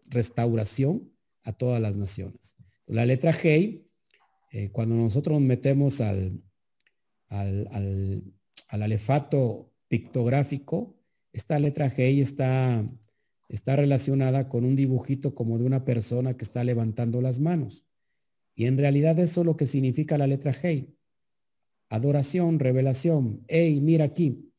restauración 0.07 1.11
a 1.43 1.53
todas 1.53 1.81
las 1.81 1.95
naciones. 1.95 2.57
La 2.87 3.05
letra 3.05 3.33
G, 3.33 3.85
cuando 4.71 4.95
nosotros 4.95 5.39
nos 5.39 5.47
metemos 5.47 6.01
al, 6.01 6.41
al, 7.27 7.67
al, 7.71 8.33
alefato 8.67 9.71
pictográfico, 9.87 10.99
esta 11.31 11.59
letra 11.59 11.91
G 11.91 12.21
está, 12.21 12.83
está 13.49 13.75
relacionada 13.75 14.47
con 14.47 14.63
un 14.63 14.75
dibujito 14.75 15.35
como 15.35 15.57
de 15.57 15.65
una 15.65 15.83
persona 15.83 16.37
que 16.37 16.45
está 16.45 16.63
levantando 16.63 17.19
las 17.21 17.39
manos. 17.39 17.83
Y 18.55 18.65
en 18.65 18.77
realidad 18.77 19.17
eso 19.19 19.41
es 19.41 19.45
lo 19.45 19.57
que 19.57 19.65
significa 19.65 20.17
la 20.17 20.27
letra 20.27 20.53
G. 20.53 20.87
Adoración, 21.89 22.59
revelación. 22.59 23.43
Hey, 23.47 23.81
mira 23.81 24.05
aquí. 24.05 24.51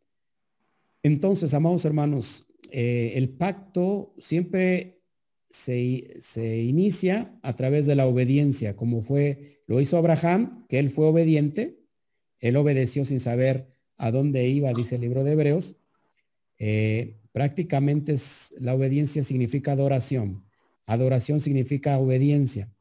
Entonces, 1.03 1.55
amados 1.55 1.85
hermanos, 1.85 2.47
eh, 2.73 3.13
el 3.15 3.29
pacto 3.31 4.15
siempre 4.19 5.01
se, 5.49 6.17
se, 6.21 6.63
inicia 6.63 7.39
a 7.43 7.55
través 7.55 7.87
de 7.87 7.95
la 7.95 8.07
obediencia, 8.07 8.77
como 8.77 9.03
fue, 9.03 9.63
lo 9.67 9.81
hizo 9.81 9.97
Abraham, 9.97 10.67
que 10.69 10.79
él 10.79 10.91
fue 10.91 11.07
obediente, 11.07 11.81
él 12.41 12.57
obedeció 12.57 13.05
sin 13.05 13.21
saber 13.21 13.69
a 13.97 14.11
dónde 14.11 14.49
iba, 14.49 14.73
dice 14.73 14.97
el 14.97 15.03
libro 15.03 15.25
de 15.25 15.33
Hebreos. 15.33 15.77
Eh, 16.59 17.20
prácticamente 17.33 18.17
la 18.59 18.75
obediencia 18.75 19.23
significa 19.23 19.73
adoración. 19.73 20.45
Adoración 20.87 21.41
significa 21.41 21.99
obediencia. 21.99 22.73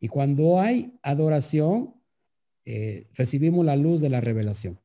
Y 0.00 0.08
cuando 0.08 0.60
hay 0.60 0.98
adoración, 1.02 1.94
eh, 2.64 3.08
recibimos 3.14 3.64
la 3.64 3.76
luz 3.76 4.00
de 4.00 4.08
la 4.08 4.20
revelación. 4.20 4.80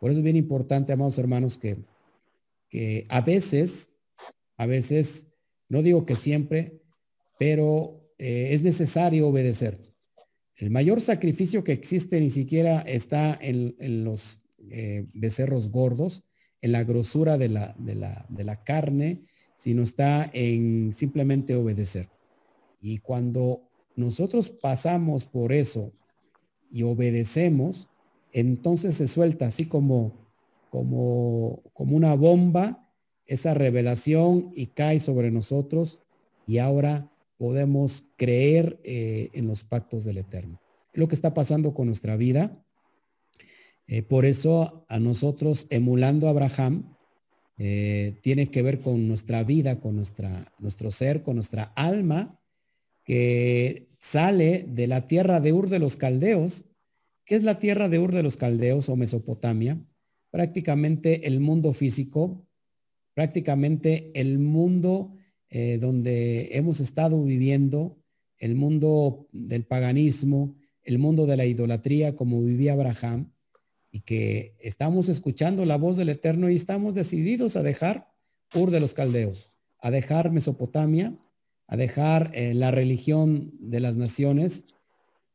Por 0.00 0.10
eso 0.10 0.20
es 0.20 0.24
bien 0.24 0.36
importante, 0.36 0.92
amados 0.92 1.18
hermanos, 1.18 1.58
que, 1.58 1.78
que 2.68 3.06
a 3.08 3.20
veces, 3.20 3.90
a 4.56 4.66
veces, 4.66 5.26
no 5.68 5.82
digo 5.82 6.04
que 6.04 6.14
siempre, 6.14 6.80
pero 7.38 8.00
eh, 8.18 8.50
es 8.52 8.62
necesario 8.62 9.28
obedecer. 9.28 9.80
El 10.56 10.70
mayor 10.70 11.00
sacrificio 11.00 11.64
que 11.64 11.72
existe 11.72 12.20
ni 12.20 12.28
siquiera 12.28 12.80
está 12.80 13.38
en, 13.40 14.04
los 14.04 14.42
eh, 14.70 15.06
becerros 15.14 15.70
gordos, 15.70 16.22
en 16.62 16.72
la 16.72 16.84
grosura 16.84 17.38
de 17.38 17.48
la, 17.48 17.74
de, 17.78 17.94
la, 17.94 18.26
de 18.28 18.44
la 18.44 18.62
carne, 18.62 19.22
sino 19.56 19.82
está 19.82 20.30
en 20.32 20.92
simplemente 20.92 21.54
obedecer. 21.54 22.08
Y 22.80 22.98
cuando 22.98 23.62
nosotros 23.96 24.50
pasamos 24.50 25.26
por 25.26 25.52
eso 25.52 25.92
y 26.70 26.82
obedecemos, 26.82 27.88
entonces 28.32 28.94
se 28.94 29.08
suelta 29.08 29.46
así 29.46 29.66
como, 29.66 30.28
como, 30.70 31.62
como 31.72 31.96
una 31.96 32.14
bomba 32.14 32.86
esa 33.26 33.54
revelación 33.54 34.52
y 34.56 34.66
cae 34.66 34.98
sobre 34.98 35.30
nosotros 35.30 36.00
y 36.46 36.58
ahora 36.58 37.10
podemos 37.38 38.04
creer 38.16 38.80
eh, 38.82 39.30
en 39.34 39.46
los 39.46 39.64
pactos 39.64 40.04
del 40.04 40.18
Eterno. 40.18 40.60
Lo 40.92 41.06
que 41.06 41.14
está 41.14 41.32
pasando 41.32 41.72
con 41.72 41.86
nuestra 41.86 42.16
vida. 42.16 42.62
Eh, 43.92 44.02
por 44.02 44.24
eso 44.24 44.86
a 44.88 45.00
nosotros, 45.00 45.66
emulando 45.68 46.28
a 46.28 46.30
Abraham, 46.30 46.94
eh, 47.58 48.20
tiene 48.22 48.48
que 48.48 48.62
ver 48.62 48.78
con 48.78 49.08
nuestra 49.08 49.42
vida, 49.42 49.80
con 49.80 49.96
nuestra, 49.96 50.52
nuestro 50.60 50.92
ser, 50.92 51.24
con 51.24 51.34
nuestra 51.34 51.64
alma, 51.74 52.40
que 53.02 53.88
sale 54.00 54.64
de 54.68 54.86
la 54.86 55.08
tierra 55.08 55.40
de 55.40 55.52
Ur 55.52 55.68
de 55.68 55.80
los 55.80 55.96
Caldeos. 55.96 56.66
¿Qué 57.24 57.34
es 57.34 57.42
la 57.42 57.58
tierra 57.58 57.88
de 57.88 57.98
Ur 57.98 58.14
de 58.14 58.22
los 58.22 58.36
Caldeos 58.36 58.88
o 58.88 58.94
Mesopotamia? 58.94 59.84
Prácticamente 60.30 61.26
el 61.26 61.40
mundo 61.40 61.72
físico, 61.72 62.46
prácticamente 63.12 64.12
el 64.14 64.38
mundo 64.38 65.16
eh, 65.48 65.78
donde 65.78 66.50
hemos 66.52 66.78
estado 66.78 67.24
viviendo, 67.24 67.98
el 68.38 68.54
mundo 68.54 69.26
del 69.32 69.64
paganismo, 69.64 70.54
el 70.84 71.00
mundo 71.00 71.26
de 71.26 71.36
la 71.36 71.44
idolatría 71.44 72.14
como 72.14 72.40
vivía 72.40 72.74
Abraham, 72.74 73.32
y 73.90 74.00
que 74.00 74.56
estamos 74.60 75.08
escuchando 75.08 75.64
la 75.64 75.76
voz 75.76 75.96
del 75.96 76.10
Eterno 76.10 76.48
y 76.48 76.56
estamos 76.56 76.94
decididos 76.94 77.56
a 77.56 77.62
dejar 77.62 78.08
Ur 78.54 78.70
de 78.70 78.80
los 78.80 78.94
Caldeos, 78.94 79.56
a 79.80 79.90
dejar 79.90 80.30
Mesopotamia, 80.30 81.16
a 81.66 81.76
dejar 81.76 82.30
eh, 82.34 82.54
la 82.54 82.70
religión 82.70 83.52
de 83.60 83.80
las 83.80 83.96
naciones, 83.96 84.64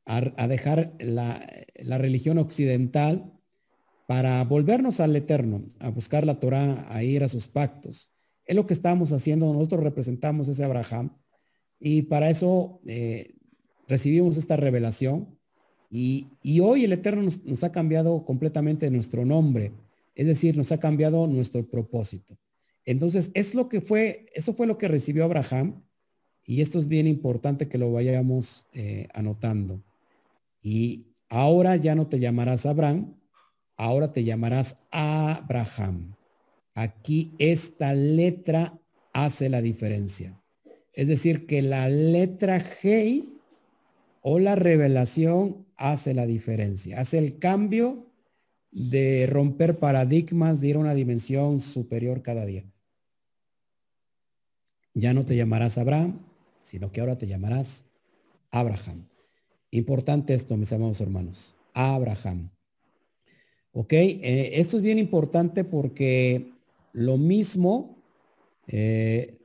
a, 0.06 0.48
dejar 0.48 0.94
la, 1.00 1.44
religión 1.98 2.38
occidental 2.38 3.34
para 4.08 4.44
volvernos 4.44 5.00
al 5.00 5.16
Eterno, 5.16 5.66
a 5.80 5.90
buscar 5.90 6.26
la 6.26 6.40
Torah, 6.40 6.86
a 6.90 7.04
ir 7.04 7.24
a 7.24 7.30
sus 7.30 7.48
pactos. 7.48 8.12
Es 8.46 8.56
lo 8.56 8.68
que 8.68 8.74
estamos 8.74 9.12
haciendo, 9.12 9.52
nosotros 9.52 9.84
representamos 9.84 10.48
ese 10.48 10.64
Abraham 10.64 11.18
y 11.80 12.04
para 12.04 12.30
eso 12.30 12.82
eh, 12.86 13.36
recibimos 13.88 14.38
esta 14.38 14.58
revelación 14.58 15.40
y, 15.92 16.28
hoy 16.60 16.86
el 16.86 16.94
Eterno 16.94 17.30
nos, 17.44 17.64
ha 17.64 17.72
cambiado 17.72 18.26
completamente 18.26 18.90
nuestro 18.90 19.26
nombre, 19.26 19.72
es 20.16 20.28
decir, 20.28 20.58
nos 20.58 20.72
ha 20.72 20.80
cambiado 20.80 21.28
nuestro 21.28 21.66
propósito. 21.66 22.38
Entonces, 22.86 23.32
es 23.34 23.56
lo 23.56 23.70
que 23.70 23.82
fue, 23.82 24.26
eso 24.34 24.54
fue 24.54 24.68
lo 24.68 24.78
que 24.78 24.88
recibió 24.88 25.24
Abraham 25.24 25.84
y 26.46 26.62
esto 26.62 26.80
es 26.80 26.88
bien 26.88 27.08
importante 27.08 27.68
que 27.68 27.78
lo 27.78 27.92
vayamos 27.92 28.68
eh, 28.74 29.08
anotando. 29.14 29.82
Y 30.62 31.08
ahora 31.30 31.76
ya 31.76 31.96
no 31.96 32.08
te 32.08 32.20
llamarás 32.20 32.66
Abraham, 32.66 33.16
ahora 33.78 34.14
te 34.14 34.24
llamarás 34.24 34.78
Abraham. 34.92 36.16
Aquí 36.76 37.34
esta 37.40 37.94
letra 37.94 38.78
hace 39.14 39.50
la 39.50 39.62
diferencia. 39.62 40.40
Es 40.94 41.08
decir, 41.08 41.46
que 41.46 41.62
la 41.62 41.90
letra 41.90 42.62
G 42.62 43.26
o 44.22 44.40
la 44.40 44.56
revelación 44.56 45.65
hace 45.78 46.14
la 46.14 46.26
diferencia. 46.26 47.00
Hace 47.00 47.18
el 47.18 47.40
cambio 47.40 48.06
de 48.72 49.28
romper 49.28 49.80
paradigmas, 49.80 50.60
de 50.60 50.70
ir 50.70 50.76
a 50.76 50.80
una 50.80 50.94
dimensión 50.94 51.60
superior 51.60 52.22
cada 52.22 52.46
día. 52.46 52.66
Ya 54.94 55.14
no 55.14 55.26
te 55.26 55.36
llamarás 55.36 55.78
Abraham, 55.78 56.20
sino 56.62 56.92
que 56.92 57.02
ahora 57.02 57.18
te 57.18 57.28
llamarás 57.28 57.86
Abraham. 58.52 59.06
Importante 59.72 60.34
esto, 60.34 60.58
mis 60.58 60.72
amados 60.72 61.02
hermanos. 61.02 61.56
Abraham. 61.74 62.50
Ok, 63.74 63.92
eh, 63.92 64.52
esto 64.54 64.78
es 64.78 64.84
bien 64.84 64.98
importante 64.98 65.66
porque 65.66 66.54
lo 66.94 67.18
mismo 67.18 67.98
eh, 68.68 69.38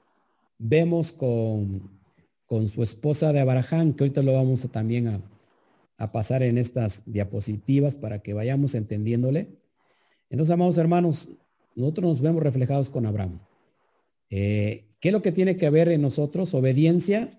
vemos 0.59 1.13
con, 1.13 1.91
con, 2.47 2.69
su 2.69 2.85
esposa 2.85 3.33
de 3.33 3.41
Abraham, 3.41 3.93
que 3.93 4.05
ahorita 4.05 4.23
lo 4.23 4.35
vamos 4.35 4.65
a, 4.65 4.69
también 4.69 5.09
a, 5.09 5.21
pasar 6.13 6.43
en 6.43 6.59
estas 6.59 7.03
diapositivas 7.05 7.95
para 7.95 8.21
que 8.21 8.35
vayamos 8.35 8.75
entendiéndole. 8.75 9.49
Entonces, 10.31 10.55
amados 10.55 10.79
hermanos, 10.79 11.29
nosotros 11.75 12.05
nos 12.05 12.21
vemos 12.21 12.43
reflejados 12.43 12.89
con 12.91 13.07
Abraham. 13.07 13.41
Eh, 14.31 14.87
¿Qué 15.01 15.09
es 15.09 15.13
lo 15.13 15.23
que 15.23 15.33
tiene 15.33 15.57
que 15.57 15.71
ver 15.71 15.89
en 15.89 16.03
nosotros? 16.03 16.55
Obediencia 16.55 17.39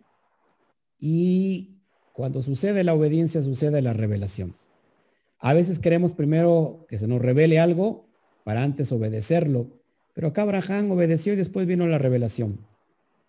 y 1.00 1.82
cuando 2.13 2.43
sucede 2.43 2.84
la 2.84 2.93
obediencia 2.93 3.41
sucede 3.41 3.82
la 3.82 3.93
revelación. 3.93 4.56
A 5.39 5.54
veces 5.54 5.80
queremos 5.80 6.13
primero 6.13 6.86
que 6.88 6.97
se 6.97 7.08
nos 7.08 7.21
revele 7.21 7.60
algo 7.60 8.06
para 8.43 8.63
antes 8.63 8.91
obedecerlo, 8.91 9.82
pero 10.13 10.28
acá 10.28 10.43
Abraham 10.43 10.91
obedeció 10.91 11.34
y 11.34 11.38
después 11.38 11.65
vino 11.65 11.88
la 11.88 11.97
revelación. 11.97 12.60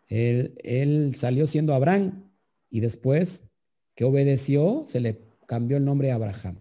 Él, 0.09 0.55
él 0.63 1.15
salió 1.17 1.47
siendo 1.47 1.75
Abraham 1.75 2.31
y 2.69 2.81
después 2.81 3.45
que 3.95 4.05
obedeció 4.05 4.85
se 4.87 5.01
le 5.01 5.21
cambió 5.47 5.77
el 5.77 5.85
nombre 5.85 6.13
a 6.13 6.17
Abraham. 6.17 6.61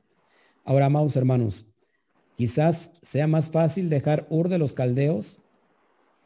Ahora, 0.63 0.87
amados 0.87 1.15
hermanos, 1.15 1.65
quizás 2.35 2.91
sea 3.01 3.27
más 3.27 3.49
fácil 3.49 3.89
dejar 3.89 4.27
Ur 4.29 4.49
de 4.49 4.57
los 4.57 4.73
caldeos, 4.73 5.39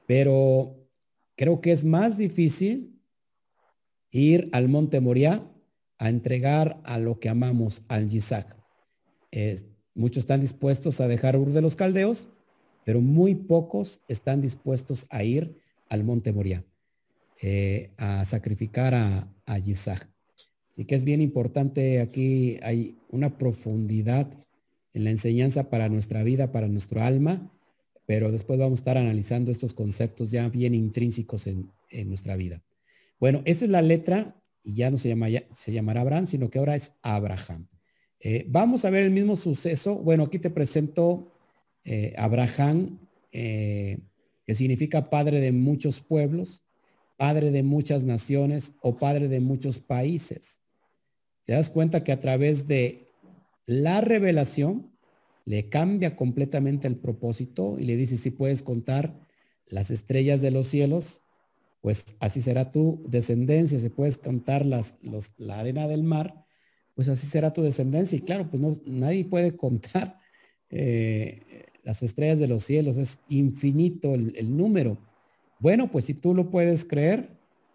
pero 0.07 0.85
Creo 1.35 1.59
que 1.61 1.71
es 1.71 1.83
más 1.83 2.17
difícil 2.17 3.01
ir 4.11 4.49
al 4.53 4.69
monte 4.69 5.01
Moriah 5.01 5.43
a 5.97 6.09
entregar 6.09 6.81
a 6.85 6.97
lo 6.97 7.19
que 7.19 7.29
amamos, 7.29 7.83
al 7.89 8.07
Yitzhak. 8.07 8.55
muchos 9.93 10.23
están 10.23 10.41
dispuestos 10.41 11.01
a 11.01 11.07
dejar 11.07 11.37
Ur 11.37 11.51
de 11.51 11.61
los 11.61 11.75
Caldeos, 11.75 12.29
pero 12.85 13.01
muy 13.01 13.35
pocos 13.35 14.01
están 14.07 14.41
dispuestos 14.41 15.05
a 15.09 15.23
ir 15.23 15.57
al 15.89 16.03
monte 16.03 16.31
Moriah, 16.31 16.63
eh, 17.41 17.91
a 17.97 18.23
sacrificar 18.25 18.93
a, 18.93 19.27
a. 19.45 20.14
Así 20.75 20.83
que 20.83 20.95
es 20.95 21.05
bien 21.05 21.21
importante 21.21 22.01
aquí, 22.01 22.59
hay 22.61 22.97
una 23.09 23.38
profundidad 23.38 24.27
en 24.91 25.05
la 25.05 25.09
enseñanza 25.09 25.69
para 25.69 25.88
nuestra 25.88 26.21
vida, 26.21 26.51
para 26.51 26.67
nuestro 26.67 27.01
alma, 27.01 27.49
pero 28.05 28.29
después 28.29 28.59
vamos 28.59 28.79
a 28.79 28.81
estar 28.81 28.97
analizando 28.97 29.51
estos 29.51 29.73
conceptos 29.73 30.31
ya 30.31 30.49
bien 30.49 30.73
intrínsecos 30.73 31.47
en, 31.47 31.71
nuestra 32.07 32.35
vida. 32.35 32.61
Bueno, 33.21 33.41
esa 33.45 33.63
es 33.63 33.71
la 33.71 33.81
letra 33.81 34.35
y 34.63 34.75
ya 34.75 34.91
no 34.91 34.97
se, 34.97 35.07
llama, 35.07 35.27
se 35.53 35.71
llamará 35.71 36.01
Abraham, 36.01 36.27
sino 36.27 36.49
que 36.49 36.59
ahora 36.59 36.75
es 36.75 36.91
Abraham. 37.03 37.69
Eh, 38.19 38.45
vamos 38.49 38.83
a 38.83 38.89
ver 38.89 39.05
el 39.05 39.11
mismo 39.11 39.38
suceso. 39.38 39.95
Bueno, 39.95 40.25
aquí 40.25 40.39
te 40.39 40.49
presento 40.49 41.31
eh, 41.85 42.13
Abraham, 42.17 42.99
eh, 43.31 43.99
que 44.45 44.53
significa 44.53 45.09
padre 45.09 45.39
de 45.39 45.53
muchos 45.53 46.01
pueblos. 46.01 46.63
padre 47.15 47.51
de 47.51 47.63
muchas 47.63 48.03
naciones 48.03 48.73
o 48.81 48.97
padre 48.97 49.29
de 49.29 49.39
muchos 49.39 49.79
países. 49.79 50.59
Te 51.45 51.53
das 51.53 51.69
cuenta 51.69 52.03
que 52.03 52.12
a 52.12 52.19
través 52.19 52.67
de 52.67 53.08
la 53.65 54.01
revelación 54.01 54.91
le 55.45 55.69
cambia 55.69 56.15
completamente 56.15 56.88
el 56.88 56.95
propósito 56.95 57.77
y 57.79 57.86
le 57.86 57.95
dice 57.95 58.17
si 58.17 58.31
puedes 58.31 58.63
contar 58.63 59.19
las 59.67 59.91
estrellas 59.91 60.41
de 60.41 60.51
los 60.51 60.67
cielos, 60.67 61.23
pues 61.81 62.15
así 62.19 62.41
será 62.41 62.71
tu 62.71 63.03
descendencia. 63.08 63.77
Si 63.77 63.89
puedes 63.89 64.17
contar 64.17 64.65
las, 64.65 64.95
la 65.38 65.60
arena 65.60 65.88
del 65.88 66.03
mar, 66.03 66.45
pues 66.95 67.10
así 67.10 67.27
será 67.27 67.53
tu 67.53 67.62
descendencia. 67.62 68.17
Y 68.17 68.21
claro, 68.21 68.49
pues 68.49 68.62
no, 68.62 68.73
nadie 68.86 69.25
puede 69.25 69.55
contar 69.55 70.19
eh, 70.69 71.67
las 71.84 72.01
estrellas 72.01 72.39
de 72.39 72.47
los 72.47 72.63
cielos, 72.63 72.97
es 72.97 73.19
infinito 73.29 74.15
el, 74.15 74.34
el 74.36 74.58
número. 74.58 74.97
Bueno, 75.60 75.91
pues 75.91 76.05
si 76.05 76.15
tú 76.15 76.34
lo 76.34 76.49
puedes 76.49 76.86
creer, 76.86 77.29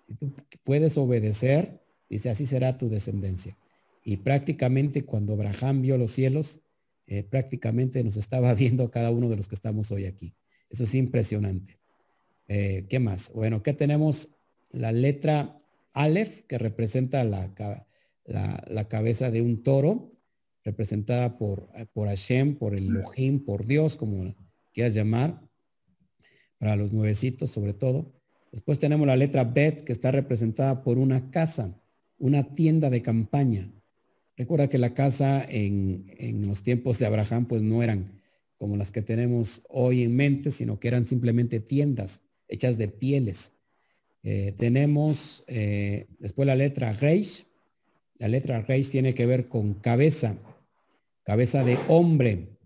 si 0.09 0.15
tú 0.15 0.33
puedes 0.65 0.99
obedecer, 0.99 1.80
dice, 2.17 2.31
así 2.31 2.47
será 2.47 2.77
tu 2.77 2.89
descendencia. 2.89 3.57
Y 4.05 4.19
prácticamente 4.19 5.05
cuando 5.05 5.35
Abraham 5.35 5.83
vio 5.83 5.97
los 5.97 6.11
cielos, 6.11 6.61
eh, 7.07 7.23
prácticamente 7.23 8.03
nos 8.05 8.17
estaba 8.17 8.53
viendo 8.55 8.91
cada 8.91 9.11
uno 9.11 9.29
de 9.29 9.37
los 9.37 9.49
que 9.49 9.55
estamos 9.55 9.91
hoy 9.91 10.07
aquí. 10.07 10.35
Eso 10.69 10.85
es 10.85 10.95
impresionante. 10.95 11.79
Eh, 12.49 12.87
¿Qué 12.89 12.99
más? 12.99 13.33
Bueno, 13.33 13.63
¿qué 13.63 13.73
tenemos? 13.73 14.31
La 14.71 14.93
letra 14.93 15.57
Aleph, 15.93 16.43
que 16.47 16.59
representa 16.59 17.25
la, 17.25 17.53
la, 18.25 18.89
cabeza 18.89 19.31
de 19.31 19.43
un 19.43 19.63
toro, 19.63 20.13
representada 20.63 21.39
por, 21.39 21.69
por 21.93 22.09
Hashem, 22.09 22.57
por 22.57 22.75
el 22.75 22.89
Elohim, 22.89 23.45
por 23.45 23.67
Dios, 23.67 23.97
como 23.97 24.35
quieras 24.73 24.95
llamar, 24.95 25.41
para 26.59 26.77
los 26.77 26.93
nuevecitos 26.93 27.51
sobre 27.51 27.73
todo. 27.73 28.13
Después 28.53 28.79
tenemos 28.79 29.07
la 29.07 29.17
letra 29.17 29.45
Bet, 29.45 29.83
que 29.83 29.93
está 29.93 30.11
representada 30.11 30.83
por 30.83 30.99
una 30.99 31.31
casa, 31.31 31.81
una 32.21 32.55
tienda 32.55 32.91
de 32.91 33.03
campaña. 33.03 33.73
Recuerda 34.37 34.69
que 34.69 34.79
la 34.79 34.95
casa 34.95 35.45
en, 35.49 36.07
los 36.47 36.63
tiempos 36.63 36.99
de 36.99 37.07
Abraham 37.07 37.47
pues 37.47 37.63
no 37.63 37.83
eran 37.83 38.21
como 38.57 38.77
las 38.77 38.93
que 38.93 39.03
tenemos 39.03 39.65
hoy 39.69 40.03
en 40.03 40.15
mente, 40.15 40.51
sino 40.51 40.79
que 40.79 40.89
eran 40.89 41.07
simplemente 41.07 41.61
tiendas 41.61 42.23
hechas 42.47 42.79
de 42.79 42.89
pieles. 42.89 43.53
Eh, 44.23 44.55
tenemos 44.57 45.45
eh, 45.49 46.07
después 46.19 46.47
la 46.47 46.55
letra 46.55 46.93
Reish. 46.93 47.47
La 48.19 48.29
letra 48.29 48.61
Reish 48.61 48.91
tiene 48.91 49.15
que 49.15 49.25
ver 49.25 49.49
con 49.49 49.75
cabeza, 49.75 50.37
cabeza 51.23 51.65
de 51.65 51.79
hombre. 51.89 52.59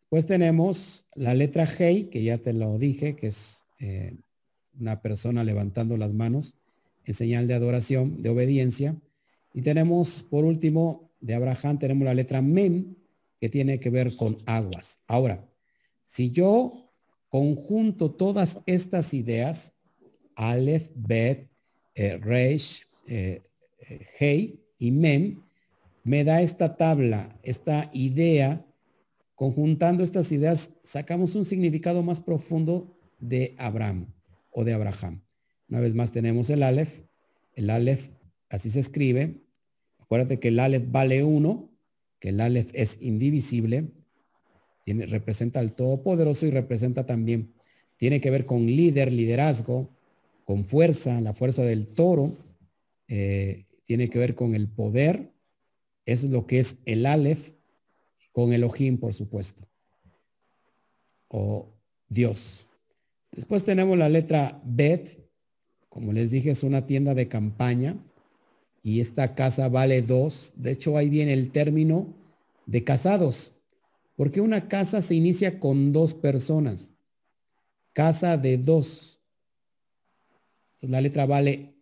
Después 0.00 0.26
tenemos 0.26 1.06
la 1.14 1.34
letra 1.34 1.64
Hei, 1.78 2.10
que 2.10 2.22
ya 2.24 2.38
te 2.38 2.52
lo 2.52 2.78
dije, 2.78 3.14
que 3.14 3.28
es 3.28 3.64
eh, 3.78 4.16
una 4.78 5.00
persona 5.02 5.44
levantando 5.44 5.96
las 5.96 6.12
manos 6.12 6.56
en 7.04 7.14
señal 7.14 7.46
de 7.46 7.54
adoración, 7.54 8.22
de 8.22 8.30
obediencia. 8.30 8.96
Y 9.54 9.62
tenemos, 9.62 10.22
por 10.22 10.44
último, 10.44 11.10
de 11.20 11.34
Abraham, 11.34 11.78
tenemos 11.78 12.04
la 12.04 12.14
letra 12.14 12.42
Mem, 12.42 12.94
que 13.40 13.48
tiene 13.48 13.80
que 13.80 13.90
ver 13.90 14.14
con 14.16 14.36
aguas. 14.46 15.00
Ahora, 15.06 15.48
si 16.04 16.30
yo 16.30 16.92
conjunto 17.28 18.12
todas 18.12 18.58
estas 18.66 19.14
ideas, 19.14 19.72
Aleph, 20.36 20.90
Bet, 20.94 21.48
eh, 21.94 22.18
Reish, 22.18 22.84
eh, 23.08 23.42
eh, 23.88 24.06
Hei 24.18 24.60
y 24.78 24.90
Mem, 24.90 25.42
me 26.04 26.24
da 26.24 26.42
esta 26.42 26.76
tabla, 26.76 27.38
esta 27.42 27.90
idea. 27.92 28.64
Conjuntando 29.34 30.04
estas 30.04 30.30
ideas, 30.30 30.70
sacamos 30.84 31.34
un 31.34 31.44
significado 31.44 32.02
más 32.02 32.20
profundo 32.20 32.96
de 33.18 33.54
Abraham 33.58 34.06
o 34.50 34.64
de 34.64 34.72
Abraham. 34.72 35.22
Una 35.72 35.80
vez 35.80 35.94
más 35.94 36.12
tenemos 36.12 36.50
el 36.50 36.64
Aleph. 36.64 37.00
El 37.54 37.70
Aleph, 37.70 38.10
así 38.50 38.68
se 38.68 38.78
escribe, 38.78 39.40
Acuérdate 40.00 40.38
que 40.38 40.48
el 40.48 40.60
Aleph 40.60 40.84
vale 40.90 41.24
uno, 41.24 41.70
que 42.18 42.28
el 42.28 42.42
Aleph 42.42 42.68
es 42.74 43.00
indivisible, 43.00 43.88
tiene, 44.84 45.06
representa 45.06 45.60
al 45.60 45.74
Todopoderoso 45.74 46.44
y 46.44 46.50
representa 46.50 47.06
también, 47.06 47.54
tiene 47.96 48.20
que 48.20 48.30
ver 48.30 48.44
con 48.44 48.66
líder, 48.66 49.14
liderazgo, 49.14 49.88
con 50.44 50.66
fuerza, 50.66 51.22
la 51.22 51.32
fuerza 51.32 51.64
del 51.64 51.88
toro, 51.88 52.36
eh, 53.08 53.64
tiene 53.84 54.10
que 54.10 54.18
ver 54.18 54.34
con 54.34 54.54
el 54.54 54.68
poder, 54.68 55.32
es 56.04 56.22
lo 56.24 56.46
que 56.46 56.60
es 56.60 56.76
el 56.84 57.06
Aleph, 57.06 57.52
con 58.30 58.52
Elohim, 58.52 58.98
por 58.98 59.14
supuesto, 59.14 59.66
o 61.28 61.72
Dios. 62.10 62.68
Después 63.30 63.64
tenemos 63.64 63.96
la 63.96 64.10
letra 64.10 64.60
Bet, 64.66 65.21
como 65.92 66.14
les 66.14 66.30
dije, 66.30 66.50
es 66.50 66.62
una 66.62 66.86
tienda 66.86 67.14
de 67.14 67.28
campaña, 67.28 67.96
y 68.82 69.00
esta 69.00 69.34
casa 69.34 69.68
vale 69.68 70.00
dos. 70.00 70.54
De 70.56 70.72
hecho, 70.72 70.96
ahí 70.96 71.10
viene 71.10 71.34
el 71.34 71.50
término 71.50 72.06
de 72.64 72.82
casados, 72.82 73.52
porque 74.16 74.40
una 74.40 74.68
casa 74.68 75.02
se 75.02 75.14
inicia 75.14 75.60
con 75.60 75.92
dos 75.92 76.14
personas. 76.14 76.92
Casa 77.92 78.38
de 78.38 78.56
dos. 78.56 79.20
la 80.80 81.02
letra 81.02 81.26
vale, 81.26 81.74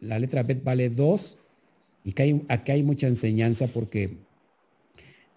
la 0.00 0.18
letra 0.18 0.42
B 0.42 0.54
vale 0.54 0.90
dos. 0.90 1.38
Y 2.02 2.10
acá 2.10 2.24
hay, 2.24 2.44
aquí 2.48 2.72
hay 2.72 2.82
mucha 2.82 3.06
enseñanza 3.06 3.68
porque 3.68 4.18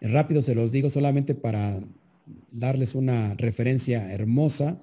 rápido 0.01 0.41
se 0.41 0.55
los 0.55 0.71
digo 0.71 0.89
solamente 0.89 1.35
para 1.35 1.79
darles 2.51 2.95
una 2.95 3.35
referencia 3.35 4.11
hermosa. 4.11 4.81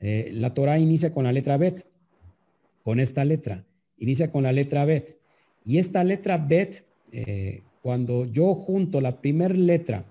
Eh, 0.00 0.30
la 0.32 0.52
Torah 0.54 0.78
inicia 0.80 1.12
con 1.12 1.22
la 1.22 1.32
letra 1.32 1.56
Bet, 1.56 1.86
con 2.84 3.00
esta 3.00 3.24
letra. 3.24 3.66
Inicia 3.96 4.30
con 4.30 4.44
la 4.44 4.52
letra 4.52 4.84
Bet. 4.84 5.18
Y 5.64 5.78
esta 5.78 6.04
letra 6.04 6.38
Bet, 6.38 6.84
eh, 7.10 7.62
cuando 7.82 8.26
yo 8.26 8.54
junto 8.54 9.00
la 9.00 9.20
primera 9.20 9.54
letra 9.54 10.04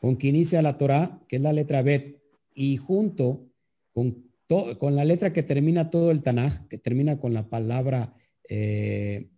con 0.00 0.16
que 0.16 0.28
inicia 0.28 0.62
la 0.62 0.76
Torah, 0.76 1.18
que 1.26 1.36
es 1.36 1.42
la 1.42 1.52
letra 1.52 1.82
Bet, 1.82 2.20
y 2.54 2.76
junto 2.76 3.50
con, 3.92 4.30
con 4.78 4.94
la 4.94 5.04
letra 5.04 5.32
que 5.32 5.42
termina 5.42 5.90
todo 5.90 6.10
el 6.10 6.22
Tanaj, 6.22 6.68
que 6.68 6.78
termina 6.78 7.18
con 7.18 7.34
la 7.34 7.48
palabra 7.48 8.14
eh, 8.48 9.30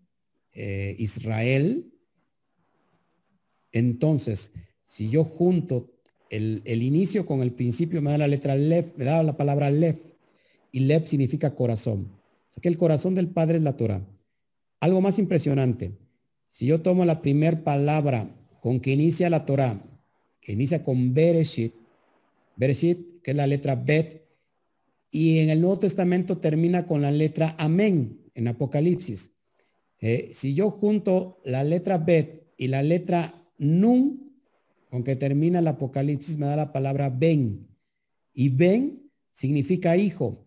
eh, 0.53 0.97
Israel, 0.99 1.93
entonces, 3.77 4.53
si 4.87 5.11
yo 5.11 5.23
junto 5.23 5.93
el, 6.31 6.63
inicio 6.67 7.27
con 7.27 7.43
el 7.43 7.53
principio, 7.53 8.01
me 8.01 8.11
da 8.11 8.19
la 8.19 8.27
letra 8.27 8.57
Lef, 8.57 8.97
me 8.97 9.05
da 9.05 9.23
la 9.23 9.37
palabra 9.37 9.71
Lef, 9.71 9.99
y 10.73 10.81
Lef 10.81 11.09
significa 11.09 11.55
corazón. 11.55 12.16
Sea 12.57 12.63
que 12.63 12.69
el 12.69 12.79
corazón 12.79 13.15
del 13.15 13.29
Padre 13.29 13.59
es 13.59 13.63
la 13.63 13.77
Torah. 13.77 14.03
Algo 14.81 15.01
más 15.03 15.19
impresionante. 15.19 15.93
Si 16.49 16.67
yo 16.67 16.81
tomo 16.81 17.05
la 17.05 17.21
primera 17.21 17.63
palabra 17.63 18.35
con 18.61 18.81
que 18.81 18.93
inicia 18.93 19.29
la 19.29 19.45
Torah, 19.45 19.79
que 20.41 20.53
inicia 20.53 20.83
con 20.83 21.13
Bereshit, 21.13 21.75
Bereshit, 22.57 23.21
que 23.23 23.33
es 23.33 23.37
la 23.37 23.47
letra 23.47 23.75
Bet, 23.75 24.25
y 25.11 25.39
en 25.41 25.51
el 25.51 25.61
Nuevo 25.61 25.81
Testamento 25.81 26.39
termina 26.39 26.87
con 26.87 27.03
la 27.03 27.11
letra 27.11 27.55
Amén 27.59 28.23
en 28.35 28.49
Apocalipsis. 28.49 29.33
Eh, 30.01 30.31
si 30.33 30.55
yo 30.55 30.71
junto 30.71 31.41
la 31.45 31.63
letra 31.63 31.99
Bet 31.99 32.53
y 32.57 32.69
la 32.69 32.83
letra 32.83 33.35
Nun, 33.59 34.33
con 34.91 35.05
que 35.05 35.17
termina 35.17 35.59
el 35.59 35.67
Apocalipsis, 35.67 36.39
me 36.39 36.47
da 36.47 36.57
la 36.57 36.73
palabra 36.73 37.11
Ben. 37.11 37.67
Y 38.33 38.49
Ben 38.49 39.11
significa 39.33 39.97
hijo, 39.97 40.47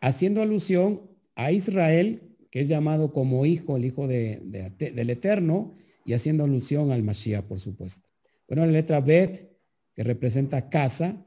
haciendo 0.00 0.40
alusión 0.40 1.15
a 1.36 1.52
Israel 1.52 2.26
que 2.56 2.62
es 2.62 2.68
llamado 2.68 3.12
como 3.12 3.44
hijo, 3.44 3.76
el 3.76 3.84
hijo 3.84 4.08
del 4.08 5.10
Eterno, 5.10 5.74
y 6.06 6.14
haciendo 6.14 6.44
alusión 6.44 6.90
al 6.90 7.02
Mashiach, 7.02 7.44
por 7.44 7.60
supuesto. 7.60 8.08
Bueno, 8.48 8.64
la 8.64 8.72
letra 8.72 9.02
Bet, 9.02 9.50
que 9.94 10.02
representa 10.02 10.70
casa, 10.70 11.22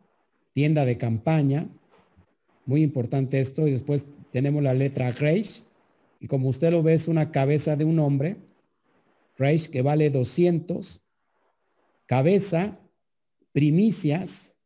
tienda 0.54 0.86
de 0.86 0.98
campaña, 0.98 1.69
muy 2.65 2.82
importante 2.82 3.39
esto, 3.39 3.67
y 3.67 3.72
después 3.74 4.08
tenemos 4.32 4.63
la 4.63 4.74
letra 4.74 5.12
Reish, 5.12 5.62
y 6.19 6.26
como 6.26 6.50
usted 6.50 6.72
lo 6.72 6.82
ve, 6.82 6.95
es 6.95 7.08
una 7.08 7.32
cabeza 7.32 7.76
de 7.76 7.86
un 7.86 8.00
hombre, 8.00 8.38
Reish, 9.38 9.69
que 9.69 9.84
vale 9.84 10.10
200, 10.10 11.04
cabeza, 12.08 12.80
primicias, 13.52 14.58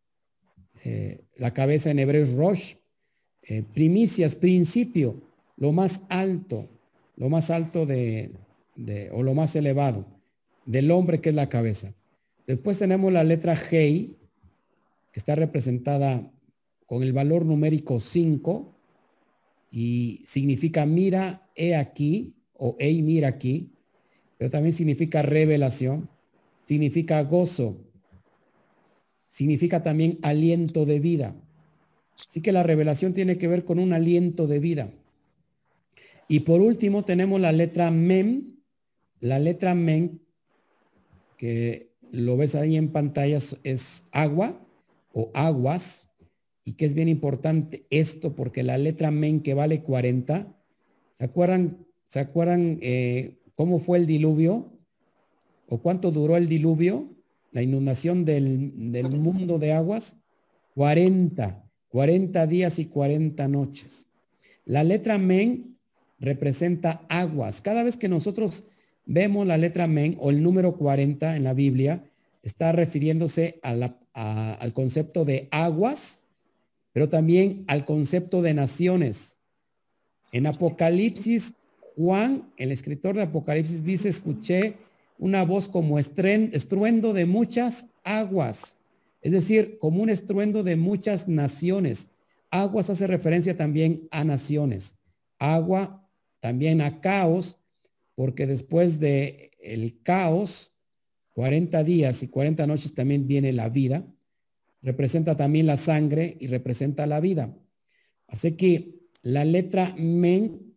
eh, 0.86 1.26
la 1.36 1.54
cabeza 1.54 1.92
en 1.92 2.00
hebreo 2.00 2.24
es 2.24 2.34
Rosh, 2.36 2.76
eh, 3.42 3.64
primicias, 3.74 4.38
principio, 4.38 5.33
lo 5.58 5.72
más 5.72 6.02
alto, 6.10 6.70
lo 7.16 7.30
más 7.30 7.50
alto 7.50 7.86
de, 7.86 8.32
o 9.12 9.24
lo 9.24 9.34
más 9.34 9.56
elevado 9.56 10.06
del 10.66 10.92
hombre 10.92 11.22
que 11.22 11.30
es 11.30 11.36
la 11.36 11.50
cabeza. 11.50 11.94
Después 12.48 12.78
tenemos 12.78 13.12
la 13.12 13.24
letra 13.24 13.56
G, 13.56 14.16
que 15.12 15.20
está 15.20 15.36
representada 15.36 16.32
con 16.86 17.04
el 17.04 17.14
valor 17.14 17.46
numérico 17.46 18.00
5 18.00 18.74
y 19.72 20.24
significa 20.26 20.86
mira, 20.86 21.50
he 21.56 21.76
aquí, 21.76 22.36
o 22.54 22.76
hey, 22.80 23.02
mira 23.02 23.28
aquí, 23.28 23.72
pero 24.38 24.52
también 24.52 24.74
significa 24.74 25.22
revelación, 25.22 26.10
significa 26.64 27.22
gozo, 27.24 27.78
significa 29.30 29.84
también 29.84 30.20
aliento 30.22 30.86
de 30.86 31.00
vida. 31.00 31.36
Así 32.30 32.42
que 32.42 32.52
la 32.52 32.64
revelación 32.64 33.14
tiene 33.14 33.38
que 33.38 33.48
ver 33.48 33.66
con 33.66 33.80
un 33.80 33.94
aliento 33.94 34.48
de 34.48 34.60
vida. 34.60 34.92
Y 36.34 36.40
por 36.40 36.62
último 36.62 37.06
tenemos 37.06 37.40
la 37.40 37.52
letra 37.52 37.92
MEM. 37.92 38.56
La 39.20 39.38
letra 39.38 39.76
MEM, 39.76 40.18
que 41.38 41.92
lo 42.12 42.38
ves 42.38 42.56
ahí 42.56 42.76
en 42.76 42.92
pantalla, 42.92 43.38
es 43.64 44.04
agua 44.12 44.60
o 45.14 45.30
aguas. 45.36 46.08
Y 46.66 46.74
que 46.74 46.86
es 46.86 46.96
bien 46.96 47.08
importante 47.08 47.86
esto 47.92 48.36
porque 48.36 48.64
la 48.64 48.80
letra 48.80 49.12
MEN 49.12 49.42
que 49.42 49.54
vale 49.54 49.84
40, 49.84 50.58
¿se 51.14 51.24
acuerdan, 51.24 51.86
¿se 52.08 52.20
acuerdan 52.20 52.80
eh, 52.82 53.38
cómo 53.54 53.78
fue 53.78 54.00
el 54.00 54.08
diluvio? 54.08 54.74
¿O 55.68 55.84
cuánto 55.84 56.10
duró 56.10 56.36
el 56.36 56.50
diluvio? 56.50 57.14
La 57.52 57.62
inundación 57.62 58.26
del, 58.26 58.92
del 58.92 59.12
mundo 59.12 59.60
de 59.60 59.74
aguas. 59.74 60.18
40, 60.74 61.64
40 61.90 62.48
días 62.48 62.80
y 62.80 62.86
40 62.88 63.48
noches. 63.50 64.08
La 64.66 64.84
letra 64.84 65.20
men 65.20 65.73
representa 66.20 67.06
aguas. 67.10 67.62
Cada 67.62 67.84
vez 67.84 67.98
que 67.98 68.10
nosotros 68.10 68.66
vemos 69.06 69.46
la 69.46 69.58
letra 69.58 69.88
men 69.88 70.18
o 70.20 70.30
el 70.30 70.42
número 70.42 70.78
40 70.78 71.36
en 71.36 71.44
la 71.44 71.54
Biblia, 71.54 72.04
está 72.42 72.72
refiriéndose 72.72 73.60
al 73.64 74.74
concepto 74.74 75.26
de 75.26 75.48
aguas, 75.52 76.22
pero 76.92 77.10
también 77.10 77.64
al 77.68 77.86
concepto 77.86 78.42
de 78.42 78.54
naciones. 78.54 79.38
En 80.32 80.48
Apocalipsis, 80.48 81.56
Juan, 81.96 82.52
el 82.58 82.72
escritor 82.72 83.16
de 83.16 83.24
Apocalipsis, 83.24 83.84
dice, 83.84 84.10
escuché 84.10 84.76
una 85.18 85.44
voz 85.46 85.70
como 85.70 86.00
estruendo 86.00 87.14
de 87.14 87.26
muchas 87.26 87.86
aguas 88.04 88.78
es 89.24 89.32
decir, 89.32 89.78
como 89.80 90.04
un 90.04 90.10
estruendo 90.10 90.64
de 90.64 90.76
muchas 90.76 91.28
naciones. 91.30 92.10
Aguas 92.52 92.90
hace 92.90 93.08
referencia 93.08 93.56
también 93.56 94.08
a 94.12 94.26
naciones. 94.26 94.98
Agua 95.40 96.03
también 96.44 96.82
a 96.82 97.00
caos, 97.00 97.58
porque 98.16 98.46
después 98.48 99.00
de 99.00 99.52
el 99.62 100.02
caos, 100.04 100.74
40 101.36 101.86
días 101.86 102.22
y 102.22 102.28
40 102.28 102.68
noches 102.68 102.94
también 102.94 103.28
viene 103.28 103.54
la 103.54 103.70
vida. 103.70 104.06
Representa 104.82 105.38
también 105.38 105.68
la 105.68 105.78
sangre 105.78 106.36
y 106.42 106.48
representa 106.48 107.08
la 107.08 107.22
vida. 107.22 107.56
Así 108.28 108.58
que 108.58 109.08
la 109.22 109.46
letra 109.46 109.96
men 109.98 110.76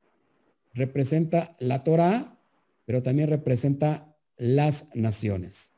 representa 0.72 1.56
la 1.58 1.82
Torah, 1.82 2.38
pero 2.84 3.02
también 3.02 3.26
representa 3.26 4.16
las 4.36 4.86
naciones, 4.94 5.72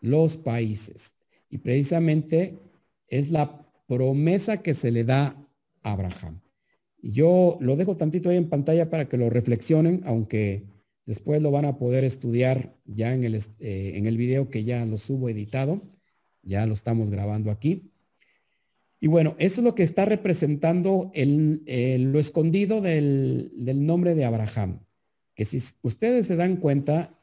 los 0.00 0.36
países. 0.36 1.16
Y 1.50 1.58
precisamente 1.58 2.56
es 3.08 3.32
la 3.32 3.66
promesa 3.88 4.62
que 4.62 4.74
se 4.74 4.92
le 4.92 5.02
da 5.02 5.36
a 5.82 5.90
Abraham. 5.90 6.43
Y 7.04 7.12
yo 7.12 7.58
lo 7.60 7.76
dejo 7.76 7.98
tantito 7.98 8.30
ahí 8.30 8.38
en 8.38 8.48
pantalla 8.48 8.88
para 8.88 9.10
que 9.10 9.18
lo 9.18 9.28
reflexionen, 9.28 10.00
aunque 10.06 10.64
después 11.04 11.42
lo 11.42 11.50
van 11.50 11.66
a 11.66 11.76
poder 11.76 12.02
estudiar 12.02 12.78
ya 12.86 13.12
en 13.12 13.24
el, 13.24 13.34
eh, 13.34 13.92
en 13.96 14.06
el 14.06 14.16
video 14.16 14.48
que 14.48 14.64
ya 14.64 14.86
lo 14.86 14.96
subo 14.96 15.28
editado. 15.28 15.82
Ya 16.42 16.64
lo 16.64 16.72
estamos 16.72 17.10
grabando 17.10 17.50
aquí. 17.50 17.90
Y 19.00 19.08
bueno, 19.08 19.36
eso 19.38 19.60
es 19.60 19.64
lo 19.64 19.74
que 19.74 19.82
está 19.82 20.06
representando 20.06 21.10
el, 21.12 21.62
lo 22.10 22.18
escondido 22.18 22.80
del, 22.80 23.52
del 23.54 23.84
nombre 23.84 24.14
de 24.14 24.24
Abraham. 24.24 24.80
Que 25.34 25.44
si 25.44 25.62
ustedes 25.82 26.26
se 26.26 26.36
dan 26.36 26.56
cuenta, 26.56 27.20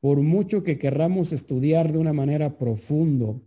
por 0.00 0.20
mucho 0.20 0.62
que 0.62 0.76
querramos 0.76 1.32
estudiar 1.32 1.92
de 1.92 1.98
una 1.98 2.12
manera 2.12 2.58
profundo 2.58 3.40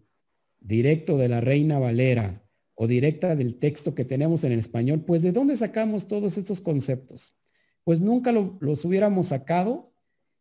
directo 0.60 1.20
de 1.20 1.30
la 1.30 1.40
Reina 1.40 1.78
Valera 1.78 2.47
o 2.80 2.86
directa 2.86 3.36
del 3.36 3.56
texto 3.56 3.96
que 3.96 4.06
tenemos 4.06 4.44
en 4.44 4.52
español, 4.52 5.04
pues 5.04 5.24
¿de 5.24 5.32
dónde 5.32 5.58
sacamos 5.58 6.08
todos 6.08 6.38
estos 6.38 6.62
conceptos? 6.62 7.36
Pues 7.84 8.00
nunca 8.00 8.32
los 8.32 8.86
hubiéramos 8.86 9.28
sacado, 9.28 9.92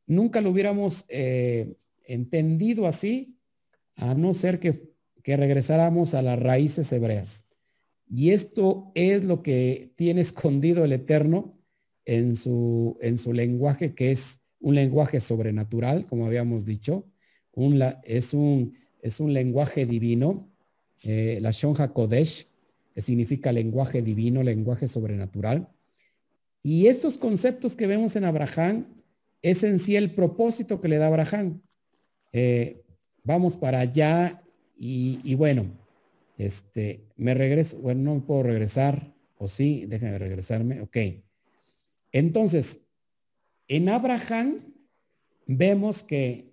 nunca 0.07 0.43
lo 0.43 0.51
hubiéramos 0.51 1.07
eh, 1.09 1.77
entendido 2.07 2.87
así, 2.87 3.39
a 3.95 4.13
no 4.15 4.35
ser 4.35 4.61
que, 4.61 4.93
que 5.23 5.37
regresáramos 5.39 6.13
a 6.13 6.21
las 6.21 6.39
raíces 6.39 6.93
hebreas. 6.93 7.45
Y 8.07 8.33
esto 8.33 8.93
es 8.95 9.25
lo 9.25 9.43
que 9.43 9.95
tiene 9.97 10.21
escondido 10.21 10.85
el 10.85 10.93
Eterno 10.93 11.59
en 12.05 12.37
su, 12.37 12.99
en 13.01 13.17
su 13.17 13.33
lenguaje, 13.33 13.95
que 13.95 14.11
es 14.13 14.41
un 14.61 14.75
lenguaje 14.75 15.21
sobrenatural, 15.21 16.05
como 16.05 16.27
habíamos 16.27 16.67
dicho. 16.67 17.07
Es 18.05 18.35
un 18.35 18.75
es 19.07 19.21
un 19.21 19.33
lenguaje 19.33 19.87
divino, 19.87 20.51
eh, 21.07 21.39
la 21.41 21.53
Shonja 21.53 21.93
Kodesh, 21.93 22.49
que 22.95 23.01
significa 23.01 23.53
lenguaje 23.53 24.03
divino, 24.03 24.43
lenguaje 24.43 24.89
sobrenatural. 24.89 25.69
Y 26.63 26.89
estos 26.89 27.17
conceptos 27.17 27.77
que 27.77 27.87
vemos 27.87 28.17
en 28.17 28.25
Abraham 28.25 28.87
es 29.41 29.63
en 29.63 29.79
sí 29.79 29.95
el 29.95 30.11
propósito 30.13 30.81
que 30.81 30.89
le 30.89 30.97
da 30.97 31.07
Abraham. 31.07 31.63
Eh, 32.33 32.83
vamos 33.23 33.57
para 33.57 33.81
allá 33.81 34.43
y, 34.77 35.35
bueno, 35.37 35.67
este, 36.39 37.05
me 37.17 37.35
regreso, 37.35 37.79
bueno, 37.79 38.15
no 38.15 38.27
puedo 38.27 38.43
regresar, 38.43 39.15
o 39.39 39.49
sí, 39.49 39.87
déjenme 39.87 40.19
regresarme, 40.19 40.81
ok. 40.83 40.97
Entonces, 42.13 42.83
en 43.69 43.89
Abraham 43.89 44.75
vemos 45.47 46.03
que 46.03 46.47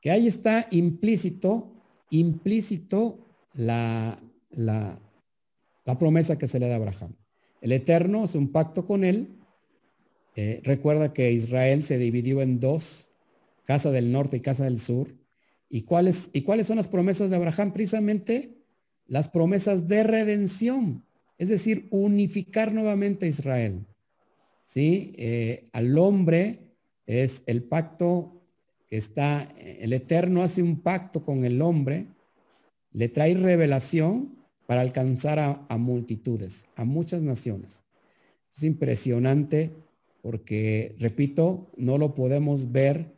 que 0.00 0.10
ahí 0.10 0.26
está 0.26 0.68
implícito, 0.70 1.72
implícito 2.10 3.18
la, 3.54 4.20
la, 4.50 5.00
la 5.84 5.98
promesa 5.98 6.38
que 6.38 6.46
se 6.46 6.58
le 6.58 6.68
da 6.68 6.74
a 6.74 6.78
Abraham. 6.78 7.14
El 7.60 7.72
Eterno 7.72 8.24
es 8.24 8.34
un 8.34 8.52
pacto 8.52 8.86
con 8.86 9.04
él. 9.04 9.36
Eh, 10.36 10.60
recuerda 10.64 11.12
que 11.12 11.32
Israel 11.32 11.82
se 11.82 11.98
dividió 11.98 12.40
en 12.42 12.60
dos, 12.60 13.10
casa 13.64 13.90
del 13.90 14.12
norte 14.12 14.36
y 14.36 14.40
casa 14.40 14.64
del 14.64 14.80
sur. 14.80 15.14
¿Y 15.68 15.82
cuáles, 15.82 16.30
¿Y 16.32 16.42
cuáles 16.42 16.66
son 16.66 16.76
las 16.76 16.88
promesas 16.88 17.30
de 17.30 17.36
Abraham? 17.36 17.72
Precisamente 17.72 18.58
las 19.06 19.28
promesas 19.28 19.88
de 19.88 20.02
redención, 20.02 21.04
es 21.38 21.48
decir, 21.48 21.88
unificar 21.90 22.72
nuevamente 22.72 23.26
a 23.26 23.28
Israel. 23.28 23.86
¿Sí? 24.64 25.14
Eh, 25.16 25.68
al 25.72 25.98
hombre 25.98 26.74
es 27.06 27.42
el 27.46 27.62
pacto 27.62 28.38
está, 28.90 29.42
el 29.58 29.92
Eterno 29.92 30.42
hace 30.42 30.62
un 30.62 30.80
pacto 30.80 31.22
con 31.24 31.44
el 31.44 31.60
hombre, 31.62 32.06
le 32.92 33.08
trae 33.08 33.34
revelación 33.34 34.36
para 34.66 34.82
alcanzar 34.82 35.38
a, 35.38 35.78
multitudes, 35.78 36.66
a 36.76 36.84
muchas 36.84 37.22
naciones. 37.22 37.84
Es 38.54 38.62
impresionante 38.62 39.72
porque, 40.20 40.94
repito, 40.98 41.70
no 41.76 41.96
lo 41.96 42.14
podemos 42.14 42.70
ver 42.70 43.16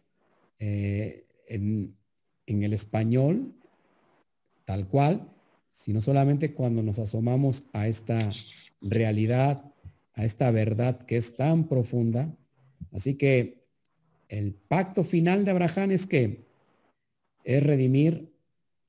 eh, 0.59 1.27
en, 1.49 1.97
en 2.47 2.63
el 2.63 2.73
español 2.73 3.55
tal 4.65 4.87
cual, 4.87 5.29
sino 5.71 6.01
solamente 6.01 6.55
cuando 6.55 6.83
nos 6.83 7.01
asomamos 7.01 7.67
a 7.73 7.89
esta 7.89 8.31
realidad, 8.81 9.65
a 10.15 10.25
esta 10.25 10.51
verdad 10.53 11.01
que 11.03 11.17
es 11.17 11.35
tan 11.35 11.67
profunda. 11.67 12.37
Así 12.93 13.15
que 13.15 13.65
el 14.29 14.55
pacto 14.55 15.03
final 15.03 15.45
de 15.45 15.51
Abraham 15.51 15.91
es 15.91 16.07
que 16.07 16.47
es 17.43 17.63
redimir 17.63 18.33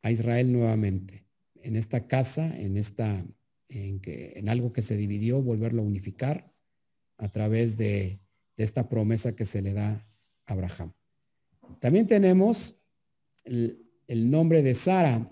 a 0.01 0.11
Israel 0.11 0.51
nuevamente 0.51 1.25
en 1.63 1.75
esta 1.75 2.07
casa, 2.07 2.57
en 2.57 2.77
esta, 2.77 3.25
en 3.67 3.99
que, 3.99 4.33
en 4.35 4.49
algo 4.49 4.73
que 4.73 4.81
se 4.81 4.95
dividió, 4.95 5.41
volverlo 5.41 5.81
a 5.81 5.85
unificar 5.85 6.53
a 7.17 7.29
través 7.29 7.77
de, 7.77 8.19
esta 8.57 8.89
promesa 8.89 9.35
que 9.35 9.43
se 9.43 9.63
le 9.63 9.73
da 9.73 10.07
a 10.45 10.53
Abraham. 10.53 10.93
También 11.79 12.05
tenemos 12.05 12.77
el, 13.43 13.79
nombre 14.07 14.61
de 14.61 14.75
Sara. 14.75 15.27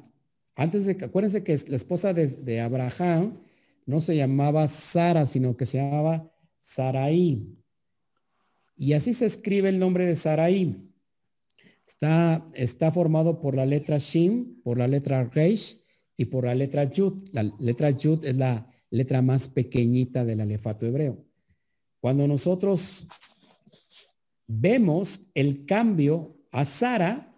Antes 0.55 0.87
de 0.87 0.93
acuérdense 0.93 1.43
que 1.43 1.59
la 1.67 1.75
esposa 1.75 2.11
de, 2.11 2.25
de 2.25 2.59
Abraham 2.59 3.39
no 3.85 4.01
se 4.01 4.15
llamaba 4.15 4.67
Sara, 4.67 5.27
sino 5.27 5.55
que 5.55 5.67
se 5.67 5.77
llamaba 5.77 6.33
Saraí. 6.59 7.55
Y 8.75 8.93
así 8.93 9.13
se 9.13 9.27
escribe 9.27 9.69
el 9.69 9.77
nombre 9.77 10.07
de 10.07 10.15
Sarai. 10.15 10.88
Está, 12.01 12.91
formado 12.93 13.41
por 13.41 13.55
la 13.55 13.65
letra 13.65 13.97
Shin, 13.97 14.61
por 14.63 14.77
la 14.77 14.87
letra 14.87 15.23
Reish 15.25 15.83
y 16.15 16.25
por 16.25 16.45
la 16.45 16.55
letra 16.55 16.85
Yud. 16.85 17.29
La 17.33 17.43
letra 17.43 17.91
Yud 17.91 18.23
es 18.23 18.37
la 18.37 18.71
letra 18.89 19.21
más 19.21 19.47
pequeñita 19.47 20.23
del 20.23 20.41
alefato 20.41 20.85
hebreo. 20.85 21.25
Cuando 21.99 22.27
nosotros 22.27 23.05
vemos 24.47 25.21
el 25.33 25.65
cambio 25.65 26.37
a 26.51 26.63
Sara, 26.63 27.35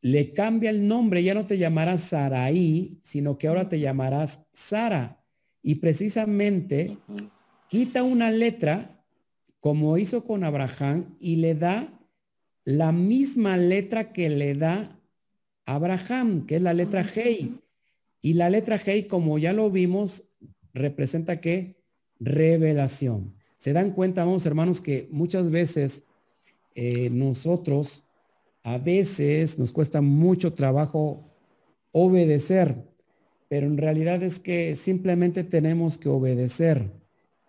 le 0.00 0.32
cambia 0.32 0.70
el 0.70 0.86
nombre, 0.86 1.24
ya 1.24 1.34
no 1.34 1.46
te 1.46 1.58
llamarás 1.58 2.02
Sarai, 2.02 3.00
sino 3.02 3.38
que 3.38 3.48
ahora 3.48 3.68
te 3.68 3.80
llamarás 3.80 4.40
Sara. 4.52 5.24
Y 5.62 5.76
precisamente 5.76 6.96
quita 7.68 8.04
una 8.04 8.30
letra 8.30 8.96
como 9.58 9.98
hizo 9.98 10.22
con 10.22 10.44
Abraham, 10.44 11.16
y 11.18 11.36
le 11.36 11.56
da 11.56 11.95
la 12.66 12.90
misma 12.90 13.56
letra 13.56 14.12
que 14.12 14.28
le 14.28 14.54
da 14.56 15.00
Abraham, 15.64 16.46
que 16.46 16.56
es 16.56 16.62
la 16.62 16.74
letra 16.74 17.06
Hei. 17.14 17.54
Y 18.20 18.34
la 18.34 18.50
letra 18.50 18.76
Hei, 18.84 19.06
como 19.06 19.38
ya 19.38 19.52
lo 19.52 19.70
vimos, 19.70 20.24
representa 20.74 21.40
que 21.40 21.76
revelación. 22.18 23.34
se 23.56 23.72
dan 23.72 23.92
cuenta, 23.92 24.24
vamos 24.24 24.46
hermanos, 24.46 24.80
que 24.80 25.08
muchas 25.10 25.50
veces 25.50 26.02
eh, 26.74 27.08
nosotros, 27.10 28.04
a 28.62 28.78
veces 28.78 29.58
nos 29.58 29.70
cuesta 29.70 30.00
mucho 30.00 30.52
trabajo 30.52 31.24
obedecer, 31.92 32.76
pero 33.48 33.66
en 33.66 33.78
realidad 33.78 34.22
es 34.22 34.40
que 34.40 34.74
simplemente 34.74 35.44
tenemos 35.44 35.98
que 35.98 36.08
obedecer. 36.08 36.90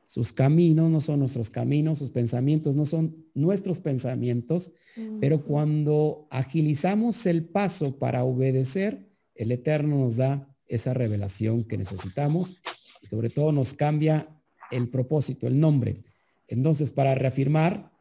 Sus 0.07 0.31
caminos 0.31 0.89
no 0.89 1.01
son 1.01 1.19
nuestros 1.19 1.49
caminos, 1.49 1.97
sus 1.97 2.11
pensamientos 2.11 2.77
no 2.77 2.85
son 2.85 3.25
nuestros 3.33 3.81
pensamientos, 3.81 4.71
pero 5.19 5.43
cuando 5.43 6.29
agilizamos 6.31 7.25
el 7.25 7.43
paso 7.43 7.99
para 7.99 8.23
obedecer, 8.23 9.09
el 9.35 9.51
Eterno 9.51 9.99
nos 9.99 10.15
da 10.15 10.55
esa 10.65 10.93
revelación 10.93 11.65
que 11.65 11.77
necesitamos 11.77 12.61
y 13.01 13.07
sobre 13.07 13.29
todo 13.29 13.51
nos 13.51 13.73
cambia 13.73 14.29
el 14.71 14.87
propósito, 14.87 15.45
el 15.45 15.59
nombre. 15.59 16.05
Entonces, 16.47 16.89
para 16.91 17.13
reafirmar, 17.13 17.91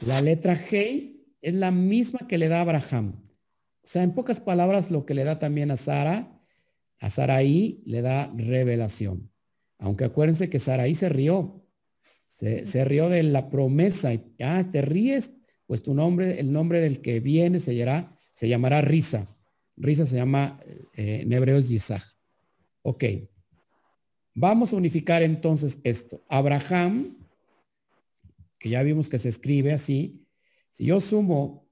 la 0.00 0.20
letra 0.20 0.54
G 0.54 1.24
es 1.40 1.54
la 1.54 1.70
misma 1.70 2.20
que 2.28 2.36
le 2.36 2.48
da 2.48 2.60
Abraham. 2.60 3.14
O 3.82 3.88
sea, 3.88 4.02
en 4.02 4.12
pocas 4.12 4.40
palabras, 4.40 4.90
lo 4.90 5.06
que 5.06 5.14
le 5.14 5.24
da 5.24 5.38
también 5.38 5.70
a 5.70 5.78
Sara, 5.78 6.38
a 6.98 7.08
Saraí 7.08 7.82
le 7.86 8.02
da 8.02 8.30
revelación. 8.36 9.29
Aunque 9.80 10.04
acuérdense 10.04 10.48
que 10.48 10.58
Saraí 10.58 10.94
se 10.94 11.08
rió. 11.08 11.66
Se, 12.26 12.84
rió 12.84 13.08
de 13.08 13.22
la 13.22 13.50
promesa. 13.50 14.10
Ah, 14.40 14.64
te 14.70 14.82
ríes, 14.82 15.32
pues 15.66 15.82
tu 15.82 15.94
nombre, 15.94 16.38
el 16.38 16.52
nombre 16.52 16.80
del 16.80 17.00
que 17.00 17.20
viene 17.20 17.58
se 17.58 17.84
se 18.32 18.48
llamará 18.48 18.80
Risa. 18.80 19.26
Risa 19.76 20.06
se 20.06 20.16
llama, 20.16 20.60
eh, 20.96 21.20
en 21.22 21.32
hebreo 21.32 21.58
es 21.58 21.68
Yisach. 21.68 22.04
Ok. 22.82 23.04
Vamos 24.34 24.72
a 24.72 24.76
unificar 24.76 25.22
entonces 25.22 25.80
esto. 25.82 26.24
Abraham, 26.28 27.18
que 28.58 28.68
ya 28.68 28.82
vimos 28.82 29.08
que 29.08 29.18
se 29.18 29.28
escribe 29.28 29.72
así, 29.72 30.26
si 30.70 30.84
yo 30.84 31.00
sumo 31.00 31.68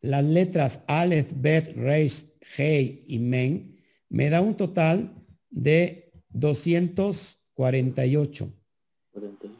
las 0.00 0.24
letras 0.24 0.80
Aleph, 0.86 1.32
Bet, 1.34 1.74
Reish, 1.76 2.26
Hei 2.56 3.04
y 3.06 3.18
Men, 3.18 3.78
me 4.08 4.30
da 4.30 4.40
un 4.40 4.56
total 4.56 5.24
de 5.50 6.07
248. 6.30 8.52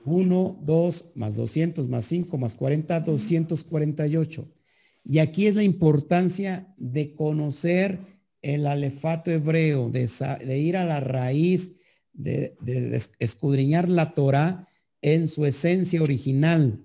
1, 0.05 0.59
2, 0.63 1.05
más 1.15 1.37
200, 1.37 1.89
más 1.89 2.05
5, 2.05 2.39
más 2.39 2.55
40, 2.55 3.01
248. 3.01 4.49
Y 5.05 5.19
aquí 5.19 5.47
es 5.47 5.55
la 5.55 5.63
importancia 5.63 6.75
de 6.77 7.15
conocer 7.15 8.01
el 8.43 8.67
alefato 8.67 9.31
hebreo, 9.31 9.91
de, 9.91 10.59
ir 10.59 10.77
a 10.77 10.85
la 10.85 11.01
raíz, 11.01 11.73
de, 12.13 12.57
de 12.61 13.03
escudriñar 13.19 13.89
la 13.89 14.15
Torah 14.15 14.69
en 15.03 15.29
su 15.29 15.47
esencia 15.47 16.03
original. 16.03 16.85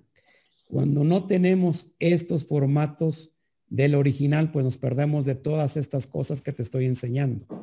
Cuando 0.67 1.03
no 1.03 1.27
tenemos 1.27 1.89
estos 1.99 2.45
formatos 2.45 3.35
del 3.67 3.95
original, 3.95 4.51
pues 4.51 4.65
nos 4.65 4.77
perdemos 4.77 5.25
de 5.25 5.35
todas 5.35 5.77
estas 5.77 6.07
cosas 6.07 6.41
que 6.41 6.53
te 6.53 6.63
estoy 6.63 6.85
enseñando. 6.85 7.62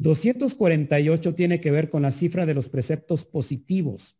248 0.00 1.34
tiene 1.34 1.60
que 1.60 1.70
ver 1.70 1.90
con 1.90 2.00
la 2.00 2.10
cifra 2.10 2.46
de 2.46 2.54
los 2.54 2.70
preceptos 2.70 3.26
positivos 3.26 4.18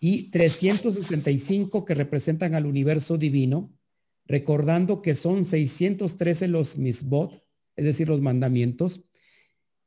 y 0.00 0.30
365 0.30 1.84
que 1.84 1.94
representan 1.94 2.54
al 2.54 2.64
universo 2.64 3.18
divino, 3.18 3.70
recordando 4.24 5.02
que 5.02 5.14
son 5.14 5.44
613 5.44 6.48
los 6.48 6.78
misbot, 6.78 7.42
es 7.76 7.84
decir, 7.84 8.08
los 8.08 8.22
mandamientos. 8.22 9.02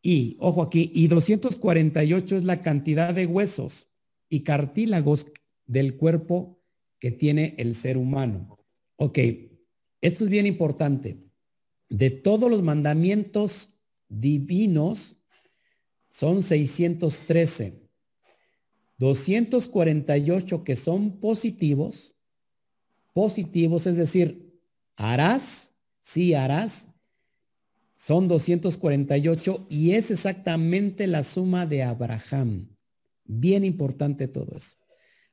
Y, 0.04 0.38
ojo 0.40 0.62
aquí, 0.62 0.92
y 0.94 1.08
248 1.08 2.38
es 2.38 2.44
la 2.44 2.62
cantidad 2.62 3.12
de 3.12 3.26
huesos 3.26 3.90
y 4.30 4.42
cartílagos 4.42 5.26
del 5.66 5.98
cuerpo 5.98 6.62
que 7.00 7.10
tiene 7.10 7.56
el 7.58 7.74
ser 7.74 7.98
humano. 7.98 8.60
Ok, 8.98 9.18
esto 10.00 10.24
es 10.26 10.30
bien 10.30 10.46
importante. 10.46 11.24
De 11.90 12.12
todos 12.12 12.52
los 12.52 12.62
mandamientos 12.62 13.77
divinos, 14.10 15.18
son 16.10 16.44
613. 16.44 17.88
248 18.98 20.64
que 20.64 20.76
son 20.76 21.20
positivos, 21.20 22.16
positivos, 23.14 23.86
es 23.86 23.96
decir, 23.96 24.60
harás, 24.96 25.74
sí 26.02 26.34
harás, 26.34 26.90
son 27.96 28.28
248 28.28 29.68
y 29.70 29.92
es 29.92 30.12
exactamente 30.12 31.08
la 31.08 31.24
suma 31.24 31.66
de 31.66 31.84
Abraham. 31.84 32.76
Bien 33.26 33.66
importante 33.66 34.28
todo 34.28 34.56
eso. 34.56 34.78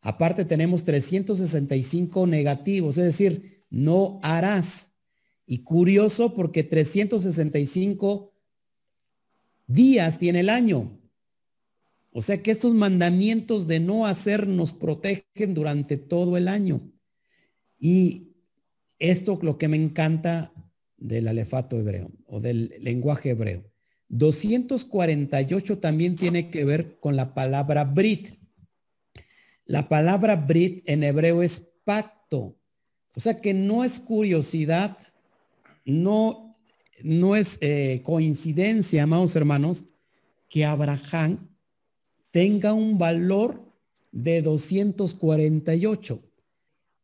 Aparte 0.00 0.44
tenemos 0.44 0.84
365 0.84 2.26
negativos, 2.26 2.98
es 2.98 3.04
decir, 3.04 3.64
no 3.70 4.18
harás. 4.22 4.92
Y 5.46 5.62
curioso 5.62 6.34
porque 6.34 6.64
365 6.64 8.33
días 9.66 10.18
tiene 10.18 10.40
el 10.40 10.50
año. 10.50 10.98
O 12.12 12.22
sea 12.22 12.42
que 12.42 12.52
estos 12.52 12.74
mandamientos 12.74 13.66
de 13.66 13.80
no 13.80 14.06
hacer 14.06 14.46
nos 14.46 14.72
protegen 14.72 15.54
durante 15.54 15.96
todo 15.96 16.36
el 16.36 16.48
año. 16.48 16.92
Y 17.78 18.34
esto 18.98 19.38
lo 19.42 19.58
que 19.58 19.68
me 19.68 19.76
encanta 19.76 20.52
del 20.96 21.28
alefato 21.28 21.78
hebreo 21.78 22.10
o 22.26 22.40
del 22.40 22.72
lenguaje 22.80 23.30
hebreo. 23.30 23.64
248 24.08 25.78
también 25.78 26.14
tiene 26.14 26.50
que 26.50 26.64
ver 26.64 26.98
con 27.00 27.16
la 27.16 27.34
palabra 27.34 27.84
Brit. 27.84 28.38
La 29.64 29.88
palabra 29.88 30.36
Brit 30.36 30.88
en 30.88 31.02
hebreo 31.02 31.42
es 31.42 31.60
pacto. 31.84 32.58
O 33.16 33.20
sea 33.20 33.40
que 33.40 33.54
no 33.54 33.84
es 33.84 34.00
curiosidad, 34.00 34.98
no, 35.84 36.43
no 37.02 37.36
es 37.36 37.58
eh, 37.60 38.00
coincidencia, 38.04 39.02
amados 39.02 39.36
hermanos, 39.36 39.86
que 40.48 40.64
Abraham 40.64 41.48
tenga 42.30 42.72
un 42.72 42.98
valor 42.98 43.72
de 44.12 44.42
248. 44.42 46.22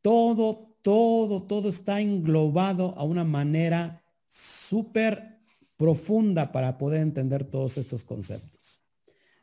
Todo, 0.01 0.77
todo, 0.83 1.43
todo 1.43 1.69
está 1.69 2.01
englobado 2.01 2.95
a 2.97 3.05
una 3.05 3.25
manera 3.25 4.03
súper 4.29 5.41
profunda 5.77 6.53
para 6.53 6.79
poder 6.79 7.01
entender 7.01 7.45
todos 7.45 7.79
estos 7.79 8.05
conceptos. 8.05 8.85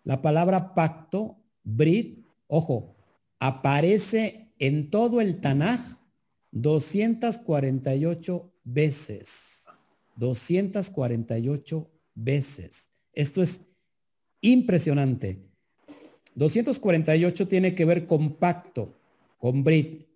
La 0.04 0.22
palabra 0.22 0.74
pacto, 0.74 1.38
Brit, 1.64 2.26
ojo, 2.48 2.96
aparece 3.40 4.54
en 4.60 4.90
todo 4.90 5.20
el 5.20 5.42
Tanaj 5.42 5.82
248 6.52 8.54
veces. 8.64 9.57
248 10.18 11.90
veces. 12.16 12.92
Esto 13.14 13.42
es 13.42 13.62
impresionante. 14.42 15.48
248 16.36 17.48
tiene 17.48 17.74
que 17.74 17.86
ver 17.86 18.06
con 18.06 18.36
pacto, 18.36 18.94
con 19.38 19.64
Brit, 19.64 20.08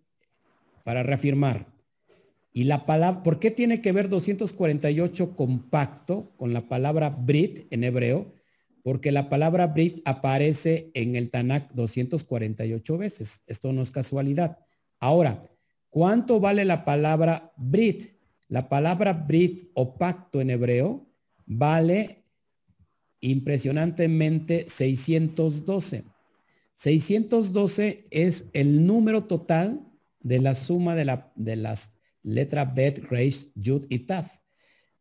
para 0.83 1.03
reafirmar. 1.03 1.67
Y 2.53 2.65
la 2.65 2.85
palabra, 2.85 3.23
¿por 3.23 3.39
qué 3.39 3.49
tiene 3.49 3.81
que 3.81 3.91
ver 3.91 4.09
248 4.09 5.35
con 5.35 5.69
pacto, 5.69 6.33
con 6.37 6.53
la 6.53 6.67
palabra 6.67 7.09
Brit 7.09 7.65
en 7.71 7.83
hebreo? 7.83 8.33
Porque 8.83 9.11
la 9.11 9.29
palabra 9.29 9.67
Brit 9.67 10.01
aparece 10.05 10.91
en 10.93 11.15
el 11.15 11.29
Tanakh 11.29 11.71
248 11.73 12.97
veces. 12.97 13.43
Esto 13.47 13.71
no 13.71 13.81
es 13.81 13.91
casualidad. 13.91 14.59
Ahora, 14.99 15.45
¿cuánto 15.89 16.39
vale 16.39 16.65
la 16.65 16.83
palabra 16.83 17.53
Brit? 17.57 18.20
La 18.51 18.67
palabra 18.67 19.13
Brit 19.13 19.71
o 19.75 19.97
pacto 19.97 20.41
en 20.41 20.49
hebreo 20.49 21.07
vale 21.45 22.25
impresionantemente 23.21 24.65
612. 24.67 26.03
612 26.75 28.07
es 28.11 28.43
el 28.51 28.85
número 28.85 29.23
total 29.23 29.87
de 30.19 30.39
la 30.39 30.53
suma 30.53 30.95
de, 30.95 31.05
la, 31.05 31.31
de 31.37 31.55
las 31.55 31.93
letra 32.23 32.65
Bet, 32.65 32.99
Reish, 33.09 33.53
Yud 33.55 33.85
y 33.87 33.99
Taf. 33.99 34.39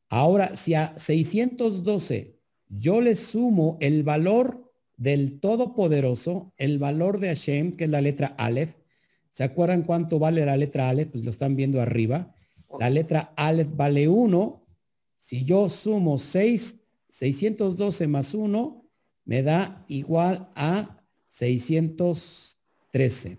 Ahora, 0.09 0.55
si 0.55 0.75
a 0.75 0.97
612 0.97 2.39
yo 2.69 3.01
le 3.01 3.17
sumo 3.17 3.79
el 3.81 4.05
valor 4.05 4.73
del 4.97 5.41
Todopoderoso, 5.41 6.55
el 6.57 6.79
valor 6.79 7.19
de 7.19 7.27
Hashem, 7.31 7.77
que 7.77 7.83
es 7.83 7.91
la 7.91 8.01
letra 8.01 8.29
Aleph, 8.39 8.77
¿se 9.33 9.43
acuerdan 9.43 9.83
cuánto 9.83 10.21
vale 10.21 10.47
la 10.47 10.57
letra 10.57 10.89
Aleph? 10.89 11.09
Pues 11.11 11.25
lo 11.25 11.33
están 11.33 11.57
viendo 11.57 11.81
arriba. 11.81 12.33
La 12.79 12.91
letra 12.91 13.33
Aleph 13.37 13.75
vale 13.75 14.09
1. 14.09 14.67
Si 15.17 15.45
yo 15.45 15.69
sumo 15.69 16.19
6, 16.19 16.77
612 17.09 18.07
más 18.07 18.35
1, 18.35 18.85
me 19.25 19.43
da 19.43 19.85
igual 19.89 20.49
a 20.55 21.03
613. 21.27 23.39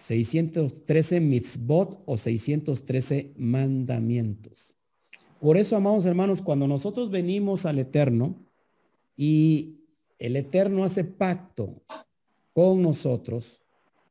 613 0.00 1.20
mitzvot 1.20 2.02
o 2.06 2.16
613 2.16 3.34
mandamientos. 3.36 4.74
Por 5.40 5.56
eso, 5.56 5.76
amados 5.76 6.06
hermanos, 6.06 6.42
cuando 6.42 6.68
nosotros 6.68 7.10
venimos 7.10 7.66
al 7.66 7.78
Eterno 7.78 8.46
y 9.16 9.80
el 10.18 10.36
Eterno 10.36 10.84
hace 10.84 11.04
pacto 11.04 11.82
con 12.52 12.82
nosotros, 12.82 13.62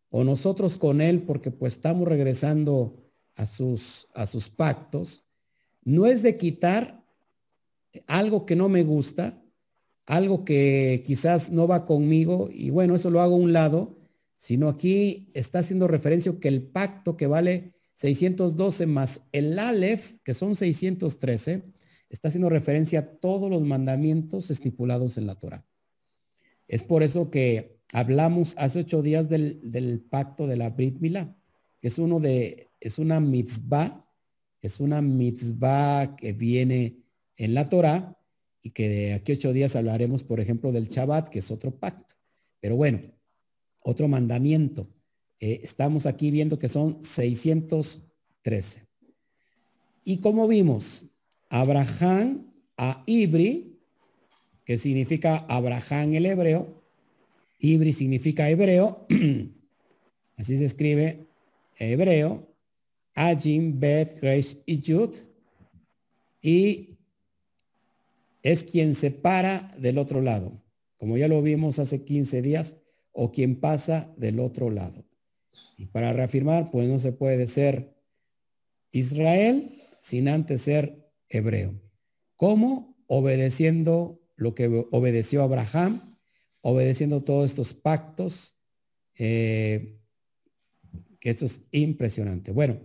o 0.10 0.24
nosotros 0.24 0.78
con 0.78 1.02
Él, 1.02 1.24
porque 1.24 1.50
pues 1.50 1.74
estamos 1.74 2.08
regresando 2.08 3.03
a 3.36 3.46
sus, 3.46 4.08
a 4.14 4.26
sus 4.26 4.50
pactos, 4.50 5.24
no 5.84 6.06
es 6.06 6.24
de 6.24 6.38
quitar 6.38 7.04
algo 8.08 8.46
que 8.46 8.56
no 8.56 8.70
me 8.70 8.84
gusta, 8.84 9.42
algo 10.06 10.44
que 10.44 11.04
quizás 11.06 11.52
no 11.52 11.68
va 11.68 11.86
conmigo, 11.86 12.50
y 12.52 12.70
bueno, 12.70 12.96
eso 12.96 13.10
lo 13.10 13.22
hago 13.22 13.36
a 13.36 13.40
un 13.40 13.54
lado, 13.54 13.98
sino 14.36 14.68
aquí 14.68 15.30
está 15.34 15.60
haciendo 15.60 15.88
referencia 15.88 16.34
que 16.40 16.50
el 16.50 16.64
pacto 16.64 17.16
que 17.16 17.28
vale 17.28 17.74
612 17.96 18.86
más 18.88 19.22
el 19.32 19.58
Aleph, 19.58 20.16
que 20.24 20.34
son 20.34 20.56
613, 20.56 21.64
está 22.10 22.28
haciendo 22.28 22.50
referencia 22.50 23.00
a 23.00 23.06
todos 23.06 23.50
los 23.50 23.62
mandamientos 23.62 24.52
estipulados 24.52 25.18
en 25.18 25.28
la 25.28 25.36
Torah. 25.36 25.66
Es 26.68 26.84
por 26.84 27.04
eso 27.04 27.30
que 27.30 27.80
hablamos 27.92 28.56
hace 28.58 28.80
ocho 28.80 29.02
días 29.02 29.30
del, 29.30 30.06
pacto 30.10 30.48
de 30.48 30.58
la 30.58 30.70
Brit 30.70 31.00
Milá, 31.00 31.38
que 31.84 31.90
es 31.90 31.98
uno 31.98 32.22
de, 32.22 32.70
es 32.80 32.98
una 32.98 33.20
mitzvah, 33.20 34.10
es 34.62 34.80
una 34.80 35.02
mitzvah 35.02 36.16
que 36.16 36.32
viene 36.32 37.04
en 37.36 37.54
la 37.54 37.68
Torah 37.68 38.18
y 38.62 38.70
que 38.70 38.88
de 38.88 39.14
aquí 39.16 39.34
ocho 39.34 39.52
días 39.52 39.76
hablaremos, 39.76 40.24
por 40.24 40.40
ejemplo, 40.40 40.72
del 40.72 40.88
Shabbat, 40.88 41.28
que 41.28 41.40
es 41.40 41.52
otro 41.52 41.72
pacto. 41.78 42.14
Pero 42.62 42.78
bueno, 42.78 43.02
otro 43.84 44.08
mandamiento. 44.08 44.88
Eh, 45.42 45.60
estamos 45.62 46.06
aquí 46.06 46.32
viendo 46.32 46.58
que 46.58 46.70
son 46.70 47.04
613. 47.04 48.88
Y 50.06 50.20
como 50.20 50.48
vimos, 50.48 51.04
Abraham 51.50 52.50
a 52.78 53.04
Ibri, 53.08 53.78
que 54.64 54.78
significa 54.78 55.46
Abraham 55.50 56.14
el 56.14 56.28
hebreo. 56.28 56.82
Ibri 57.60 57.92
significa 57.92 58.50
hebreo. 58.50 59.06
Así 60.38 60.58
se 60.58 60.64
escribe 60.64 61.33
hebreo. 61.78 62.48
Ajim, 63.16 63.80
Bet, 63.80 64.20
Grace 64.20 64.62
y 64.66 64.80
Yud. 64.80 65.18
Y 66.42 66.98
es 68.42 68.64
quien 68.64 68.96
se 68.96 69.12
para 69.12 69.74
del 69.78 69.98
otro 69.98 70.22
lado. 70.22 70.62
Como 70.98 71.18
ya 71.18 71.28
lo 71.28 71.42
vimos 71.42 71.80
hace 71.80 72.04
15 72.04 72.42
días, 72.42 72.78
o 73.12 73.32
quien 73.32 73.60
pasa 73.60 74.12
del 74.18 74.40
otro 74.40 74.70
lado. 74.70 75.06
Y 75.78 75.86
para 75.86 76.14
reafirmar, 76.14 76.72
pues 76.72 76.90
no 76.90 77.00
se 77.00 77.12
puede 77.12 77.48
ser 77.48 77.96
Israel 78.92 79.82
sin 80.02 80.28
antes 80.28 80.64
ser 80.64 81.10
hebreo. 81.30 81.80
¿Cómo? 82.36 82.98
Obedeciendo 83.08 84.22
lo 84.36 84.56
que 84.56 84.68
obedeció 84.92 85.44
Abraham, 85.44 86.18
obedeciendo 86.62 87.22
todos 87.22 87.52
estos 87.52 87.74
pactos, 87.74 88.58
eh, 89.16 90.00
que 91.24 91.30
esto 91.30 91.46
es 91.46 91.62
impresionante. 91.72 92.52
Bueno, 92.52 92.82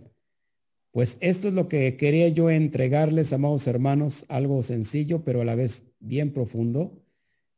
pues 0.91 1.17
esto 1.19 1.49
es 1.49 1.53
lo 1.53 1.67
que 1.67 1.97
quería 1.97 2.29
yo 2.29 2.49
entregarles, 2.49 3.33
amados 3.33 3.67
hermanos, 3.67 4.25
algo 4.29 4.63
sencillo, 4.63 5.25
pero 5.25 5.41
a 5.41 5.45
la 5.45 5.55
vez 5.55 5.83
bien 5.99 6.31
profundo. 6.31 7.03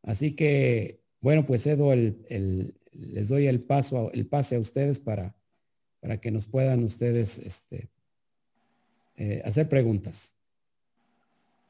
Así 0.01 0.35
que, 0.35 1.03
bueno, 1.19 1.45
pues 1.45 1.67
el, 1.67 2.73
les 2.93 3.27
doy 3.27 3.45
el 3.45 3.61
paso, 3.61 4.11
el 4.11 4.25
pase 4.25 4.55
a 4.55 4.59
ustedes 4.59 4.99
para, 4.99 5.35
para 5.99 6.19
que 6.19 6.31
nos 6.31 6.47
puedan 6.47 6.83
ustedes 6.83 7.37
este, 7.37 7.91
eh, 9.17 9.43
hacer 9.45 9.69
preguntas. 9.69 10.33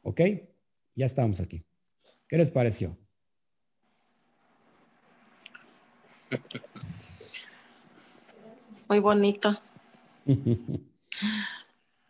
¿Ok? 0.03 0.21
Ya 0.95 1.05
estamos 1.05 1.41
aquí. 1.41 1.65
¿Qué 2.29 2.37
les 2.37 2.49
pareció? 2.49 2.97
Muy 8.91 8.99
bonito. 8.99 9.57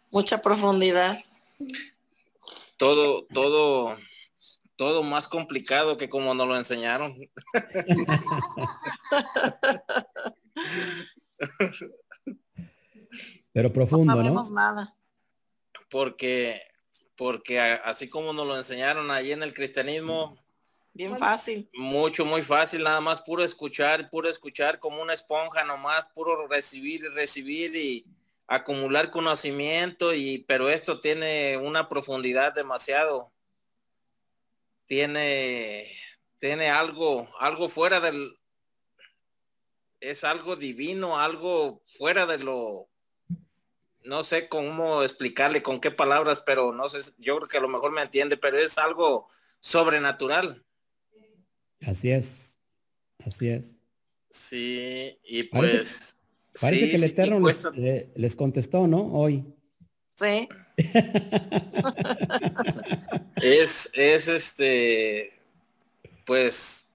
Mucha 0.10 0.42
profundidad. 0.42 1.20
Todo, 2.76 3.28
todo, 3.32 3.96
todo 4.78 5.04
más 5.04 5.28
complicado 5.28 6.00
que 6.00 6.10
como 6.10 6.34
nos 6.34 6.48
lo 6.48 6.58
enseñaron. 6.58 7.16
Pero 13.54 13.72
profundo, 13.72 14.24
¿no? 14.24 14.50
nada. 14.50 14.96
Porque 15.88 16.64
porque 17.16 17.60
así 17.60 18.10
como 18.10 18.34
nos 18.34 18.48
lo 18.48 18.58
enseñaron 18.58 19.12
allí 19.12 19.34
en 19.34 19.44
el 19.44 19.54
cristianismo, 19.54 20.41
bien 20.94 21.18
fácil. 21.18 21.70
Mucho, 21.74 22.26
muy 22.26 22.42
fácil, 22.42 22.84
nada 22.84 23.02
más 23.02 23.22
puro 23.22 23.44
escuchar, 23.44 24.10
puro 24.10 24.30
escuchar 24.30 24.80
como 24.80 25.02
una 25.02 25.14
esponja 25.14 25.64
nomás, 25.64 26.08
puro 26.08 26.48
recibir 26.48 27.04
y 27.04 27.08
recibir 27.10 27.76
y 27.76 28.06
acumular 28.48 29.12
conocimiento 29.12 30.14
y 30.14 30.40
pero 30.40 30.70
esto 30.70 31.00
tiene 31.00 31.56
una 31.56 31.88
profundidad 31.88 32.54
demasiado 32.54 33.32
tiene 34.88 35.90
tiene 36.38 36.70
algo 36.70 37.30
algo 37.40 37.70
fuera 37.70 38.02
del 38.02 38.38
es 40.02 40.24
algo 40.26 40.56
divino, 40.56 41.18
algo 41.18 41.82
fuera 41.86 42.26
de 42.26 42.40
lo 42.40 42.90
no 44.04 44.24
sé 44.24 44.50
cómo 44.50 45.04
explicarle 45.04 45.62
con 45.62 45.80
qué 45.80 45.92
palabras, 45.92 46.42
pero 46.42 46.74
no 46.74 46.90
sé, 46.90 47.14
yo 47.20 47.38
creo 47.38 47.48
que 47.48 47.58
a 47.58 47.62
lo 47.62 47.68
mejor 47.68 47.92
me 47.92 48.02
entiende, 48.02 48.36
pero 48.36 48.58
es 48.58 48.80
algo 48.80 49.30
sobrenatural. 49.60 50.66
Así 51.86 52.12
es, 52.12 52.58
así 53.26 53.50
es. 53.50 53.80
Sí, 54.30 55.18
y 55.24 55.44
pues... 55.44 56.18
Parece, 56.60 56.90
que 56.90 56.96
el 56.98 57.04
Eterno 57.06 57.40
les, 58.16 58.36
contestó, 58.36 58.86
¿no? 58.86 59.04
Hoy. 59.14 59.46
Sí. 60.16 60.50
es, 63.42 63.90
es 63.94 64.28
este, 64.28 65.32
pues, 66.26 66.90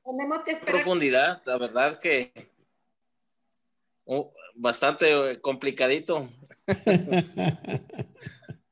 profundidad, 0.67 1.41
la 1.47 1.57
verdad 1.57 1.99
que 1.99 2.51
bastante 4.57 5.41
complicadito. 5.41 6.29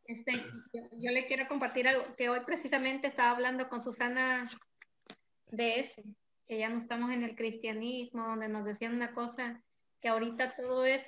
Este, 0.06 0.32
yo, 0.72 1.10
le 1.10 1.26
quiero 1.26 1.48
compartir 1.48 1.88
algo 1.88 2.04
que 2.16 2.28
hoy 2.28 2.40
precisamente 2.46 3.08
estaba 3.08 3.30
hablando 3.30 3.68
con 3.68 3.80
Susana 3.80 4.48
de 5.50 5.80
ese, 5.80 6.04
que 6.46 6.58
ya 6.58 6.68
no 6.68 6.78
estamos 6.78 7.10
en 7.10 7.22
el 7.22 7.36
cristianismo, 7.36 8.26
donde 8.26 8.48
nos 8.48 8.64
decían 8.64 8.94
una 8.94 9.12
cosa, 9.12 9.62
que 10.00 10.08
ahorita 10.08 10.54
todo 10.56 10.84
es, 10.84 11.02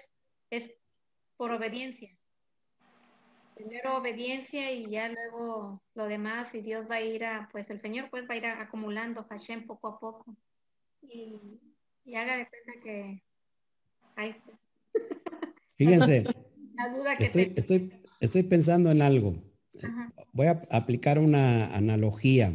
es 0.51 0.71
por 1.37 1.51
obediencia. 1.51 2.17
Primero 3.55 3.97
obediencia 3.97 4.71
y 4.73 4.91
ya 4.91 5.09
luego 5.09 5.83
lo 5.95 6.07
demás 6.07 6.55
y 6.55 6.61
Dios 6.61 6.87
va 6.91 6.97
a 6.97 7.01
ir 7.01 7.25
a, 7.25 7.49
pues 7.53 7.71
el 7.71 7.79
Señor 7.79 8.11
pues 8.11 8.29
va 8.29 8.35
a 8.35 8.37
ir 8.37 8.47
acumulando 8.47 9.25
Hashem 9.25 9.67
poco 9.67 9.89
a 9.89 9.99
poco. 9.99 10.37
Y, 11.03 11.39
haga 12.15 12.37
de 12.37 12.49
cuenta 12.49 12.73
que 12.83 13.23
hay 14.15 14.37
Fíjense, 15.77 16.25
estoy, 17.19 18.03
estoy, 18.21 18.43
pensando 18.45 18.91
en 18.91 19.03
algo. 19.03 19.43
Voy 20.33 20.47
a 20.47 20.63
aplicar 20.71 21.19
una 21.19 21.75
analogía. 21.75 22.53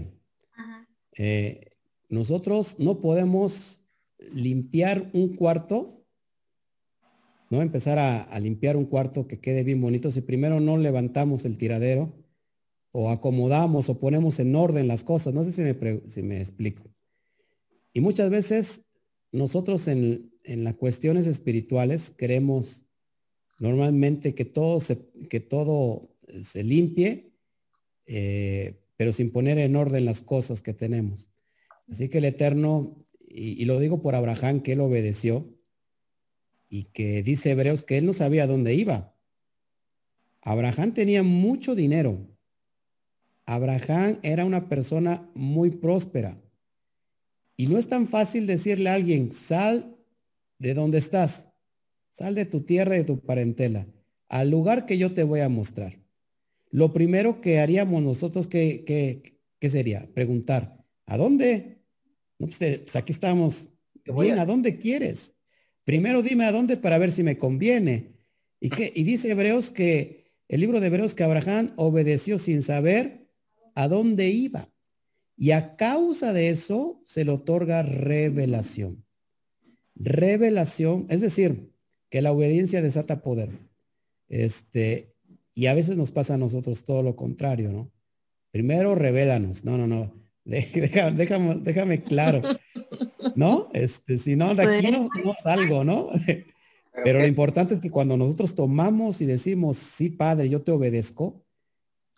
Eh, 1.18 1.71
nosotros 2.12 2.76
no 2.78 3.00
podemos 3.00 3.82
limpiar 4.34 5.10
un 5.14 5.36
cuarto, 5.38 6.06
no 7.50 7.62
empezar 7.62 8.00
a, 8.00 8.40
limpiar 8.40 8.76
un 8.76 8.86
cuarto 8.86 9.28
que 9.28 9.40
quede 9.40 9.64
bien 9.64 9.82
bonito 9.82 10.12
si 10.12 10.20
primero 10.20 10.60
no 10.60 10.78
levantamos 10.78 11.46
el 11.46 11.58
tiradero 11.58 12.14
o 12.92 13.10
acomodamos 13.10 13.90
o 13.90 14.00
ponemos 14.00 14.40
en 14.40 14.56
orden 14.56 14.90
las 14.90 15.06
cosas. 15.06 15.34
No 15.34 15.46
sé 15.46 15.54
si 15.54 16.22
me, 16.22 16.40
explico. 16.40 16.84
Y 17.94 18.02
muchas 18.02 18.30
veces 18.30 18.84
nosotros 19.32 19.88
en, 19.88 20.34
en 20.44 20.66
las 20.66 20.76
cuestiones 20.76 21.28
espirituales 21.28 22.12
queremos 22.12 22.86
normalmente 23.58 24.36
que 24.36 24.44
todo 24.44 24.82
se, 24.82 25.00
que 25.30 25.40
todo 25.40 26.10
se 26.44 26.64
limpie, 26.64 27.32
eh, 28.06 28.82
pero 28.98 29.14
sin 29.14 29.32
poner 29.32 29.58
en 29.60 29.78
orden 29.78 30.04
las 30.04 30.22
cosas 30.22 30.62
que 30.62 30.74
tenemos. 30.74 31.31
Así 31.90 32.10
que 32.10 32.20
el 32.20 32.26
Eterno, 32.26 33.06
y, 33.28 33.66
lo 33.66 33.80
digo 33.80 34.02
por 34.02 34.16
Abraham, 34.16 34.62
que 34.62 34.74
él 34.74 34.82
obedeció, 34.82 35.58
y 36.70 36.86
que 36.86 37.22
dice 37.24 37.52
Hebreos 37.52 37.84
que 37.84 37.98
él 37.98 38.06
no 38.06 38.14
sabía 38.14 38.48
dónde 38.48 38.74
iba. 38.74 39.14
Abraham 40.42 40.94
tenía 40.94 41.22
mucho 41.22 41.76
dinero. 41.76 42.28
Abraham 43.46 44.20
era 44.24 44.46
una 44.46 44.70
persona 44.70 45.30
muy 45.34 45.72
próspera. 45.72 46.42
Y 47.58 47.68
no 47.68 47.78
es 47.78 47.88
tan 47.88 48.08
fácil 48.08 48.48
decirle 48.48 48.90
a 48.90 48.94
alguien, 48.94 49.34
sal 49.34 49.98
de 50.58 50.74
donde 50.74 50.98
estás. 50.98 51.48
Sal 52.10 52.36
de 52.36 52.46
tu 52.46 52.62
tierra 52.62 52.96
y 52.96 53.00
de 53.00 53.06
tu 53.06 53.20
parentela, 53.20 53.88
al 54.28 54.50
lugar 54.50 54.86
que 54.86 54.98
yo 54.98 55.14
te 55.14 55.24
voy 55.24 55.40
a 55.42 55.50
mostrar. 55.50 56.02
Lo 56.70 56.94
primero 56.94 57.42
que 57.42 57.60
haríamos 57.60 58.02
nosotros, 58.02 58.48
¿qué, 58.48 59.40
sería? 59.62 60.10
Preguntar, 60.14 60.81
¿a 61.12 61.18
dónde? 61.18 61.82
No, 62.40 62.48
pues, 62.48 62.58
pues 62.58 62.96
aquí 62.96 63.12
estamos. 63.12 63.70
Bien, 64.06 64.40
a... 64.40 64.46
dónde 64.46 64.78
quieres? 64.78 65.36
Primero 65.84 66.22
dime 66.22 66.46
a 66.46 66.52
dónde 66.52 66.78
para 66.78 66.98
ver 66.98 67.12
si 67.12 67.22
me 67.22 67.38
conviene. 67.38 68.14
Y, 68.62 68.70
que, 68.70 68.92
y 68.96 69.04
dice 69.04 69.32
Hebreos 69.32 69.72
que 69.72 70.32
el 70.48 70.62
libro 70.62 70.80
de 70.80 70.88
Hebreos 70.88 71.14
que 71.14 71.24
Abraham 71.24 71.74
obedeció 71.76 72.38
sin 72.38 72.62
saber 72.62 73.28
a 73.76 73.88
dónde 73.88 74.30
iba. 74.30 74.70
Y 75.36 75.52
a 75.52 75.76
causa 75.76 76.34
de 76.34 76.50
eso 76.50 77.02
se 77.06 77.26
le 77.26 77.32
otorga 77.32 77.84
revelación. 77.84 79.04
Revelación, 79.96 81.08
es 81.10 81.20
decir, 81.20 81.72
que 82.10 82.22
la 82.22 82.32
obediencia 82.32 82.82
desata 82.82 83.22
poder. 83.22 83.50
Este, 84.30 85.14
y 85.54 85.66
a 85.66 85.74
veces 85.74 85.98
nos 85.98 86.12
pasa 86.12 86.36
a 86.36 86.38
nosotros 86.38 86.84
todo 86.86 87.04
lo 87.04 87.16
contrario, 87.16 87.72
¿no? 87.72 87.92
Primero 88.52 88.96
revélanos. 88.96 89.66
No, 89.66 89.78
no, 89.78 89.88
no. 89.88 90.21
Déjame, 90.44 91.56
déjame, 91.62 92.04
claro. 92.04 92.42
¿No? 93.36 93.70
Este, 93.74 94.18
si 94.18 94.36
no, 94.36 94.54
de 94.56 94.64
aquí 94.64 94.92
no, 94.92 95.10
no 95.24 95.36
salgo, 95.42 95.84
¿no? 95.84 96.10
Pero 97.04 97.20
lo 97.20 97.26
importante 97.26 97.76
es 97.76 97.80
que 97.80 97.90
cuando 97.90 98.18
nosotros 98.18 98.56
tomamos 98.56 99.22
y 99.22 99.26
decimos, 99.26 99.78
sí, 99.78 100.10
Padre, 100.10 100.50
yo 100.50 100.62
te 100.62 100.72
obedezco, 100.72 101.46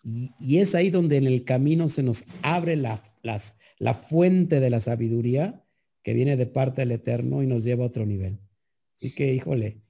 y, 0.04 0.58
es 0.58 0.74
ahí 0.74 0.90
donde 0.90 1.16
en 1.16 1.26
el 1.26 1.44
camino 1.44 1.88
se 1.88 2.02
nos 2.02 2.26
abre 2.42 2.76
la, 2.76 3.02
las, 3.22 3.56
la 3.78 3.94
fuente 3.94 4.60
de 4.60 4.68
la 4.68 4.80
sabiduría 4.80 5.64
que 6.02 6.12
viene 6.12 6.36
de 6.36 6.44
parte 6.44 6.82
del 6.82 6.92
Eterno 6.92 7.42
y 7.42 7.46
nos 7.46 7.64
lleva 7.64 7.84
a 7.84 7.86
otro 7.86 8.04
nivel. 8.04 8.38
Así 8.96 9.14
que, 9.14 9.32
híjole, 9.32 9.80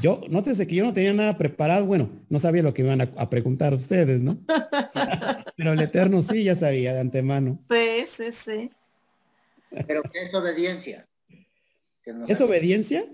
yo, 0.00 0.22
nótese 0.30 0.66
que 0.66 0.74
yo 0.74 0.84
no 0.84 0.94
tenía 0.94 1.12
nada 1.12 1.36
preparado, 1.36 1.84
bueno, 1.84 2.10
no 2.30 2.38
sabía 2.38 2.62
lo 2.62 2.72
que 2.72 2.80
iban 2.82 3.02
a, 3.02 3.30
preguntar 3.30 3.74
ustedes, 3.74 4.22
¿no? 4.22 4.38
Pero 5.56 5.72
el 5.72 5.80
Eterno 5.80 6.22
sí 6.22 6.44
ya 6.44 6.54
sabía 6.54 6.92
de 6.92 7.00
antemano. 7.00 7.58
Sí, 7.70 8.06
sí, 8.06 8.32
sí. 8.32 8.70
Pero 9.86 10.02
¿qué 10.02 10.22
es 10.22 10.34
obediencia? 10.34 11.08
¿Es 12.28 12.40
obediencia? 12.40 13.06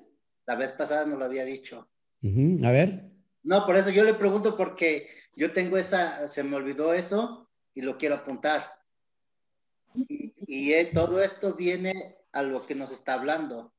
La 0.46 0.56
vez 0.56 0.72
pasada 0.72 1.06
no 1.06 1.16
lo 1.16 1.24
había 1.24 1.44
dicho. 1.44 1.88
A 2.64 2.70
ver. 2.70 3.10
No, 3.42 3.64
por 3.64 3.76
eso 3.76 3.90
yo 3.90 4.04
le 4.04 4.14
pregunto 4.14 4.56
porque 4.56 5.08
yo 5.36 5.52
tengo 5.52 5.76
esa, 5.76 6.28
se 6.28 6.42
me 6.42 6.56
olvidó 6.56 6.92
eso 6.92 7.48
y 7.74 7.82
lo 7.82 7.96
quiero 7.96 8.16
apuntar. 8.16 8.72
Y, 9.94 10.32
todo 10.92 11.22
esto 11.22 11.54
viene 11.54 12.14
a 12.32 12.42
lo 12.42 12.66
que 12.66 12.74
nos 12.74 12.92
está 12.92 13.14
hablando. 13.14 13.72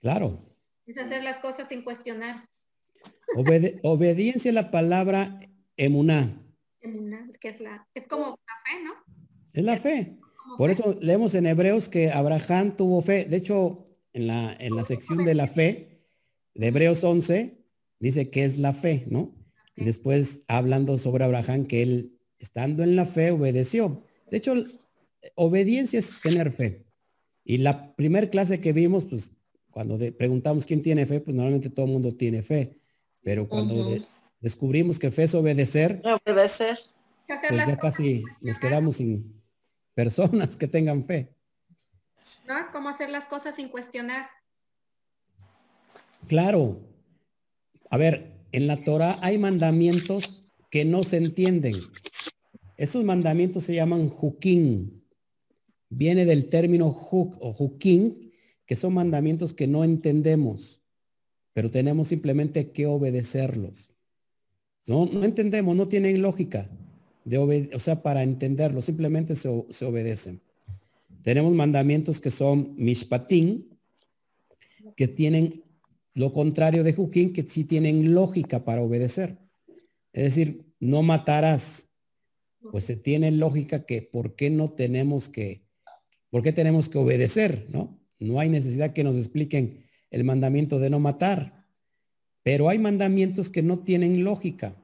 Claro. 0.00 0.48
Es 0.86 0.98
hacer 0.98 1.22
las 1.22 1.40
cosas 1.40 1.68
sin 1.68 1.82
cuestionar. 1.82 2.48
obediencia 3.82 4.48
es 4.48 4.54
la 4.54 4.70
palabra 4.70 5.40
emuná. 5.76 6.41
Que 7.40 7.48
es 7.48 7.60
la, 7.60 7.86
es 7.94 8.06
como 8.06 8.38
la 8.46 8.70
fe, 8.70 8.84
¿no? 8.84 8.92
Es 9.52 9.64
la 9.64 9.76
fe. 9.76 10.18
Por 10.58 10.70
eso 10.70 10.98
leemos 11.00 11.34
en 11.34 11.46
Hebreos 11.46 11.88
que 11.88 12.10
Abraham 12.10 12.76
tuvo 12.76 13.00
fe. 13.02 13.24
De 13.24 13.36
hecho, 13.36 13.84
en 14.12 14.26
la, 14.26 14.54
en 14.58 14.74
la 14.74 14.84
sección 14.84 15.24
de 15.24 15.34
la 15.34 15.46
fe, 15.46 16.00
de 16.54 16.66
Hebreos 16.66 17.02
11, 17.02 17.58
dice 18.00 18.30
que 18.30 18.44
es 18.44 18.58
la 18.58 18.74
fe, 18.74 19.04
¿no? 19.08 19.34
Y 19.76 19.84
después 19.84 20.40
hablando 20.48 20.98
sobre 20.98 21.24
Abraham, 21.24 21.66
que 21.66 21.82
él, 21.82 22.18
estando 22.38 22.82
en 22.82 22.96
la 22.96 23.06
fe, 23.06 23.30
obedeció. 23.30 24.04
De 24.30 24.38
hecho, 24.38 24.54
obediencia 25.34 25.98
es 25.98 26.20
tener 26.20 26.52
fe. 26.52 26.84
Y 27.44 27.58
la 27.58 27.94
primer 27.94 28.30
clase 28.30 28.60
que 28.60 28.72
vimos, 28.72 29.04
pues 29.04 29.30
cuando 29.70 29.98
preguntamos 30.16 30.66
quién 30.66 30.82
tiene 30.82 31.06
fe, 31.06 31.20
pues 31.20 31.34
normalmente 31.34 31.70
todo 31.70 31.86
el 31.86 31.92
mundo 31.92 32.14
tiene 32.14 32.42
fe. 32.42 32.78
Pero 33.22 33.48
cuando 33.48 33.96
descubrimos 34.42 34.98
que 34.98 35.10
fe 35.10 35.22
es 35.24 35.34
obedecer, 35.34 36.02
obedecer. 36.04 36.76
pues 37.26 37.66
ya 37.66 37.76
casi 37.78 38.24
nos 38.42 38.58
quedamos 38.58 38.96
sin 38.96 39.40
personas 39.94 40.56
que 40.56 40.68
tengan 40.68 41.06
fe. 41.06 41.34
¿No? 42.46 42.54
¿Cómo 42.72 42.88
hacer 42.88 43.08
las 43.08 43.26
cosas 43.26 43.56
sin 43.56 43.68
cuestionar? 43.68 44.28
Claro. 46.28 46.80
A 47.90 47.96
ver, 47.96 48.32
en 48.52 48.66
la 48.66 48.84
Torah 48.84 49.16
hay 49.22 49.38
mandamientos 49.38 50.44
que 50.70 50.84
no 50.84 51.02
se 51.02 51.18
entienden. 51.18 51.74
Esos 52.76 53.04
mandamientos 53.04 53.64
se 53.64 53.74
llaman 53.74 54.08
jukim. 54.08 55.02
Viene 55.88 56.24
del 56.24 56.48
término 56.48 56.90
juk 56.90 57.36
o 57.40 57.52
jukim, 57.52 58.30
que 58.66 58.76
son 58.76 58.94
mandamientos 58.94 59.52
que 59.52 59.66
no 59.66 59.84
entendemos, 59.84 60.82
pero 61.52 61.70
tenemos 61.70 62.08
simplemente 62.08 62.72
que 62.72 62.86
obedecerlos. 62.86 63.91
No, 64.86 65.08
entendemos, 65.22 65.76
no 65.76 65.88
tienen 65.88 66.20
lógica 66.22 66.68
de 67.24 67.70
o 67.74 67.78
sea, 67.78 68.02
para 68.02 68.22
entenderlo, 68.22 68.82
simplemente 68.82 69.36
se, 69.36 69.48
se 69.70 69.84
obedecen. 69.84 70.40
Tenemos 71.22 71.52
mandamientos 71.52 72.20
que 72.20 72.30
son 72.30 72.74
mishpatim, 72.76 73.64
que 74.96 75.06
tienen 75.06 75.62
lo 76.14 76.32
contrario 76.32 76.84
de 76.84 76.92
Juquín, 76.92 77.32
que 77.32 77.44
sí 77.44 77.64
tienen 77.64 78.14
lógica 78.14 78.64
para 78.64 78.82
obedecer. 78.82 79.38
Es 80.12 80.24
decir, 80.24 80.66
no 80.80 81.02
matarás. 81.02 81.88
Pues 82.70 82.84
se 82.84 82.96
tiene 82.96 83.30
lógica 83.30 83.86
que 83.86 84.02
por 84.02 84.36
qué 84.36 84.50
no 84.50 84.70
tenemos 84.70 85.28
que, 85.28 85.64
por 86.30 86.42
qué 86.42 86.52
tenemos 86.52 86.88
que 86.88 86.98
obedecer, 86.98 87.66
¿no? 87.70 87.98
No 88.20 88.38
hay 88.38 88.48
necesidad 88.48 88.92
que 88.92 89.02
nos 89.02 89.16
expliquen 89.16 89.84
el 90.10 90.22
mandamiento 90.22 90.78
de 90.78 90.90
no 90.90 91.00
matar. 91.00 91.61
Pero 92.42 92.68
hay 92.68 92.78
mandamientos 92.78 93.50
que 93.50 93.62
no 93.62 93.80
tienen 93.80 94.24
lógica. 94.24 94.76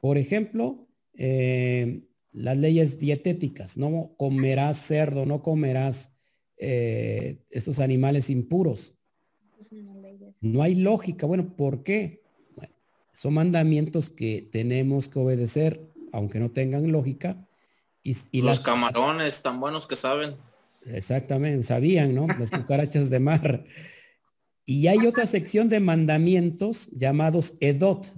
Por 0.00 0.18
ejemplo, 0.18 0.88
eh, 1.14 2.02
las 2.32 2.56
leyes 2.56 2.98
dietéticas, 2.98 3.76
no 3.76 4.14
comerás 4.16 4.86
cerdo, 4.86 5.26
no 5.26 5.42
comerás 5.42 6.12
eh, 6.56 7.38
estos 7.50 7.78
animales 7.78 8.30
impuros. 8.30 8.94
No 10.40 10.62
hay 10.62 10.74
lógica. 10.74 11.26
Bueno, 11.26 11.56
¿por 11.56 11.82
qué? 11.82 12.22
son 13.18 13.34
mandamientos 13.34 14.10
que 14.10 14.48
tenemos 14.52 15.08
que 15.08 15.18
obedecer, 15.18 15.92
aunque 16.12 16.38
no 16.38 16.52
tengan 16.52 16.92
lógica. 16.92 17.48
Y, 18.00 18.42
Los 18.42 18.60
camarones 18.60 19.42
tan 19.42 19.58
buenos 19.58 19.88
que 19.88 19.96
saben. 19.96 20.36
Exactamente, 20.86 21.64
sabían, 21.64 22.14
¿no? 22.14 22.28
Las 22.38 22.52
cucarachas 22.52 23.10
de 23.10 23.18
mar. 23.18 23.64
Y 24.70 24.88
hay 24.88 25.06
otra 25.06 25.24
sección 25.24 25.70
de 25.70 25.80
mandamientos 25.80 26.90
llamados 26.90 27.54
edot. 27.60 28.14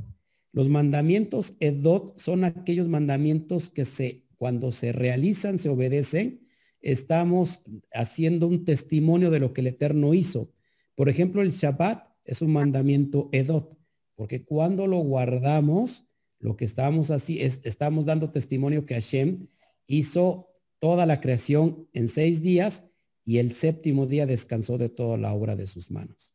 Los 0.51 0.69
mandamientos 0.69 1.55
edot 1.61 2.19
son 2.19 2.43
aquellos 2.43 2.89
mandamientos 2.89 3.71
que 3.71 3.85
se, 3.85 4.25
cuando 4.37 4.73
se 4.73 4.91
realizan, 4.91 5.61
se 5.61 5.69
obedecen, 5.69 6.49
estamos 6.81 7.63
haciendo 7.93 8.49
un 8.49 8.65
testimonio 8.65 9.31
de 9.31 9.39
lo 9.39 9.53
que 9.53 9.61
el 9.61 9.69
Eterno 9.69 10.13
hizo. 10.13 10.51
Por 10.97 11.09
ejemplo, 11.09 11.41
el 11.41 11.53
Shabbat 11.53 12.09
es 12.25 12.43
un 12.43 12.53
mandamiento 12.53 13.29
edot, 13.31 13.79
porque 14.17 14.45
cuando 14.45 14.89
lo 14.89 14.99
guardamos, 14.99 16.05
lo 16.41 16.57
que 16.57 16.65
estamos 16.65 17.13
así 17.13 17.41
es, 17.41 17.61
estamos 17.63 18.07
dando 18.07 18.33
testimonio 18.33 18.87
que 18.87 18.95
Hashem 18.95 19.47
hizo 19.87 20.49
toda 20.81 21.07
la 21.07 21.21
creación 21.21 21.89
en 21.93 22.09
seis 22.09 22.43
días 22.43 22.87
y 23.25 23.39
el 23.39 23.53
séptimo 23.53 24.07
día 24.07 24.27
descansó 24.27 24.79
de 24.79 24.89
toda 24.89 25.17
la 25.17 25.33
obra 25.33 25.55
de 25.55 25.69
sus 25.69 25.93
manos. 25.93 26.35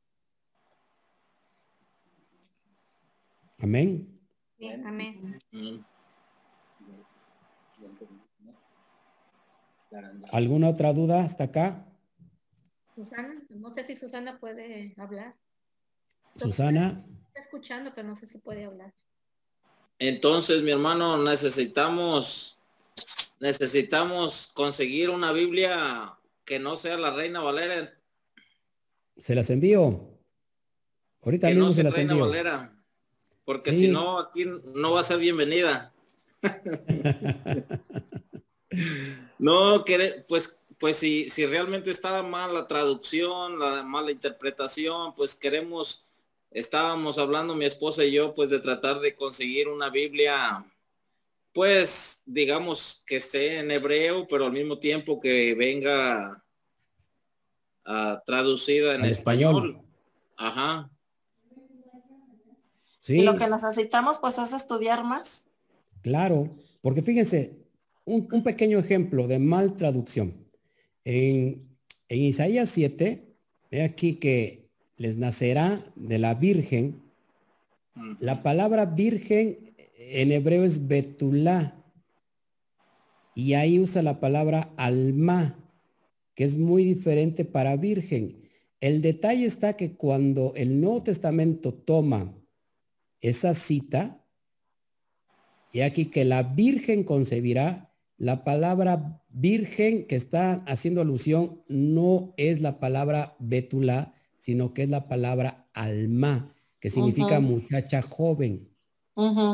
Amén. 3.65 4.07
amén. 4.85 5.39
¿Alguna 10.31 10.69
otra 10.69 10.93
duda 10.93 11.23
hasta 11.23 11.45
acá? 11.45 11.83
Susana, 12.93 13.41
no 13.49 13.71
sé 13.71 13.83
si 13.83 13.95
Susana 13.95 14.39
puede 14.39 14.93
hablar. 14.97 15.35
Susana. 16.35 17.03
Está 17.29 17.39
escuchando, 17.39 17.91
pero 17.95 18.07
no 18.07 18.15
sé 18.15 18.27
si 18.27 18.37
puede 18.37 18.65
hablar. 18.65 18.93
Entonces, 19.97 20.61
mi 20.61 20.69
hermano, 20.69 21.17
necesitamos 21.23 22.59
necesitamos 23.39 24.51
conseguir 24.53 25.09
una 25.09 25.31
Biblia 25.31 26.19
que 26.45 26.59
no 26.59 26.77
sea 26.77 26.97
la 26.97 27.15
Reina 27.15 27.41
Valera. 27.41 27.99
Se 29.17 29.33
las 29.33 29.49
envío. 29.49 30.19
Ahorita 31.23 31.49
mismo 31.49 31.71
se 31.71 31.81
las 31.81 31.93
Reina 31.93 32.13
Valera, 32.13 32.74
porque 33.45 33.73
si 33.73 33.87
no, 33.87 34.19
aquí 34.19 34.45
no 34.73 34.91
va 34.91 35.01
a 35.01 35.03
ser 35.03 35.19
bienvenida. 35.19 35.93
no, 39.39 39.85
pues, 40.27 40.59
pues 40.77 40.97
si, 40.97 41.29
si 41.29 41.45
realmente 41.45 41.91
estaba 41.91 42.23
mal 42.23 42.53
la 42.53 42.67
traducción, 42.67 43.59
la 43.59 43.83
mala 43.83 44.11
interpretación, 44.11 45.15
pues 45.15 45.35
queremos, 45.35 46.05
estábamos 46.51 47.17
hablando 47.17 47.55
mi 47.55 47.65
esposa 47.65 48.03
y 48.03 48.11
yo, 48.11 48.33
pues 48.33 48.49
de 48.49 48.59
tratar 48.59 48.99
de 48.99 49.15
conseguir 49.15 49.69
una 49.69 49.89
Biblia 49.89 50.65
pues 51.55 52.21
digamos 52.25 53.01
que 53.07 53.15
esté 53.15 53.59
en 53.59 53.71
hebreo, 53.71 54.27
pero 54.27 54.45
al 54.45 54.51
mismo 54.51 54.77
tiempo 54.77 55.21
que 55.21 55.55
venga 55.55 56.43
traducida 58.25 58.95
en 58.95 59.05
español. 59.05 59.81
Ajá. 60.35 60.91
Sí. 63.05 63.19
Y 63.19 63.21
lo 63.21 63.35
que 63.35 63.47
necesitamos 63.47 64.17
pues 64.17 64.39
es 64.39 64.51
estudiar 64.51 65.03
más. 65.03 65.43
Claro, 66.01 66.49
porque 66.81 67.03
fíjense, 67.03 67.65
un, 68.03 68.41
pequeño 68.43 68.79
ejemplo 68.79 69.27
de 69.27 69.37
mal 69.37 69.75
traducción. 69.75 70.33
En, 71.03 71.67
en 72.09 72.21
Isaías 72.23 72.69
7, 72.73 73.23
ve 73.69 73.83
aquí 73.83 74.15
que 74.15 74.71
les 74.97 75.17
nacerá 75.17 75.83
de 75.95 76.17
la 76.17 76.33
Virgen. 76.33 76.99
La 78.19 78.41
palabra 78.41 78.87
virgen 78.87 79.75
en 79.97 80.31
hebreo 80.31 80.63
es 80.63 80.87
betulá. 80.87 81.83
Y 83.35 83.53
ahí 83.53 83.79
usa 83.79 84.01
la 84.01 84.19
palabra 84.19 84.73
alma, 84.77 85.59
que 86.33 86.43
es 86.43 86.57
muy 86.57 86.83
diferente 86.83 87.45
para 87.45 87.77
virgen. 87.77 88.41
El 88.81 89.03
detalle 89.03 89.45
está 89.45 89.77
que 89.77 89.93
cuando 89.93 90.53
el 90.55 90.81
Nuevo 90.81 91.03
Testamento 91.03 91.71
toma 91.71 92.34
esa 93.21 93.53
cita, 93.53 94.23
y 95.71 95.81
aquí 95.81 96.05
que 96.05 96.25
la 96.25 96.43
Virgen 96.43 97.03
concebirá, 97.03 97.91
la 98.17 98.43
palabra 98.43 99.21
virgen 99.29 100.07
que 100.07 100.15
está 100.15 100.53
haciendo 100.67 101.01
alusión 101.01 101.61
no 101.67 102.33
es 102.37 102.61
la 102.61 102.79
palabra 102.79 103.35
betula, 103.39 104.13
sino 104.37 104.73
que 104.73 104.83
es 104.83 104.89
la 104.89 105.07
palabra 105.07 105.67
alma, 105.73 106.55
que 106.79 106.89
significa 106.89 107.39
muchacha 107.41 108.01
joven. 108.01 108.69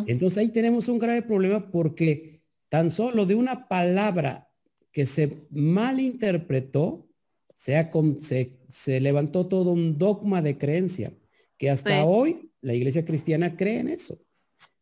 Entonces 0.07 0.37
ahí 0.37 0.49
tenemos 0.49 0.89
un 0.89 0.99
grave 0.99 1.23
problema 1.23 1.71
porque 1.71 2.43
tan 2.69 2.91
solo 2.91 3.25
de 3.25 3.35
una 3.35 3.67
palabra 3.67 4.49
que 4.91 5.05
se 5.05 5.47
malinterpretó, 5.49 7.07
se, 7.55 7.89
se, 8.19 8.59
se 8.69 8.99
levantó 8.99 9.47
todo 9.47 9.71
un 9.71 9.97
dogma 9.97 10.41
de 10.41 10.57
creencia, 10.57 11.13
que 11.57 11.69
hasta 11.69 12.05
hoy 12.05 12.50
la 12.61 12.73
iglesia 12.73 13.05
cristiana 13.05 13.57
cree 13.57 13.79
en 13.79 13.89
eso. 13.89 14.19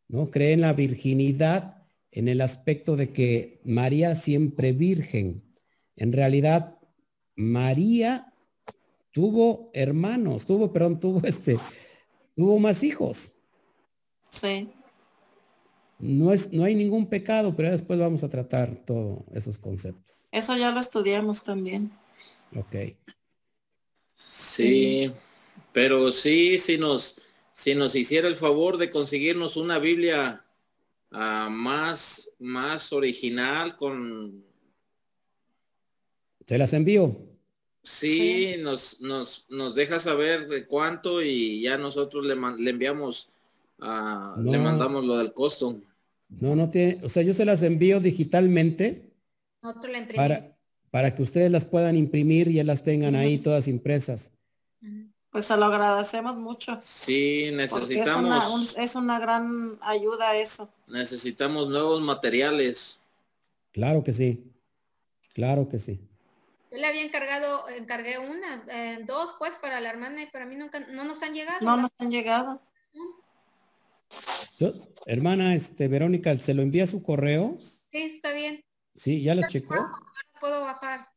¿no? 0.09 0.29
Cree 0.29 0.51
en 0.51 0.61
la 0.61 0.73
virginidad 0.73 1.79
en 2.11 2.27
el 2.27 2.41
aspecto 2.41 2.95
de 2.95 3.13
que 3.13 3.61
María 3.63 4.15
siempre 4.15 4.73
virgen. 4.73 5.43
En 5.95 6.11
realidad, 6.11 6.77
María 7.35 8.33
tuvo 9.11 9.69
hermanos, 9.73 10.45
tuvo, 10.45 10.73
perdón, 10.73 10.99
tuvo 10.99 11.21
este, 11.23 11.57
tuvo 12.35 12.57
más 12.59 12.83
hijos. 12.83 13.33
Sí. 14.29 14.69
No, 15.99 16.33
es, 16.33 16.51
no 16.51 16.63
hay 16.63 16.75
ningún 16.75 17.07
pecado, 17.07 17.55
pero 17.55 17.71
después 17.71 17.99
vamos 17.99 18.23
a 18.23 18.29
tratar 18.29 18.75
todos 18.85 19.19
esos 19.33 19.57
conceptos. 19.57 20.29
Eso 20.31 20.55
ya 20.57 20.71
lo 20.71 20.79
estudiamos 20.79 21.43
también. 21.43 21.91
Ok. 22.55 22.95
Sí, 24.15 25.11
pero 25.73 26.11
sí, 26.11 26.57
si 26.57 26.77
nos, 26.77 27.21
si 27.59 27.75
nos 27.75 27.93
hiciera 27.93 28.29
el 28.29 28.35
favor 28.35 28.77
de 28.77 28.89
conseguirnos 28.89 29.57
una 29.57 29.79
Biblia 29.79 30.45
uh, 31.11 31.49
más, 31.49 32.31
más 32.39 32.93
original 32.93 33.75
con... 33.75 34.45
¿Se 36.47 36.57
las 36.57 36.71
envío? 36.71 37.17
Sí, 37.83 38.53
sí, 38.53 38.61
Nos, 38.61 39.01
nos, 39.01 39.45
nos 39.49 39.75
deja 39.75 39.99
saber 39.99 40.47
de 40.47 40.67
cuánto 40.67 41.21
y 41.21 41.61
ya 41.61 41.77
nosotros 41.77 42.25
le, 42.25 42.37
le 42.63 42.69
enviamos, 42.69 43.29
uh, 43.79 44.39
no, 44.39 44.51
le 44.53 44.57
mandamos 44.57 45.03
lo 45.03 45.17
del 45.17 45.33
costo. 45.33 45.81
No, 46.29 46.55
no 46.55 46.69
tiene, 46.69 47.01
o 47.03 47.09
sea, 47.09 47.23
yo 47.23 47.33
se 47.33 47.43
las 47.43 47.61
envío 47.61 47.99
digitalmente 47.99 49.11
para, 50.15 50.57
para 50.91 51.13
que 51.13 51.23
ustedes 51.23 51.51
las 51.51 51.65
puedan 51.65 51.97
imprimir 51.97 52.47
y 52.47 52.53
ya 52.53 52.63
las 52.63 52.83
tengan 52.83 53.15
uh 53.15 53.17
-huh. 53.17 53.21
ahí 53.21 53.37
todas 53.37 53.67
impresas. 53.67 54.31
Pues 55.31 55.45
se 55.45 55.55
lo 55.57 55.65
agradecemos 55.65 56.37
mucho. 56.37 56.77
Sí, 56.79 57.51
necesitamos. 57.53 58.43
Es 58.43 58.47
una, 58.47 58.49
un, 58.49 58.83
es 58.83 58.95
una, 58.95 59.19
gran 59.19 59.77
ayuda 59.81 60.35
eso. 60.35 60.69
Necesitamos 60.87 61.69
nuevos 61.69 62.01
materiales. 62.01 62.99
Claro 63.71 64.03
que 64.03 64.11
sí. 64.11 64.43
Claro 65.33 65.69
que 65.69 65.77
sí. 65.77 65.99
Yo 66.71 66.77
le 66.77 66.87
había 66.87 67.03
encargado, 67.03 67.69
encargué 67.69 68.17
unas, 68.17 68.67
eh, 68.67 68.99
dos 69.05 69.35
pues 69.37 69.53
para 69.61 69.79
la 69.79 69.89
hermana 69.89 70.23
y 70.23 70.27
para 70.27 70.45
mí 70.45 70.55
nunca, 70.55 70.79
no 70.79 71.03
nos 71.03 71.21
han 71.21 71.33
llegado. 71.33 71.59
No 71.61 71.77
nos 71.77 71.91
han 71.99 72.11
llegado. 72.11 72.61
Yo, 74.59 74.71
hermana, 75.05 75.53
este, 75.53 75.87
Verónica, 75.87 76.35
¿se 76.37 76.53
lo 76.53 76.61
envía 76.63 76.83
a 76.83 76.87
su 76.87 77.03
correo? 77.03 77.57
Sí, 77.91 78.01
está 78.15 78.33
bien. 78.33 78.63
Sí, 78.95 79.21
¿ya 79.21 79.35
lo 79.35 79.47
checó? 79.47 79.75
Puedo 80.39 80.61
bajar. 80.61 81.08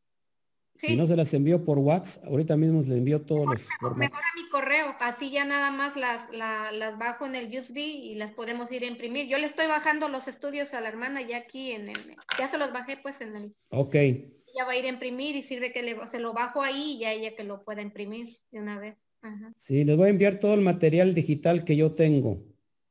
Sí. 0.83 0.89
Si 0.89 0.97
no 0.97 1.07
se 1.07 1.15
las 1.15 1.33
envío 1.33 1.63
por 1.63 1.79
WhatsApp, 1.79 2.25
ahorita 2.25 2.57
mismo 2.57 2.81
les 2.81 2.89
envío 2.89 3.23
todos 3.23 3.43
mejor, 3.43 3.55
los 3.55 3.69
formatos. 3.79 3.99
Mejor 3.99 4.19
a 4.19 4.37
mi 4.37 4.49
correo, 4.49 4.97
así 4.99 5.31
ya 5.31 5.45
nada 5.45 5.71
más 5.71 5.95
las, 5.95 6.29
la, 6.33 6.73
las 6.73 6.99
bajo 6.99 7.25
en 7.25 7.37
el 7.37 7.57
USB 7.57 7.77
y 7.77 8.17
las 8.17 8.33
podemos 8.33 8.71
ir 8.73 8.83
a 8.83 8.87
imprimir. 8.87 9.29
Yo 9.29 9.39
le 9.39 9.47
estoy 9.47 9.69
bajando 9.69 10.09
los 10.09 10.27
estudios 10.27 10.75
a 10.75 10.81
la 10.81 10.89
hermana 10.89 11.23
ya 11.23 11.37
aquí 11.37 11.71
en 11.71 11.89
el, 11.89 12.17
ya 12.37 12.51
se 12.51 12.59
los 12.59 12.73
bajé 12.73 12.97
pues 12.97 13.21
en 13.21 13.37
el. 13.37 13.55
Ok. 13.69 13.95
Ella 13.95 14.65
va 14.67 14.73
a 14.73 14.77
ir 14.77 14.87
a 14.87 14.89
imprimir 14.89 15.37
y 15.37 15.43
sirve 15.45 15.73
que 15.73 15.85
le, 15.85 15.97
se 16.09 16.19
lo 16.19 16.33
bajo 16.33 16.63
ahí 16.63 16.97
y 16.97 16.99
ya 16.99 17.13
ella 17.13 17.37
que 17.37 17.45
lo 17.45 17.63
pueda 17.63 17.81
imprimir 17.81 18.35
de 18.51 18.61
una 18.61 18.81
vez. 18.81 18.97
Ajá. 19.21 19.53
Sí, 19.57 19.85
les 19.85 19.97
voy 19.97 20.09
a 20.09 20.11
enviar 20.11 20.41
todo 20.41 20.55
el 20.55 20.63
material 20.63 21.15
digital 21.15 21.63
que 21.63 21.77
yo 21.77 21.93
tengo. 21.93 22.43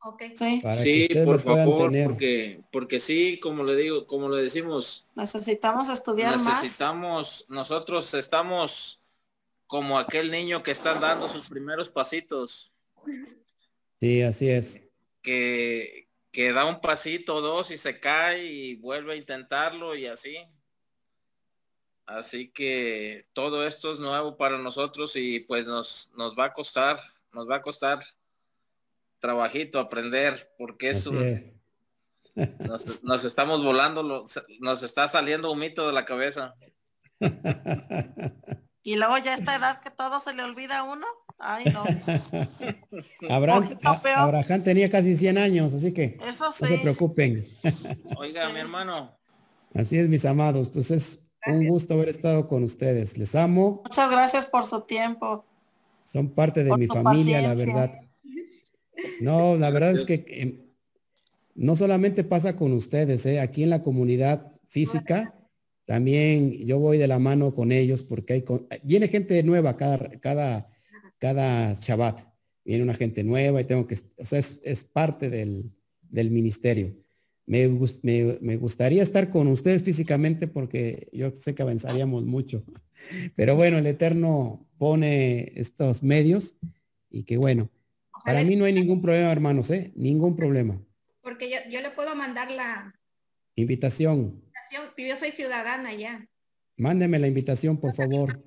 Okay. 0.04 0.36
Sí, 0.36 0.62
sí 0.72 1.10
por 1.24 1.39
favor, 1.39 1.91
porque, 2.06 2.64
porque 2.72 2.99
sí, 2.99 3.39
como 3.39 3.64
le 3.64 3.76
digo, 3.76 4.08
como 4.08 4.30
le 4.30 4.41
decimos, 4.41 5.08
necesitamos 5.14 5.89
estudiar 5.89 6.32
necesitamos, 6.32 7.45
más. 7.47 7.56
nosotros 7.56 8.12
estamos 8.16 8.99
como 9.68 9.99
aquel 9.99 10.32
niño 10.32 10.64
que 10.64 10.72
está 10.72 10.95
dando 10.95 11.30
sus 11.30 11.47
primeros 11.47 11.89
pasitos. 11.89 12.72
Sí, 13.99 14.24
así 14.24 14.49
es. 14.49 14.84
Que, 15.22 16.10
que 16.32 16.52
da 16.52 16.66
un 16.66 16.82
pasito, 16.82 17.39
dos 17.39 17.70
y 17.70 17.78
se 17.78 17.99
cae 17.99 18.43
y 18.43 18.76
vuelve 18.78 19.14
a 19.14 19.18
intentarlo 19.18 19.95
y 19.95 20.08
así. 20.08 20.36
Así 22.08 22.49
que 22.49 23.28
todo 23.34 23.68
esto 23.68 23.91
es 23.91 23.99
nuevo 23.99 24.36
para 24.36 24.58
nosotros 24.58 25.16
y 25.16 25.41
pues 25.41 25.68
nos, 25.68 26.12
nos 26.18 26.38
va 26.38 26.45
a 26.45 26.54
costar, 26.54 26.99
nos 27.32 27.47
va 27.47 27.58
a 27.58 27.62
costar 27.62 28.04
trabajito 29.22 29.80
aprender 29.80 30.51
porque 30.57 30.89
eso 30.89 31.22
es. 31.22 31.45
nos, 32.67 33.03
nos, 33.03 33.24
estamos 33.24 33.63
volando 33.63 34.03
lo, 34.03 34.26
nos 34.59 34.84
está 34.84 35.07
saliendo 35.07 35.51
un 35.51 35.59
mito 35.59 35.88
de 35.88 35.93
la 35.93 36.03
cabeza. 36.03 36.55
Y 38.84 38.95
luego 38.95 39.15
ya 39.19 39.36
esta 39.36 39.55
edad 39.55 39.80
que 39.82 39.91
todo 39.91 40.19
se 40.22 40.34
le 40.34 40.41
olvida 40.41 40.80
a 40.80 40.84
uno 40.84 41.05
ay 41.38 41.65
no. 41.65 41.84
Abraham, 43.30 43.78
Abraham 43.84 44.63
tenía 44.63 44.89
casi 44.89 45.15
100 45.15 45.38
años 45.38 45.74
así 45.76 45.93
que 45.93 46.17
eso 46.26 46.51
sí. 46.51 46.63
no 46.63 46.67
se 46.67 46.78
preocupen. 46.80 47.47
Oiga 48.17 48.47
sí. 48.47 48.53
mi 48.53 48.59
hermano. 48.59 49.15
Así 49.76 49.99
es 49.99 50.09
mis 50.09 50.26
amados 50.26 50.72
pues 50.72 50.89
es 50.89 51.24
un 51.45 51.67
gusto 51.67 51.93
haber 51.93 52.09
estado 52.09 52.47
con 52.47 52.63
ustedes. 52.63 53.19
Les 53.19 53.36
amo. 53.36 53.82
Muchas 53.84 54.09
gracias 54.09 54.47
por 54.47 54.65
su 54.65 54.82
tiempo. 54.82 55.45
Son 56.03 56.30
parte 56.30 56.63
de 56.63 56.69
por 56.69 56.80
mi 56.80 56.88
familia 56.88 57.03
paciencia. 57.03 57.41
la 57.41 57.53
verdad 57.53 58.11
no, 59.22 59.58
la 59.58 59.70
verdad 59.72 59.97
es 59.97 60.06
que 60.06 60.26
eh, 60.28 60.66
no 61.56 61.76
solamente 61.76 62.24
pasa 62.24 62.56
con 62.56 62.74
ustedes, 62.74 63.26
¿eh? 63.26 63.39
aquí 63.39 63.64
en 63.64 63.70
la 63.70 63.84
comunidad 63.84 64.52
física, 64.68 65.36
también 65.86 66.52
yo 66.66 66.80
voy 66.80 66.97
de 66.97 67.08
la 67.08 67.20
mano 67.20 67.54
con 67.54 67.72
ellos 67.72 68.04
porque 68.04 68.34
hay, 68.34 68.45
viene 68.84 69.08
gente 69.08 69.41
nueva 69.43 69.78
cada, 69.78 69.97
cada, 70.20 70.70
cada 71.18 71.74
Shabbat, 71.74 72.22
viene 72.64 72.84
una 72.84 72.93
gente 72.93 73.24
nueva 73.24 73.62
y 73.62 73.66
tengo 73.66 73.88
que, 73.88 73.97
o 74.18 74.26
sea, 74.26 74.39
es, 74.39 74.62
es 74.64 74.84
parte 74.84 75.30
del, 75.30 75.72
del 76.10 76.32
ministerio. 76.32 76.95
Me, 77.45 77.68
me, 78.04 78.38
me, 78.39 78.56
gustaría 78.56 79.04
estar 79.04 79.30
con 79.30 79.47
ustedes 79.47 79.84
físicamente 79.84 80.47
porque 80.47 81.10
yo 81.12 81.32
sé 81.32 81.54
que 81.54 81.64
avanzaríamos 81.64 82.26
mucho. 82.26 82.64
Pero 83.36 83.56
bueno, 83.56 83.78
el 83.78 83.88
Eterno 83.88 84.70
pone 84.78 85.52
estos 85.56 86.04
medios 86.04 86.56
y 87.10 87.24
que 87.24 87.38
bueno, 87.38 87.70
para 88.26 88.43
mí 88.43 88.55
no 88.55 88.65
hay 88.65 88.74
ningún 88.74 89.01
problema, 89.01 89.32
hermanos, 89.32 89.69
¿eh? 89.72 89.91
Ningún 89.95 90.36
problema. 90.36 90.82
Porque 91.22 91.49
yo, 91.49 91.57
yo 91.69 91.82
le 91.82 91.91
puedo 91.91 92.15
mandar 92.15 92.51
la 92.51 92.93
invitación. 93.55 94.41
invitación. 94.43 94.91
Yo 94.97 95.17
soy 95.17 95.32
ciudadana 95.32 95.93
ya. 95.93 96.28
Mándeme 96.78 97.19
la 97.19 97.28
invitación, 97.28 97.80
por 97.80 97.93
favor. 97.93 98.43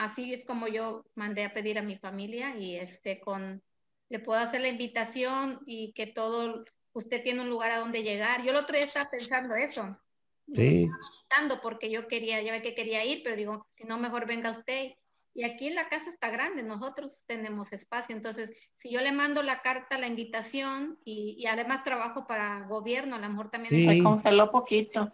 Así 0.00 0.34
es 0.34 0.44
como 0.44 0.66
yo 0.68 1.04
mandé 1.14 1.44
a 1.44 1.54
pedir 1.54 1.78
a 1.78 1.82
mi 1.82 1.96
familia 1.96 2.56
y 2.56 2.76
este 2.76 3.20
con 3.20 3.62
le 4.08 4.18
puedo 4.18 4.40
hacer 4.40 4.60
la 4.60 4.68
invitación 4.68 5.60
y 5.66 5.92
que 5.92 6.06
todo 6.06 6.64
usted 6.92 7.22
tiene 7.22 7.42
un 7.42 7.48
lugar 7.48 7.70
a 7.70 7.78
donde 7.78 8.02
llegar. 8.02 8.42
Yo 8.42 8.50
el 8.50 8.56
otro 8.56 8.76
día 8.76 8.84
estaba 8.84 9.08
pensando 9.08 9.54
eso. 9.54 9.96
Sí. 10.52 10.88
Estaba 11.30 11.60
porque 11.62 11.90
yo 11.90 12.08
quería, 12.08 12.42
ya 12.42 12.50
ve 12.52 12.60
que 12.60 12.74
quería 12.74 13.04
ir, 13.04 13.22
pero 13.22 13.36
digo, 13.36 13.68
si 13.76 13.84
no, 13.84 13.98
mejor 13.98 14.26
venga 14.26 14.50
usted 14.50 14.94
y 15.34 15.44
aquí 15.44 15.68
en 15.68 15.74
la 15.74 15.88
casa 15.88 16.10
está 16.10 16.30
grande, 16.30 16.62
nosotros 16.62 17.22
tenemos 17.26 17.72
espacio, 17.72 18.14
entonces 18.14 18.52
si 18.76 18.90
yo 18.90 19.00
le 19.00 19.12
mando 19.12 19.42
la 19.42 19.62
carta, 19.62 19.98
la 19.98 20.06
invitación 20.06 20.98
y, 21.04 21.36
y 21.38 21.46
además 21.46 21.84
trabajo 21.84 22.26
para 22.26 22.66
gobierno, 22.66 23.16
a 23.16 23.20
lo 23.20 23.28
mejor 23.28 23.50
también 23.50 23.74
sí. 23.74 23.82
se 23.82 24.02
congeló 24.02 24.50
poquito. 24.50 25.12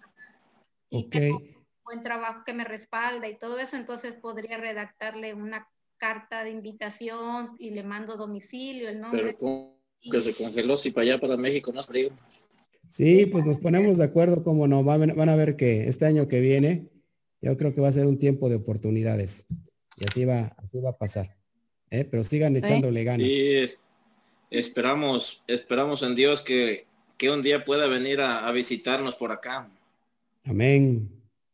Y 0.88 1.06
okay. 1.06 1.20
tengo 1.20 1.42
buen 1.84 2.02
trabajo 2.02 2.42
que 2.44 2.52
me 2.52 2.64
respalda 2.64 3.28
y 3.28 3.38
todo 3.38 3.58
eso, 3.58 3.76
entonces 3.76 4.14
podría 4.14 4.56
redactarle 4.56 5.34
una 5.34 5.68
carta 5.98 6.44
de 6.44 6.50
invitación 6.50 7.56
y 7.58 7.70
le 7.70 7.82
mando 7.82 8.16
domicilio, 8.16 8.88
el 8.88 9.00
nombre. 9.00 9.36
Pero 9.38 9.76
que 10.10 10.20
se 10.20 10.34
congeló 10.34 10.76
si 10.76 10.90
para 10.90 11.02
allá, 11.02 11.20
para 11.20 11.36
México, 11.36 11.72
más 11.72 11.86
frío. 11.86 12.10
Sí, 12.88 13.26
pues 13.26 13.44
nos 13.44 13.58
ponemos 13.58 13.98
de 13.98 14.04
acuerdo, 14.04 14.42
como 14.42 14.68
no, 14.68 14.84
van, 14.84 15.14
van 15.16 15.28
a 15.28 15.36
ver 15.36 15.56
que 15.56 15.88
este 15.88 16.06
año 16.06 16.28
que 16.28 16.40
viene, 16.40 16.88
yo 17.40 17.56
creo 17.56 17.74
que 17.74 17.80
va 17.80 17.88
a 17.88 17.92
ser 17.92 18.06
un 18.06 18.18
tiempo 18.18 18.48
de 18.48 18.56
oportunidades. 18.56 19.46
Y 19.96 20.04
así 20.08 20.24
va, 20.24 20.54
así 20.58 20.78
va 20.78 20.90
a 20.90 20.98
pasar. 20.98 21.36
¿eh? 21.90 22.04
pero 22.04 22.24
sigan 22.24 22.56
echándole 22.56 23.04
ganas. 23.04 23.26
Y 23.26 23.70
esperamos, 24.50 25.42
esperamos 25.46 26.02
en 26.02 26.14
Dios 26.14 26.42
que, 26.42 26.86
que 27.16 27.30
un 27.30 27.42
día 27.42 27.64
pueda 27.64 27.88
venir 27.88 28.20
a, 28.20 28.46
a 28.46 28.52
visitarnos 28.52 29.16
por 29.16 29.32
acá. 29.32 29.70
Amén. 30.44 31.10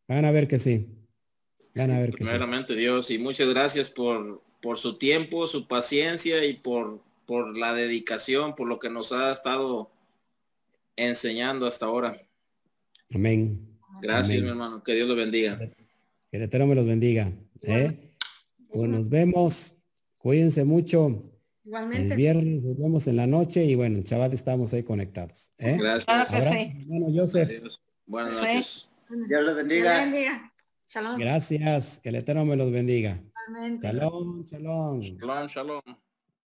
Van 0.09 0.25
a 0.25 0.31
ver 0.31 0.49
que 0.49 0.59
sí. 0.59 0.87
Van 1.75 1.91
a 1.91 2.01
ver 2.01 2.11
que 2.11 2.19
sí. 2.19 2.25
Primeramente 2.25 2.75
Dios 2.75 3.11
y 3.11 3.19
muchas 3.19 3.49
gracias 3.49 3.89
por, 3.89 4.43
por 4.61 4.79
su 4.79 4.99
tiempo, 4.99 5.47
su 5.47 5.67
paciencia 5.67 6.45
y 6.45 6.55
por, 6.55 7.03
por 7.27 7.57
la 7.57 7.73
dedicación, 7.75 8.55
por 8.55 8.69
lo 8.69 8.79
que 8.79 8.91
nos 8.91 9.13
ha 9.13 9.33
estado 9.33 9.91
enseñando 10.97 11.67
hasta 11.67 11.87
ahora. 11.87 12.21
Amén. 13.15 13.79
Gracias, 14.01 14.31
Amén. 14.31 14.45
mi 14.45 14.51
hermano. 14.51 14.83
Que 14.83 14.95
Dios 14.95 15.09
lo 15.09 15.15
bendiga. 15.15 15.59
Que 15.59 16.37
el 16.37 16.43
Eterno 16.43 16.67
me 16.67 16.75
los 16.75 16.87
bendiga. 16.87 17.33
¿eh? 17.63 18.12
Pues 18.73 18.89
nos 18.91 19.09
vemos. 19.09 19.77
Cuídense 20.19 20.65
mucho. 20.65 21.07
El 21.07 21.69
Igualmente. 21.69 22.17
viernes 22.17 22.65
nos 22.65 22.77
vemos 22.79 23.07
en 23.07 23.17
la 23.17 23.27
noche 23.27 23.65
y 23.65 23.75
bueno, 23.75 24.03
chaval, 24.03 24.33
estamos 24.33 24.73
ahí 24.75 24.83
conectados. 24.83 25.51
¿eh? 25.59 25.77
Gracias. 25.79 26.05
Claro 26.05 26.25
que 26.31 26.37
sí. 26.71 26.83
hermano 26.83 27.07
Joseph, 27.15 27.49
Adiós. 27.49 27.81
Buenas 28.07 28.33
Sí. 28.33 28.45
noches. 28.47 28.89
Dios 29.29 29.43
los 29.45 29.57
bendiga. 29.57 30.01
bendiga. 30.01 30.53
Shalom. 30.89 31.19
gracias. 31.19 32.01
Que 32.01 32.09
el 32.11 32.17
Eterno 32.17 32.45
me 32.45 32.57
los 32.57 32.71
bendiga. 32.71 33.23
Igualmente. 33.49 33.87
Shalom, 33.87 34.43
shalom. 34.45 35.01
Shalom, 35.01 35.47
shalom. 35.49 35.81